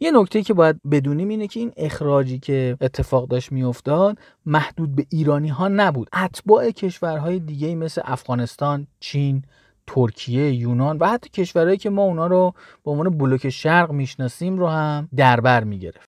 یه 0.00 0.10
نکته 0.10 0.42
که 0.42 0.54
باید 0.54 0.80
بدونیم 0.90 1.28
اینه 1.28 1.46
که 1.46 1.60
این 1.60 1.72
اخراجی 1.76 2.38
که 2.38 2.76
اتفاق 2.80 3.28
داشت 3.28 3.52
میافتاد 3.52 4.18
محدود 4.46 4.96
به 4.96 5.06
ایرانی 5.10 5.48
ها 5.48 5.68
نبود. 5.68 6.08
اتباع 6.14 6.70
کشورهای 6.70 7.38
دیگه 7.38 7.74
مثل 7.74 8.02
افغانستان 8.04 8.86
چین 9.00 9.42
ترکیه 9.86 10.52
یونان 10.52 10.98
و 10.98 11.06
حتی 11.06 11.30
کشورهایی 11.30 11.76
که 11.76 11.90
ما 11.90 12.02
اونا 12.02 12.26
رو 12.26 12.54
به 12.84 12.90
عنوان 12.90 13.18
بلوک 13.18 13.48
شرق 13.48 13.92
می‌شناسیم 13.92 14.58
رو 14.58 14.68
هم 14.68 15.08
دربر 15.16 15.64
می‌گرفت. 15.64 16.08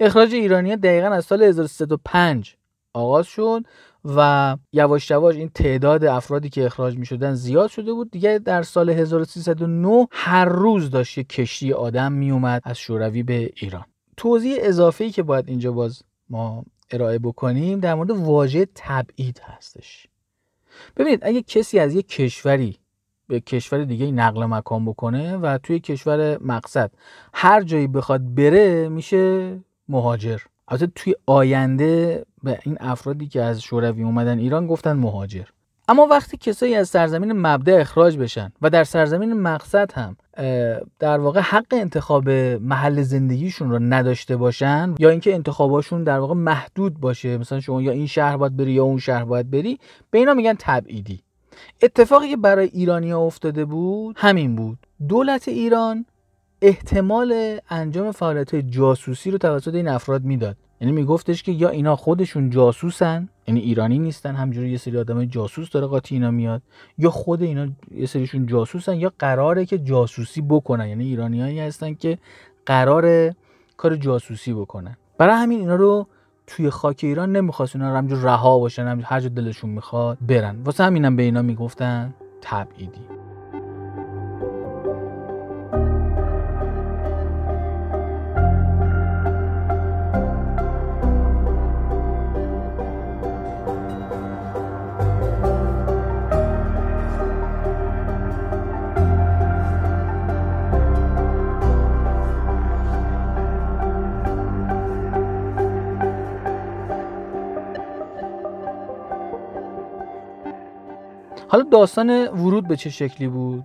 اخراج 0.00 0.34
ایرانی 0.34 0.76
دقیقا 0.76 1.08
از 1.08 1.24
سال 1.24 1.42
1305 1.42 2.56
آغاز 2.94 3.26
شد 3.26 3.62
و 4.04 4.56
یواش 4.72 5.10
یواش 5.10 5.36
این 5.36 5.48
تعداد 5.48 6.04
افرادی 6.04 6.48
که 6.48 6.66
اخراج 6.66 6.96
می 6.96 7.06
شدن 7.06 7.34
زیاد 7.34 7.70
شده 7.70 7.92
بود. 7.92 8.10
دیگه 8.10 8.38
در 8.38 8.62
سال 8.62 8.90
1309 8.90 10.08
هر 10.10 10.44
روز 10.44 10.90
داشت 10.90 11.18
یک 11.18 11.28
کشتی 11.28 11.72
آدم 11.72 12.12
می 12.12 12.30
اومد 12.30 12.62
از 12.64 12.78
شوروی 12.78 13.22
به 13.22 13.50
ایران. 13.56 13.84
توضیح 14.16 14.56
اضافه‌ای 14.60 15.10
که 15.10 15.22
باید 15.22 15.48
اینجا 15.48 15.72
باز 15.72 16.02
ما 16.30 16.64
ارائه 16.90 17.18
بکنیم 17.18 17.80
در 17.80 17.94
مورد 17.94 18.10
واژه 18.10 18.68
تبعید 18.74 19.40
هستش. 19.44 20.06
ببینید 20.96 21.20
اگه 21.22 21.42
کسی 21.42 21.78
از 21.78 21.94
یک 21.94 22.08
کشوری 22.08 22.78
به 23.28 23.40
کشور 23.40 23.84
دیگه 23.84 24.10
نقل 24.10 24.44
مکان 24.44 24.84
بکنه 24.84 25.36
و 25.36 25.58
توی 25.58 25.80
کشور 25.80 26.38
مقصد 26.42 26.90
هر 27.34 27.62
جایی 27.62 27.86
بخواد 27.86 28.34
بره 28.34 28.88
میشه 28.88 29.58
مهاجر. 29.88 30.38
البته 30.72 30.86
توی 30.94 31.14
آینده 31.26 32.24
به 32.42 32.58
این 32.62 32.76
افرادی 32.80 33.28
که 33.28 33.42
از 33.42 33.62
شوروی 33.62 34.02
اومدن 34.02 34.38
ایران 34.38 34.66
گفتن 34.66 34.92
مهاجر. 34.92 35.44
اما 35.88 36.06
وقتی 36.06 36.36
کسایی 36.36 36.74
از 36.74 36.88
سرزمین 36.88 37.32
مبدع 37.32 37.80
اخراج 37.80 38.16
بشن 38.16 38.52
و 38.62 38.70
در 38.70 38.84
سرزمین 38.84 39.32
مقصد 39.32 39.92
هم 39.92 40.16
در 40.98 41.18
واقع 41.18 41.40
حق 41.40 41.66
انتخاب 41.72 42.30
محل 42.60 43.02
زندگیشون 43.02 43.70
رو 43.70 43.78
نداشته 43.78 44.36
باشن 44.36 44.94
یا 44.98 45.10
اینکه 45.10 45.34
انتخاباشون 45.34 46.04
در 46.04 46.18
واقع 46.18 46.34
محدود 46.34 47.00
باشه 47.00 47.38
مثلا 47.38 47.60
شما 47.60 47.82
یا 47.82 47.92
این 47.92 48.06
شهر 48.06 48.36
باید 48.36 48.56
بری 48.56 48.72
یا 48.72 48.84
اون 48.84 48.98
شهر 48.98 49.24
باید 49.24 49.50
بری 49.50 49.78
به 50.10 50.18
اینا 50.18 50.34
میگن 50.34 50.54
تبعیدی. 50.58 51.22
اتفاقی 51.82 52.28
که 52.28 52.36
برای 52.36 52.66
ایرانی 52.66 53.10
ها 53.10 53.20
افتاده 53.20 53.64
بود 53.64 54.16
همین 54.18 54.56
بود. 54.56 54.78
دولت 55.08 55.48
ایران 55.48 56.06
احتمال 56.64 57.58
انجام 57.70 58.12
فعالیت 58.12 58.56
جاسوسی 58.56 59.30
رو 59.30 59.38
توسط 59.38 59.74
این 59.74 59.88
افراد 59.88 60.24
می‌داد. 60.24 60.56
یعنی 60.80 60.92
میگفتش 60.92 61.42
که 61.42 61.52
یا 61.52 61.68
اینا 61.68 61.96
خودشون 61.96 62.50
جاسوسن 62.50 63.28
یعنی 63.48 63.60
ایرانی 63.60 63.98
نیستن 63.98 64.34
همجوری 64.34 64.70
یه 64.70 64.78
سری 64.78 64.98
آدم 64.98 65.24
جاسوس 65.24 65.70
داره 65.70 65.86
قاطی 65.86 66.14
اینا 66.14 66.30
میاد 66.30 66.62
یا 66.98 67.10
خود 67.10 67.42
اینا 67.42 67.66
یه 67.94 68.06
سریشون 68.06 68.46
جاسوسن 68.46 68.96
یا 68.96 69.12
قراره 69.18 69.66
که 69.66 69.78
جاسوسی 69.78 70.40
بکنن. 70.40 70.88
یعنی 70.88 71.04
ایرانیایی 71.04 71.60
هستن 71.60 71.94
که 71.94 72.18
قرار 72.66 73.34
کار 73.76 73.96
جاسوسی 73.96 74.52
بکنن. 74.52 74.96
برای 75.18 75.34
همین 75.34 75.60
اینا 75.60 75.74
رو 75.74 76.06
توی 76.46 76.70
خاک 76.70 77.00
ایران 77.02 77.32
نمی‌خواست 77.36 77.76
اینا 77.76 78.00
رو 78.00 78.26
رها 78.26 78.58
باشن 78.58 79.00
هر 79.04 79.20
جا 79.20 79.28
دلشون 79.28 79.70
می‌خواد 79.70 80.18
برن. 80.20 80.62
واسه 80.64 80.84
همینم 80.84 81.16
به 81.16 81.22
اینا 81.22 81.42
می‌گفتن 81.42 82.14
تبعیدی. 82.40 83.21
حالا 111.52 111.64
داستان 111.64 112.10
ورود 112.28 112.68
به 112.68 112.76
چه 112.76 112.90
شکلی 112.90 113.28
بود؟ 113.28 113.64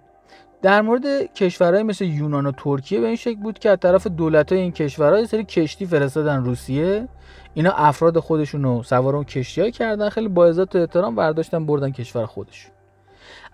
در 0.61 0.81
مورد 0.81 1.33
کشورهای 1.33 1.83
مثل 1.83 2.05
یونان 2.05 2.45
و 2.45 2.51
ترکیه 2.51 2.99
به 2.99 3.07
این 3.07 3.15
شکل 3.15 3.35
بود 3.35 3.59
که 3.59 3.69
از 3.69 3.77
طرف 3.79 4.07
دولت 4.07 4.51
این 4.51 4.71
کشورها 4.71 5.25
سری 5.25 5.43
کشتی 5.43 5.85
فرستادن 5.85 6.43
روسیه. 6.43 7.07
اینا 7.53 7.71
افراد 7.71 8.19
خودشون 8.19 8.63
رو 8.63 8.83
سوار 8.83 9.15
اون 9.15 9.25
کشتی 9.25 9.71
کردن 9.71 10.09
خیلی 10.09 10.27
با 10.27 10.45
عزت 10.45 10.75
و 10.75 10.79
احترام 10.79 11.15
برداشتن 11.15 11.65
بردن 11.65 11.91
کشور 11.91 12.25
خودشون. 12.25 12.71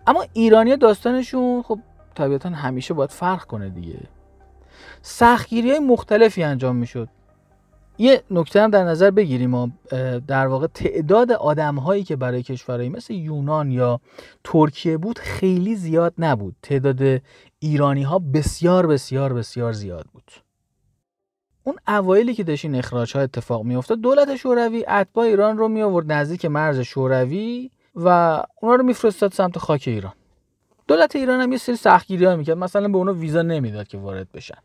اما 0.07 0.25
ایرانی 0.34 0.77
داستانشون 0.77 1.61
خب 1.61 1.79
طبیعتا 2.15 2.49
همیشه 2.49 2.93
باید 2.93 3.09
فرق 3.09 3.43
کنه 3.43 3.69
دیگه. 3.69 3.99
سختگیری 5.01 5.69
های 5.69 5.79
مختلفی 5.79 6.43
انجام 6.43 6.75
می‌شد. 6.75 7.09
یه 7.97 8.23
نکته 8.31 8.61
هم 8.61 8.69
در 8.71 8.83
نظر 8.83 9.11
بگیریم 9.11 9.79
در 10.27 10.47
واقع 10.47 10.67
تعداد 10.67 11.31
آدم 11.31 11.75
هایی 11.75 12.03
که 12.03 12.15
برای 12.15 12.43
کشورهایی 12.43 12.89
مثل 12.89 13.13
یونان 13.13 13.71
یا 13.71 13.99
ترکیه 14.43 14.97
بود 14.97 15.19
خیلی 15.19 15.75
زیاد 15.75 16.13
نبود. 16.17 16.55
تعداد 16.61 17.21
ایرانی 17.59 18.03
ها 18.03 18.19
بسیار 18.19 18.87
بسیار 18.87 19.33
بسیار 19.33 19.73
زیاد 19.73 20.05
بود. 20.13 20.31
اون 21.63 21.75
اوایلی 21.87 22.33
که 22.33 22.43
داشت 22.43 22.65
این 22.65 22.75
اخراج 22.75 23.13
ها 23.17 23.21
اتفاق 23.23 23.63
میافتاد 23.63 24.01
دولت 24.01 24.35
شوروی 24.35 24.85
اتباع 24.87 25.25
ایران 25.25 25.57
رو 25.57 25.67
می 25.67 25.81
آورد 25.81 26.11
نزدیک 26.11 26.45
مرز 26.45 26.79
شوروی 26.79 27.71
و 27.95 28.07
اونا 28.61 28.75
رو 28.75 28.83
میفرستاد 28.83 29.31
سمت 29.31 29.57
خاک 29.57 29.83
ایران. 29.87 30.13
دولت 30.87 31.15
ایران 31.15 31.41
هم 31.41 31.51
یه 31.51 31.57
سری 31.57 31.75
سختگیری 31.75 32.25
ها 32.25 32.35
می‌کرد. 32.35 32.57
مثلا 32.57 32.87
به 32.87 32.97
اونا 32.97 33.13
ویزا 33.13 33.41
نمی‌داد 33.41 33.87
که 33.87 33.97
وارد 33.97 34.31
بشن. 34.31 34.57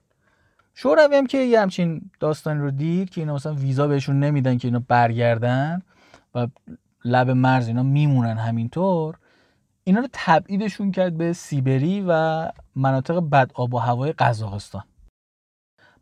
شوروی 0.81 1.17
هم 1.17 1.27
که 1.27 1.39
یه 1.39 1.61
همچین 1.61 2.11
داستانی 2.21 2.61
رو 2.61 2.71
دید 2.71 3.11
که 3.11 3.21
اینا 3.21 3.35
مثلا 3.35 3.55
ویزا 3.55 3.87
بهشون 3.87 4.21
نمیدن 4.21 4.59
که 4.59 4.69
اینا 4.69 4.83
برگردن 4.89 5.83
و 6.35 6.47
لب 7.05 7.31
مرز 7.31 7.69
اینا 7.69 7.83
میمونن 7.83 8.37
همینطور 8.37 9.17
اینا 9.85 10.01
رو 10.01 10.09
تبعیدشون 10.13 10.93
کرد 10.93 11.17
به 11.17 11.33
سیبری 11.33 12.05
و 12.09 12.45
مناطق 12.77 13.21
بد 13.21 13.51
آب 13.55 13.75
و 13.75 13.79
هوای 13.79 14.13
قزاقستان. 14.13 14.83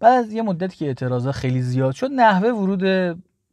بعد 0.01 0.24
از 0.24 0.33
یه 0.33 0.43
مدت 0.43 0.74
که 0.74 0.87
اعتراضا 0.87 1.33
خیلی 1.33 1.62
زیاد 1.62 1.95
شد 1.95 2.11
نحوه 2.12 2.49
ورود 2.49 2.85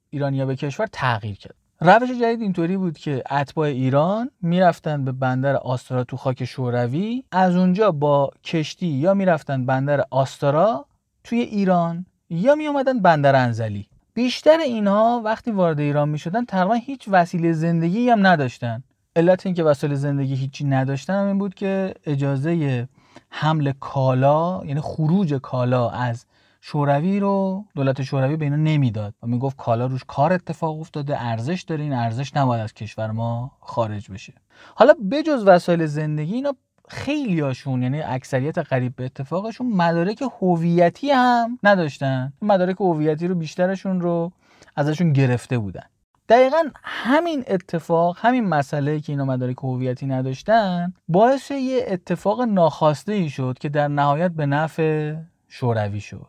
ایرانیا 0.09 0.45
به 0.45 0.55
کشور 0.55 0.87
تغییر 0.91 1.35
کرد. 1.35 1.55
روش 1.79 2.09
جدید 2.09 2.41
اینطوری 2.41 2.77
بود 2.77 2.97
که 2.97 3.23
اتباع 3.31 3.67
ایران 3.67 4.29
می‌رفتن 4.41 5.05
به 5.05 5.11
بندر 5.11 5.55
آستارا 5.55 6.03
تو 6.03 6.17
خاک 6.17 6.45
شوروی 6.45 7.23
از 7.31 7.55
اونجا 7.55 7.91
با 7.91 8.31
کشتی 8.43 8.87
یا 8.87 9.13
می‌رفتن 9.13 9.65
بندر 9.65 10.05
آستارا 10.09 10.85
توی 11.23 11.39
ایران 11.39 12.05
یا 12.29 12.55
می 12.55 12.67
اومدن 12.67 12.99
بندر 12.99 13.35
انزلی. 13.35 13.87
بیشتر 14.13 14.57
اینها 14.57 15.21
وقتی 15.25 15.51
وارد 15.51 15.79
ایران 15.79 16.09
می 16.09 16.17
شدن 16.17 16.45
تقریبا 16.45 16.73
هیچ 16.73 17.05
وسیله 17.07 17.53
زندگی 17.53 18.09
هم 18.09 18.27
نداشتن. 18.27 18.83
علت 19.15 19.45
اینکه 19.45 19.63
وسایل 19.63 19.93
زندگی 19.93 20.35
هیچی 20.35 20.65
نداشتن 20.65 21.13
این 21.13 21.37
بود 21.37 21.53
که 21.53 21.93
اجازه 22.05 22.87
حمل 23.29 23.71
کالا 23.79 24.61
یعنی 24.65 24.81
خروج 24.81 25.33
کالا 25.33 25.89
از 25.89 26.25
شوروی 26.61 27.19
رو 27.19 27.65
دولت 27.75 28.01
شوروی 28.01 28.35
به 28.35 28.45
اینا 28.45 28.57
نمی‌داد. 28.57 29.13
و 29.23 29.27
می‌گفت 29.27 29.57
کالا 29.57 29.85
روش 29.85 30.03
کار 30.07 30.33
اتفاق 30.33 30.79
افتاده 30.79 31.21
ارزش 31.21 31.61
داره 31.61 31.83
این 31.83 31.93
ارزش 31.93 32.35
نباید 32.35 32.61
از 32.63 32.73
کشور 32.73 33.11
ما 33.11 33.51
خارج 33.59 34.11
بشه. 34.11 34.33
حالا 34.75 34.93
بجز 35.11 35.43
وسایل 35.45 35.85
زندگی 35.85 36.33
اینا 36.33 36.55
خیلی 36.87 37.39
هاشون 37.39 37.83
یعنی 37.83 38.01
اکثریت 38.01 38.57
قریب 38.57 38.95
به 38.95 39.05
اتفاقشون 39.05 39.67
مدارک 39.67 40.23
هویتی 40.41 41.11
هم 41.11 41.59
نداشتن. 41.63 42.33
مدارک 42.41 42.75
هویتی 42.79 43.27
رو 43.27 43.35
بیشترشون 43.35 44.01
رو 44.01 44.31
ازشون 44.75 45.13
گرفته 45.13 45.57
بودن. 45.57 45.83
دقیقا 46.29 46.63
همین 46.83 47.43
اتفاق 47.47 48.17
همین 48.19 48.45
مسئله 48.45 48.99
که 48.99 49.11
اینا 49.13 49.25
مدارک 49.25 49.57
هویتی 49.57 50.05
نداشتن 50.05 50.93
باعث 51.07 51.51
یه 51.51 51.85
اتفاق 51.87 52.41
ناخواسته 52.41 53.13
ای 53.13 53.29
شد 53.29 53.57
که 53.59 53.69
در 53.69 53.87
نهایت 53.87 54.31
به 54.31 54.45
نفع 54.45 55.15
شوروی 55.47 56.01
شد. 56.01 56.27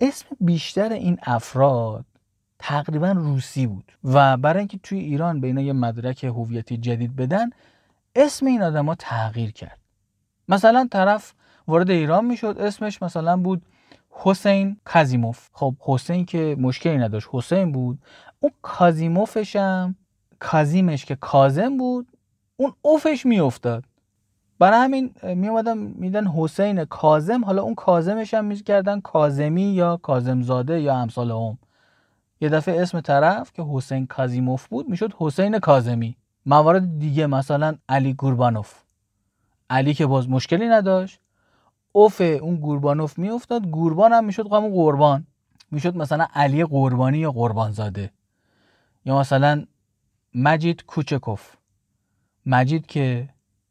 اسم 0.00 0.26
بیشتر 0.40 0.92
این 0.92 1.18
افراد 1.22 2.04
تقریبا 2.58 3.10
روسی 3.12 3.66
بود 3.66 3.92
و 4.04 4.36
برای 4.36 4.58
اینکه 4.58 4.78
توی 4.82 4.98
ایران 4.98 5.40
به 5.40 5.46
اینا 5.46 5.60
یه 5.60 5.72
مدرک 5.72 6.24
هویتی 6.24 6.76
جدید 6.76 7.16
بدن 7.16 7.50
اسم 8.14 8.46
این 8.46 8.62
آدما 8.62 8.94
تغییر 8.94 9.52
کرد. 9.52 9.78
مثلا 10.48 10.88
طرف 10.90 11.32
وارد 11.68 11.90
ایران 11.90 12.24
می‌شد 12.24 12.56
اسمش 12.60 13.02
مثلا 13.02 13.36
بود 13.36 13.62
حسین 14.10 14.76
کازیموف. 14.84 15.48
خب 15.52 15.74
حسین 15.80 16.24
که 16.24 16.56
مشکلی 16.58 16.98
نداشت 16.98 17.28
حسین 17.32 17.72
بود. 17.72 17.98
اون 18.40 18.52
کازیموفش 18.62 19.56
هم 19.56 19.94
کازیمش 20.38 21.04
که 21.04 21.16
کازم 21.16 21.76
بود 21.76 22.08
اون 22.56 22.72
اوفش 22.82 23.26
میافتاد. 23.26 23.84
برای 24.58 24.78
همین 24.78 25.14
می 25.22 25.48
اومدن 25.48 25.78
میدن 25.78 26.26
حسین 26.26 26.84
کازم 26.84 27.44
حالا 27.44 27.62
اون 27.62 27.74
کازمش 27.74 28.34
هم 28.34 28.44
می‌کردن 28.44 29.00
کازمی 29.00 29.62
یا 29.62 29.96
کازمزاده 29.96 30.80
یا 30.80 30.96
امثال 30.96 31.30
هم 31.30 31.58
یه 32.40 32.48
دفعه 32.48 32.82
اسم 32.82 33.00
طرف 33.00 33.52
که 33.52 33.62
حسین 33.72 34.06
کازیموف 34.06 34.66
بود 34.66 34.88
می‌شد 34.88 35.14
حسین 35.18 35.58
کازمی. 35.58 36.16
موارد 36.46 36.98
دیگه 36.98 37.26
مثلا 37.26 37.74
علی 37.88 38.14
گوربانوف 38.14 38.87
علی 39.70 39.94
که 39.94 40.06
باز 40.06 40.28
مشکلی 40.28 40.68
نداشت. 40.68 41.20
اوف 41.92 42.20
اون 42.20 42.56
گوربانوف 42.56 43.18
میافتاد. 43.18 43.66
گوربان 43.66 44.12
هم 44.12 44.24
می‌شد 44.24 44.46
همون 44.52 44.72
قربان. 44.72 45.26
می‌شد 45.70 45.96
مثلا 45.96 46.26
علی 46.34 46.64
قربانی 46.64 47.18
یا 47.18 47.32
قربانزاده. 47.32 48.12
یا 49.04 49.18
مثلا 49.18 49.64
مجید 50.34 50.86
کوچکوف. 50.86 51.56
مجید 52.46 52.86
که 52.86 53.28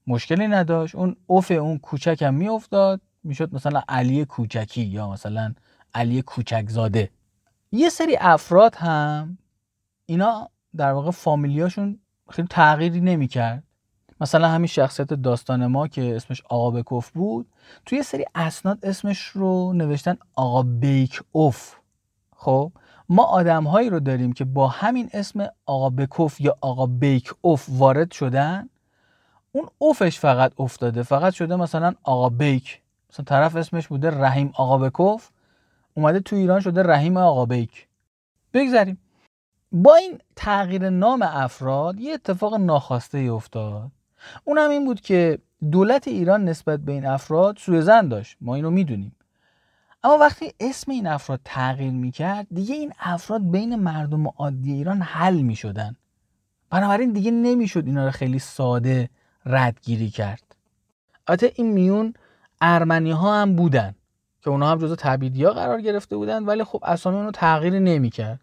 مشکلی 0.08 0.48
نداشت. 0.48 0.96
اون 0.96 1.16
اوف 1.28 1.52
اون 1.52 1.78
کوچک 1.78 2.22
هم 2.22 2.34
میافتاد. 2.34 3.02
می‌شد 3.24 3.56
مثلا 3.56 3.82
علی 3.90 4.26
کوچکی 4.26 4.82
یا 4.82 5.10
مثلا 5.10 5.54
علی 5.94 6.22
کوچکزاده. 6.22 7.10
یه 7.72 7.90
سری 7.90 8.18
افراد 8.20 8.76
هم 8.76 9.38
اینا 10.06 10.50
در 10.78 10.92
واقع 10.92 11.12
فامیلیاشون 11.12 12.00
خیلی 12.30 12.48
تغییری 12.48 13.02
نمی‌کرد. 13.02 13.64
مثلا 14.22 14.48
همین 14.50 14.68
شخصیت 14.68 15.08
داستان 15.14 15.68
ما 15.68 15.88
که 15.88 16.16
اسمش 16.16 16.44
آقا 16.50 16.72
بکوف 16.72 17.12
بود 17.12 17.48
توی 17.86 18.04
سری 18.04 18.26
اسناد 18.36 18.86
اسمش 18.86 19.20
رو 19.28 19.74
نوشتن 19.74 20.18
آقا 20.36 20.64
بیک 20.64 21.22
اوف. 21.32 21.76
خب 22.36 22.72
ما 23.10 23.24
آدم 23.24 23.64
هایی 23.64 23.90
رو 23.90 24.00
داریم 24.00 24.34
که 24.34 24.46
با 24.46 24.68
همین 24.68 25.10
اسم 25.14 25.48
آقا 25.66 25.90
بکوف 25.90 26.42
یا 26.42 26.58
آقا 26.62 26.86
بیک 26.86 27.34
اوف 27.42 27.66
وارد 27.70 28.12
شدن 28.12 28.70
اون 29.52 29.70
اوفش 29.78 30.20
فقط 30.20 30.54
افتاده. 30.60 31.04
فقط 31.04 31.34
شده 31.34 31.56
مثلا 31.56 31.94
آقا 32.04 32.30
بیک. 32.30 32.82
مثلا 33.12 33.26
طرف 33.26 33.56
اسمش 33.56 33.88
بوده 33.88 34.12
رحیم 34.12 34.52
آقا 34.56 34.78
بکوف 34.78 35.30
اومده 35.94 36.20
تو 36.20 36.36
ایران 36.36 36.60
شده 36.60 36.84
رحیم 36.84 37.18
آقا 37.18 37.46
بیک. 37.46 37.88
بگذاریم. 38.54 38.98
با 39.72 39.96
این 39.96 40.20
تغییر 40.36 40.90
نام 40.90 41.22
افراد 41.22 42.00
یه 42.00 42.14
اتفاق 42.14 42.56
ناخواسته 42.56 43.18
ای 43.18 43.30
افتاد. 43.30 43.92
اون 44.44 44.58
هم 44.58 44.70
این 44.70 44.86
بود 44.86 45.02
که 45.02 45.40
دولت 45.72 46.08
ایران 46.08 46.46
نسبت 46.46 46.80
به 46.80 46.92
این 46.92 47.06
افراد 47.06 47.58
سوء 47.58 47.82
زن 47.82 48.08
داشت. 48.08 48.38
ما 48.42 48.56
اینو 48.56 48.72
می‌دونیم. 48.72 49.16
اما 50.04 50.18
وقتی 50.18 50.54
اسم 50.60 50.92
این 50.92 51.08
افراد 51.08 51.40
تغییر 51.46 51.92
می‌کرد 51.92 52.48
دیگه 52.52 52.76
این 52.76 52.94
افراد 53.00 53.52
بین 53.52 53.76
مردم 53.76 54.28
عادی 54.28 54.74
ایران 54.74 55.02
حل 55.02 55.42
می‌شدن. 55.42 55.96
بنابراین 56.70 57.14
دیگه 57.14 57.32
نمی‌شد 57.32 57.86
اینا 57.86 58.06
رو 58.06 58.12
خیلی 58.12 58.40
ساده 58.40 59.10
ردگیری 59.46 60.10
کرد. 60.10 60.56
البته 61.28 61.52
این 61.56 61.72
میون 61.72 62.14
ارمنی 62.62 63.12
ها 63.12 63.42
هم 63.42 63.56
بودن 63.56 63.96
که 64.42 64.50
اونا 64.50 64.72
هم 64.72 64.78
جزو 64.78 64.96
تبیدی 64.96 65.48
قرار 65.48 65.82
گرفته 65.82 66.18
بودن 66.18 66.46
ولی 66.46 66.64
خب 66.64 66.84
اسامی 66.84 67.18
اونو 67.18 67.32
تغییری 67.32 67.80
نمی‌کرد. 67.80 68.40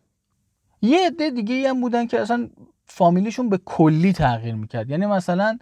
یه 0.82 1.06
عده 1.06 1.30
دیگه 1.30 1.68
هم 1.68 1.80
بودن 1.80 2.06
که 2.06 2.20
اصلا 2.20 2.48
فامیلیشون 2.86 3.48
به 3.48 3.58
کلی 3.64 4.12
تغییر 4.12 4.54
می‌کرد. 4.54 4.90
یعنی 4.90 5.06
مثلا 5.06 5.58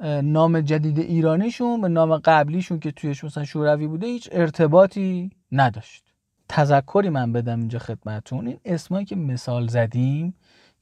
نام 0.00 0.60
جدید 0.60 0.98
ایرانیشون 0.98 1.80
به 1.80 1.88
نام 1.88 2.16
قبلیشون 2.16 2.80
که 2.80 2.90
تویش 2.90 3.24
مثلا 3.24 3.44
شوروی 3.44 3.86
بوده 3.86 4.06
هیچ 4.06 4.28
ارتباطی 4.32 5.30
نداشت. 5.52 6.04
تذکری 6.48 7.08
من 7.08 7.32
بدم 7.32 7.58
اینجا 7.58 7.78
خدمتون 7.78 8.46
این 8.46 8.58
اسمایی 8.64 9.06
که 9.06 9.16
مثال 9.16 9.66
زدیم 9.66 10.34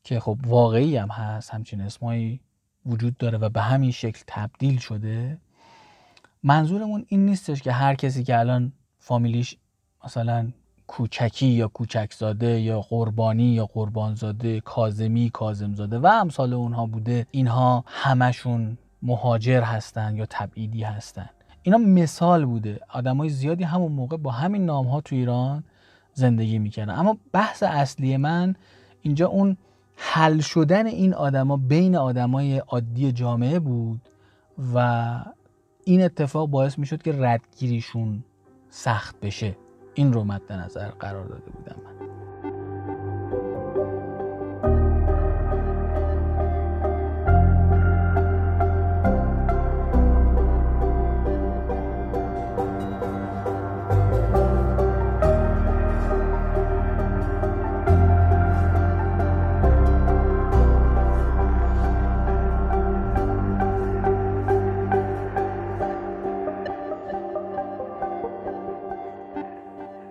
که 0.04 0.20
خب 0.20 0.38
واقعی 0.46 0.96
هم 0.96 1.08
هست 1.08 1.50
همچین 1.50 1.80
اسمایی 1.80 2.40
وجود 2.86 3.16
داره 3.16 3.38
و 3.38 3.48
به 3.48 3.60
همین 3.60 3.90
شکل 3.90 4.22
تبدیل 4.26 4.78
شده 4.78 5.38
منظورمون 6.42 7.04
این 7.08 7.26
نیستش 7.26 7.62
که 7.62 7.72
هر 7.72 7.94
کسی 7.94 8.24
که 8.24 8.38
الان 8.38 8.72
فامیلیش 8.98 9.56
مثلا 10.04 10.52
کوچکی 10.86 11.46
یا 11.46 11.68
کوچکزاده 11.68 12.60
یا 12.60 12.80
قربانی 12.80 13.44
یا 13.44 13.66
قربانزاده 13.66 14.60
کازمی 14.60 15.30
کازمزاده 15.30 15.98
و 15.98 16.06
امثال 16.06 16.52
اونها 16.52 16.86
بوده 16.86 17.26
اینها 17.30 17.84
همشون 17.86 18.78
مهاجر 19.04 19.62
هستن 19.62 20.16
یا 20.16 20.26
تبعیدی 20.30 20.82
هستن. 20.82 21.28
اینا 21.62 21.78
مثال 21.78 22.44
بوده. 22.44 22.80
آدمای 22.88 23.28
زیادی 23.28 23.64
همون 23.64 23.92
موقع 23.92 24.16
با 24.16 24.30
همین 24.30 24.64
نام 24.64 24.86
ها 24.86 25.00
تو 25.00 25.14
ایران 25.14 25.64
زندگی 26.12 26.58
می‌کردن. 26.58 26.94
اما 26.94 27.18
بحث 27.32 27.62
اصلی 27.62 28.16
من 28.16 28.54
اینجا 29.02 29.28
اون 29.28 29.56
حل 29.96 30.40
شدن 30.40 30.86
این 30.86 31.14
آدما 31.14 31.56
بین 31.56 31.96
آدمای 31.96 32.58
عادی 32.58 33.12
جامعه 33.12 33.58
بود 33.58 34.00
و 34.74 35.08
این 35.84 36.02
اتفاق 36.02 36.48
باعث 36.48 36.78
می‌شد 36.78 37.02
که 37.02 37.12
ردگیریشون 37.18 38.24
سخت 38.70 39.20
بشه. 39.20 39.56
این 39.94 40.12
رو 40.12 40.24
مد 40.24 40.52
نظر 40.52 40.88
قرار 40.88 41.26
داده 41.26 41.50
بودم 41.50 41.76
من. 41.84 42.13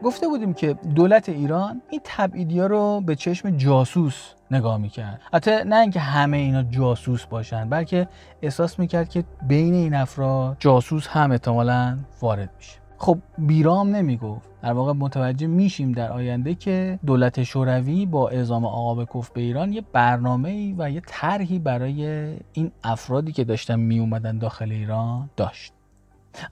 گفته 0.04 0.28
بودیم 0.28 0.54
که 0.54 0.74
دولت 0.74 1.30
ایران 1.30 1.82
این 1.90 2.02
تبعیدی 2.04 2.60
ها 2.60 2.68
رو 2.68 3.02
به 3.02 3.16
چشم 3.16 3.50
جاسوس 3.50 4.34
نگاه 4.52 4.78
می‌کرد. 4.78 5.22
حتی 5.34 5.52
نه 5.66 5.76
اینکه 5.76 6.00
همه 6.00 6.38
اینا 6.38 6.64
جاسوس 6.64 7.26
باشن 7.26 7.70
بلکه 7.70 8.08
احساس 8.42 8.80
می‌کرد 8.80 9.10
که 9.10 9.24
بین 9.48 9.74
این 9.74 9.94
افراد 9.94 10.58
جاسوس 10.60 11.08
هم 11.08 11.32
احتمالا 11.32 11.98
وارد 12.22 12.50
میشه. 12.58 12.80
خب 12.98 13.18
بیرام 13.38 13.96
نمی‌گفت. 13.96 14.50
در 14.62 14.74
واقع 14.74 14.94
متوجه 14.94 15.48
میشیم 15.48 15.92
در 15.92 16.12
آینده 16.12 16.56
که 16.56 17.00
دولت 17.06 17.44
شوروی 17.44 18.06
با 18.06 18.30
اعزام 18.30 18.66
آقا 18.66 18.96
به 18.96 19.06
کف 19.06 19.30
به 19.30 19.42
ایران 19.42 19.74
یه 19.74 19.84
برنامه 19.94 20.76
و 20.78 20.92
یه 20.92 21.02
طرحی 21.08 21.60
برای 21.60 22.06
این 22.54 22.72
افرادی 22.84 23.32
که 23.32 23.44
داشتن 23.44 23.80
میومدن 23.80 24.38
داخل 24.38 24.72
ایران 24.72 25.30
داشت. 25.38 25.74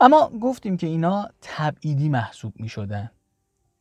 اما 0.02 0.32
گفتیم 0.42 0.78
که 0.78 0.88
اینا 0.88 1.28
تبعیدی 1.42 2.10
محسوب 2.10 2.54
می 2.56 2.70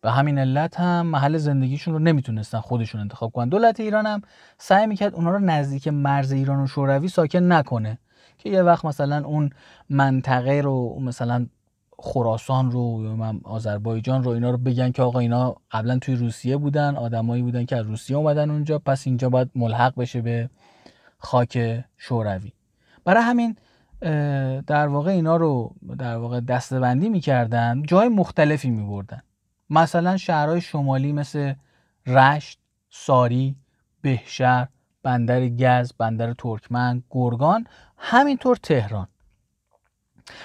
به 0.02 0.10
همین 0.10 0.38
علت 0.38 0.80
هم 0.80 1.06
محل 1.06 1.38
زندگیشون 1.38 1.94
رو 1.94 2.00
نمی‌تونستن 2.00 2.60
خودشون 2.60 3.00
انتخاب 3.00 3.32
کنن. 3.32 3.48
دولت 3.48 3.80
ایران 3.80 4.06
هم 4.06 4.22
سعی 4.58 4.86
می‌کرد 4.86 5.14
اونا 5.14 5.30
رو 5.30 5.38
نزدیک 5.38 5.88
مرز 5.88 6.32
ایران 6.32 6.60
و 6.60 6.66
شوروی 6.66 7.08
ساکن 7.08 7.52
نکنه 7.52 7.98
که 8.38 8.50
یه 8.50 8.62
وقت 8.62 8.84
مثلا 8.84 9.24
اون 9.24 9.50
منطقه 9.90 10.60
رو 10.60 11.00
مثلا 11.00 11.46
خراسان 11.98 12.70
رو 12.70 13.04
یا 13.04 13.34
آذربایجان 13.44 14.22
رو 14.24 14.30
اینا 14.30 14.50
رو 14.50 14.58
بگن 14.58 14.90
که 14.90 15.02
آقا 15.02 15.18
اینا 15.18 15.56
قبلا 15.70 15.98
توی 15.98 16.14
روسیه 16.14 16.56
بودن 16.56 16.96
آدمایی 16.96 17.42
بودن 17.42 17.64
که 17.64 17.76
از 17.76 17.86
روسیه 17.86 18.16
اومدن 18.16 18.50
اونجا 18.50 18.78
پس 18.78 19.06
اینجا 19.06 19.28
باید 19.28 19.50
ملحق 19.54 19.94
بشه 20.00 20.20
به 20.20 20.50
خاک 21.18 21.84
شوروی. 21.96 22.52
برای 23.04 23.22
همین 23.22 23.56
در 24.66 24.86
واقع 24.86 25.10
اینا 25.10 25.36
رو 25.36 25.74
در 25.98 26.16
واقع 26.16 26.40
دستبندی 26.40 27.08
می‌کردن 27.08 27.82
جای 27.82 28.08
مختلفی 28.08 28.70
میبردن. 28.70 29.22
مثلا 29.70 30.16
شهرهای 30.16 30.60
شمالی 30.60 31.12
مثل 31.12 31.54
رشت، 32.06 32.58
ساری، 32.90 33.56
بهشهر، 34.02 34.68
بندر 35.02 35.48
گز، 35.48 35.92
بندر 35.92 36.32
ترکمن، 36.32 37.02
گرگان 37.10 37.66
همینطور 37.96 38.56
تهران. 38.56 39.08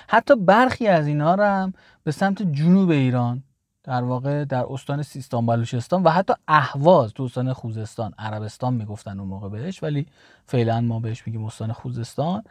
حتی 0.07 0.35
برخی 0.35 0.87
از 0.87 1.07
اینها 1.07 1.35
را 1.35 1.55
هم 1.55 1.73
به 2.03 2.11
سمت 2.11 2.41
جنوب 2.41 2.89
ایران 2.89 3.43
در 3.83 4.03
واقع 4.03 4.45
در 4.45 4.65
استان 4.69 5.03
سیستان 5.03 5.45
بلوچستان 5.45 6.03
و 6.03 6.09
حتی 6.09 6.33
اهواز 6.47 7.13
تو 7.13 7.23
استان 7.23 7.53
خوزستان 7.53 8.13
عربستان 8.17 8.73
می‌گفتن 8.73 9.19
اون 9.19 9.29
موقع 9.29 9.49
بهش 9.49 9.83
ولی 9.83 10.07
فعلا 10.45 10.81
ما 10.81 10.99
بهش 10.99 11.27
میگیم 11.27 11.45
استان 11.45 11.71
خوزستان. 11.71 12.43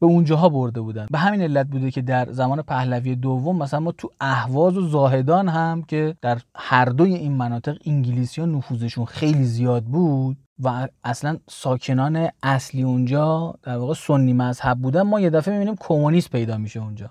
به 0.00 0.06
اونجاها 0.06 0.48
برده 0.48 0.80
بودن. 0.80 1.06
به 1.10 1.18
همین 1.18 1.42
علت 1.42 1.66
بوده 1.66 1.90
که 1.90 2.02
در 2.02 2.32
زمان 2.32 2.62
پهلوی 2.62 3.16
دوم 3.16 3.56
مثلا 3.56 3.80
ما 3.80 3.92
تو 3.92 4.10
اهواز 4.20 4.76
و 4.76 4.88
زاهدان 4.88 5.48
هم 5.48 5.82
که 5.82 6.16
در 6.22 6.40
هر 6.54 6.84
دوی 6.84 7.14
این 7.14 7.32
مناطق 7.32 7.76
انگلیسی 7.86 8.40
ها 8.40 8.46
نفوذشون 8.46 9.04
خیلی 9.04 9.44
زیاد 9.44 9.84
بود 9.84 10.36
و 10.62 10.88
اصلا 11.04 11.38
ساکنان 11.48 12.28
اصلی 12.42 12.82
اونجا 12.82 13.54
در 13.62 13.76
واقع 13.76 13.94
سنی 13.94 14.32
مذهب 14.32 14.78
بودن 14.78 15.02
ما 15.02 15.20
یه 15.20 15.30
دفعه 15.30 15.54
می‌بینیم 15.54 15.76
کمونیست 15.80 16.30
پیدا 16.30 16.58
میشه 16.58 16.80
اونجا. 16.80 17.10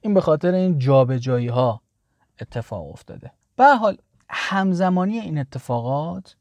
این 0.00 0.14
به 0.14 0.20
خاطر 0.20 0.54
این 0.54 0.78
جابجایی 0.78 1.48
ها 1.48 1.80
اتفاق 2.40 2.90
افتاده. 2.90 3.30
به 3.56 3.76
حال 3.76 3.96
همزمانی 4.28 5.18
این 5.18 5.38
اتفاقات 5.38 6.36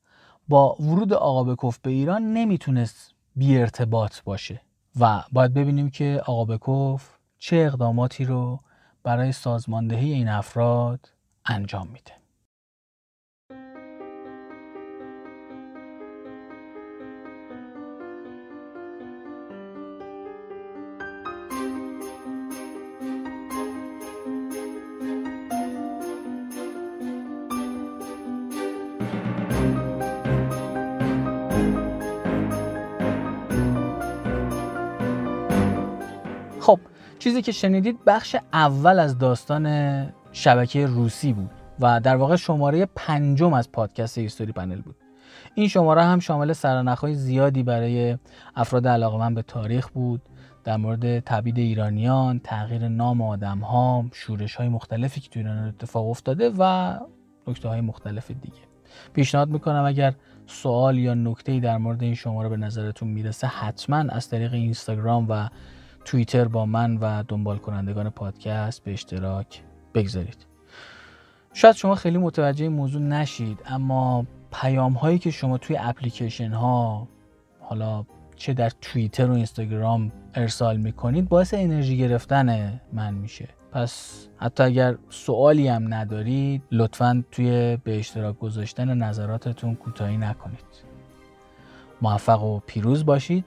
با 0.47 0.75
ورود 0.79 1.13
آقا 1.13 1.55
به 1.83 1.89
ایران 1.89 2.33
نمی‌تونست 2.33 3.11
بی 3.35 3.57
ارتباط 3.57 4.21
باشه. 4.23 4.61
و 4.99 5.23
باید 5.31 5.53
ببینیم 5.53 5.89
که 5.89 6.21
آقا 6.25 6.45
بکوف 6.45 7.09
چه 7.37 7.55
اقداماتی 7.55 8.25
رو 8.25 8.59
برای 9.03 9.31
سازماندهی 9.31 10.13
این 10.13 10.27
افراد 10.27 11.09
انجام 11.45 11.87
میده. 11.87 12.20
چیزی 37.21 37.41
که 37.41 37.51
شنیدید 37.51 38.05
بخش 38.05 38.35
اول 38.53 38.99
از 38.99 39.17
داستان 39.17 40.05
شبکه 40.31 40.85
روسی 40.85 41.33
بود 41.33 41.49
و 41.79 41.99
در 41.99 42.15
واقع 42.15 42.35
شماره 42.35 42.85
پنجم 42.85 43.53
از 43.53 43.71
پادکست 43.71 44.17
هیستوری 44.17 44.51
پنل 44.51 44.81
بود. 44.81 44.95
این 45.55 45.67
شماره 45.67 46.03
هم 46.03 46.19
شامل 46.19 46.53
سرنخهای 46.53 47.15
زیادی 47.15 47.63
برای 47.63 48.17
افراد 48.55 48.87
من 48.87 49.33
به 49.35 49.41
تاریخ 49.41 49.89
بود 49.89 50.21
در 50.63 50.77
مورد 50.77 51.19
تبعید 51.19 51.57
ایرانیان، 51.57 52.39
تغییر 52.39 52.87
نام 52.87 53.21
آدم 53.21 53.59
ها، 53.59 54.05
شورش 54.13 54.55
های 54.55 54.69
مختلفی 54.69 55.21
که 55.21 55.29
تو 55.29 55.39
ایران 55.39 55.67
اتفاق 55.67 56.09
افتاده 56.09 56.51
و 56.57 56.95
نکته 57.47 57.69
های 57.69 57.81
مختلف 57.81 58.31
دیگه. 58.31 58.61
پیشنهاد 59.13 59.49
می‌کنم 59.49 59.83
اگر 59.85 60.13
سوال 60.47 60.97
یا 60.97 61.13
نکته 61.13 61.59
در 61.59 61.77
مورد 61.77 62.03
این 62.03 62.15
شماره 62.15 62.49
به 62.49 62.57
نظرتون 62.57 63.07
می‌رسه 63.07 63.47
حتما 63.47 63.97
از 63.97 64.29
طریق 64.29 64.53
اینستاگرام 64.53 65.25
و 65.29 65.49
توییتر 66.05 66.47
با 66.47 66.65
من 66.65 66.97
و 66.97 67.23
دنبال 67.27 67.57
کنندگان 67.57 68.09
پادکست 68.09 68.83
به 68.83 68.93
اشتراک 68.93 69.61
بگذارید. 69.93 70.45
شاید 71.53 71.75
شما 71.75 71.95
خیلی 71.95 72.17
متوجه 72.17 72.63
این 72.63 72.73
موضوع 72.73 73.01
نشید 73.01 73.59
اما 73.65 74.25
پیام 74.51 74.93
هایی 74.93 75.19
که 75.19 75.31
شما 75.31 75.57
توی 75.57 75.77
اپلیکیشن 75.79 76.51
ها 76.51 77.07
حالا 77.59 78.05
چه 78.35 78.53
در 78.53 78.71
توییتر 78.81 79.25
و 79.25 79.33
اینستاگرام 79.33 80.11
ارسال 80.33 80.77
می‌کنید 80.77 81.29
باعث 81.29 81.53
انرژی 81.53 81.97
گرفتن 81.97 82.79
من 82.93 83.13
میشه. 83.13 83.47
پس 83.71 84.27
حتی 84.37 84.63
اگر 84.63 84.97
سوالی 85.09 85.67
هم 85.67 85.93
ندارید 85.93 86.63
لطفا 86.71 87.23
توی 87.31 87.77
به 87.83 87.99
اشتراک 87.99 88.39
گذاشتن 88.39 88.97
نظراتتون 88.97 89.75
کوتاهی 89.75 90.17
نکنید. 90.17 90.65
موفق 92.01 92.43
و 92.43 92.59
پیروز 92.59 93.05
باشید 93.05 93.45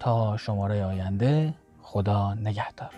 تا 0.00 0.36
شماره 0.36 0.84
آینده 0.84 1.54
خدا 1.94 2.34
نگهدار. 2.34 2.90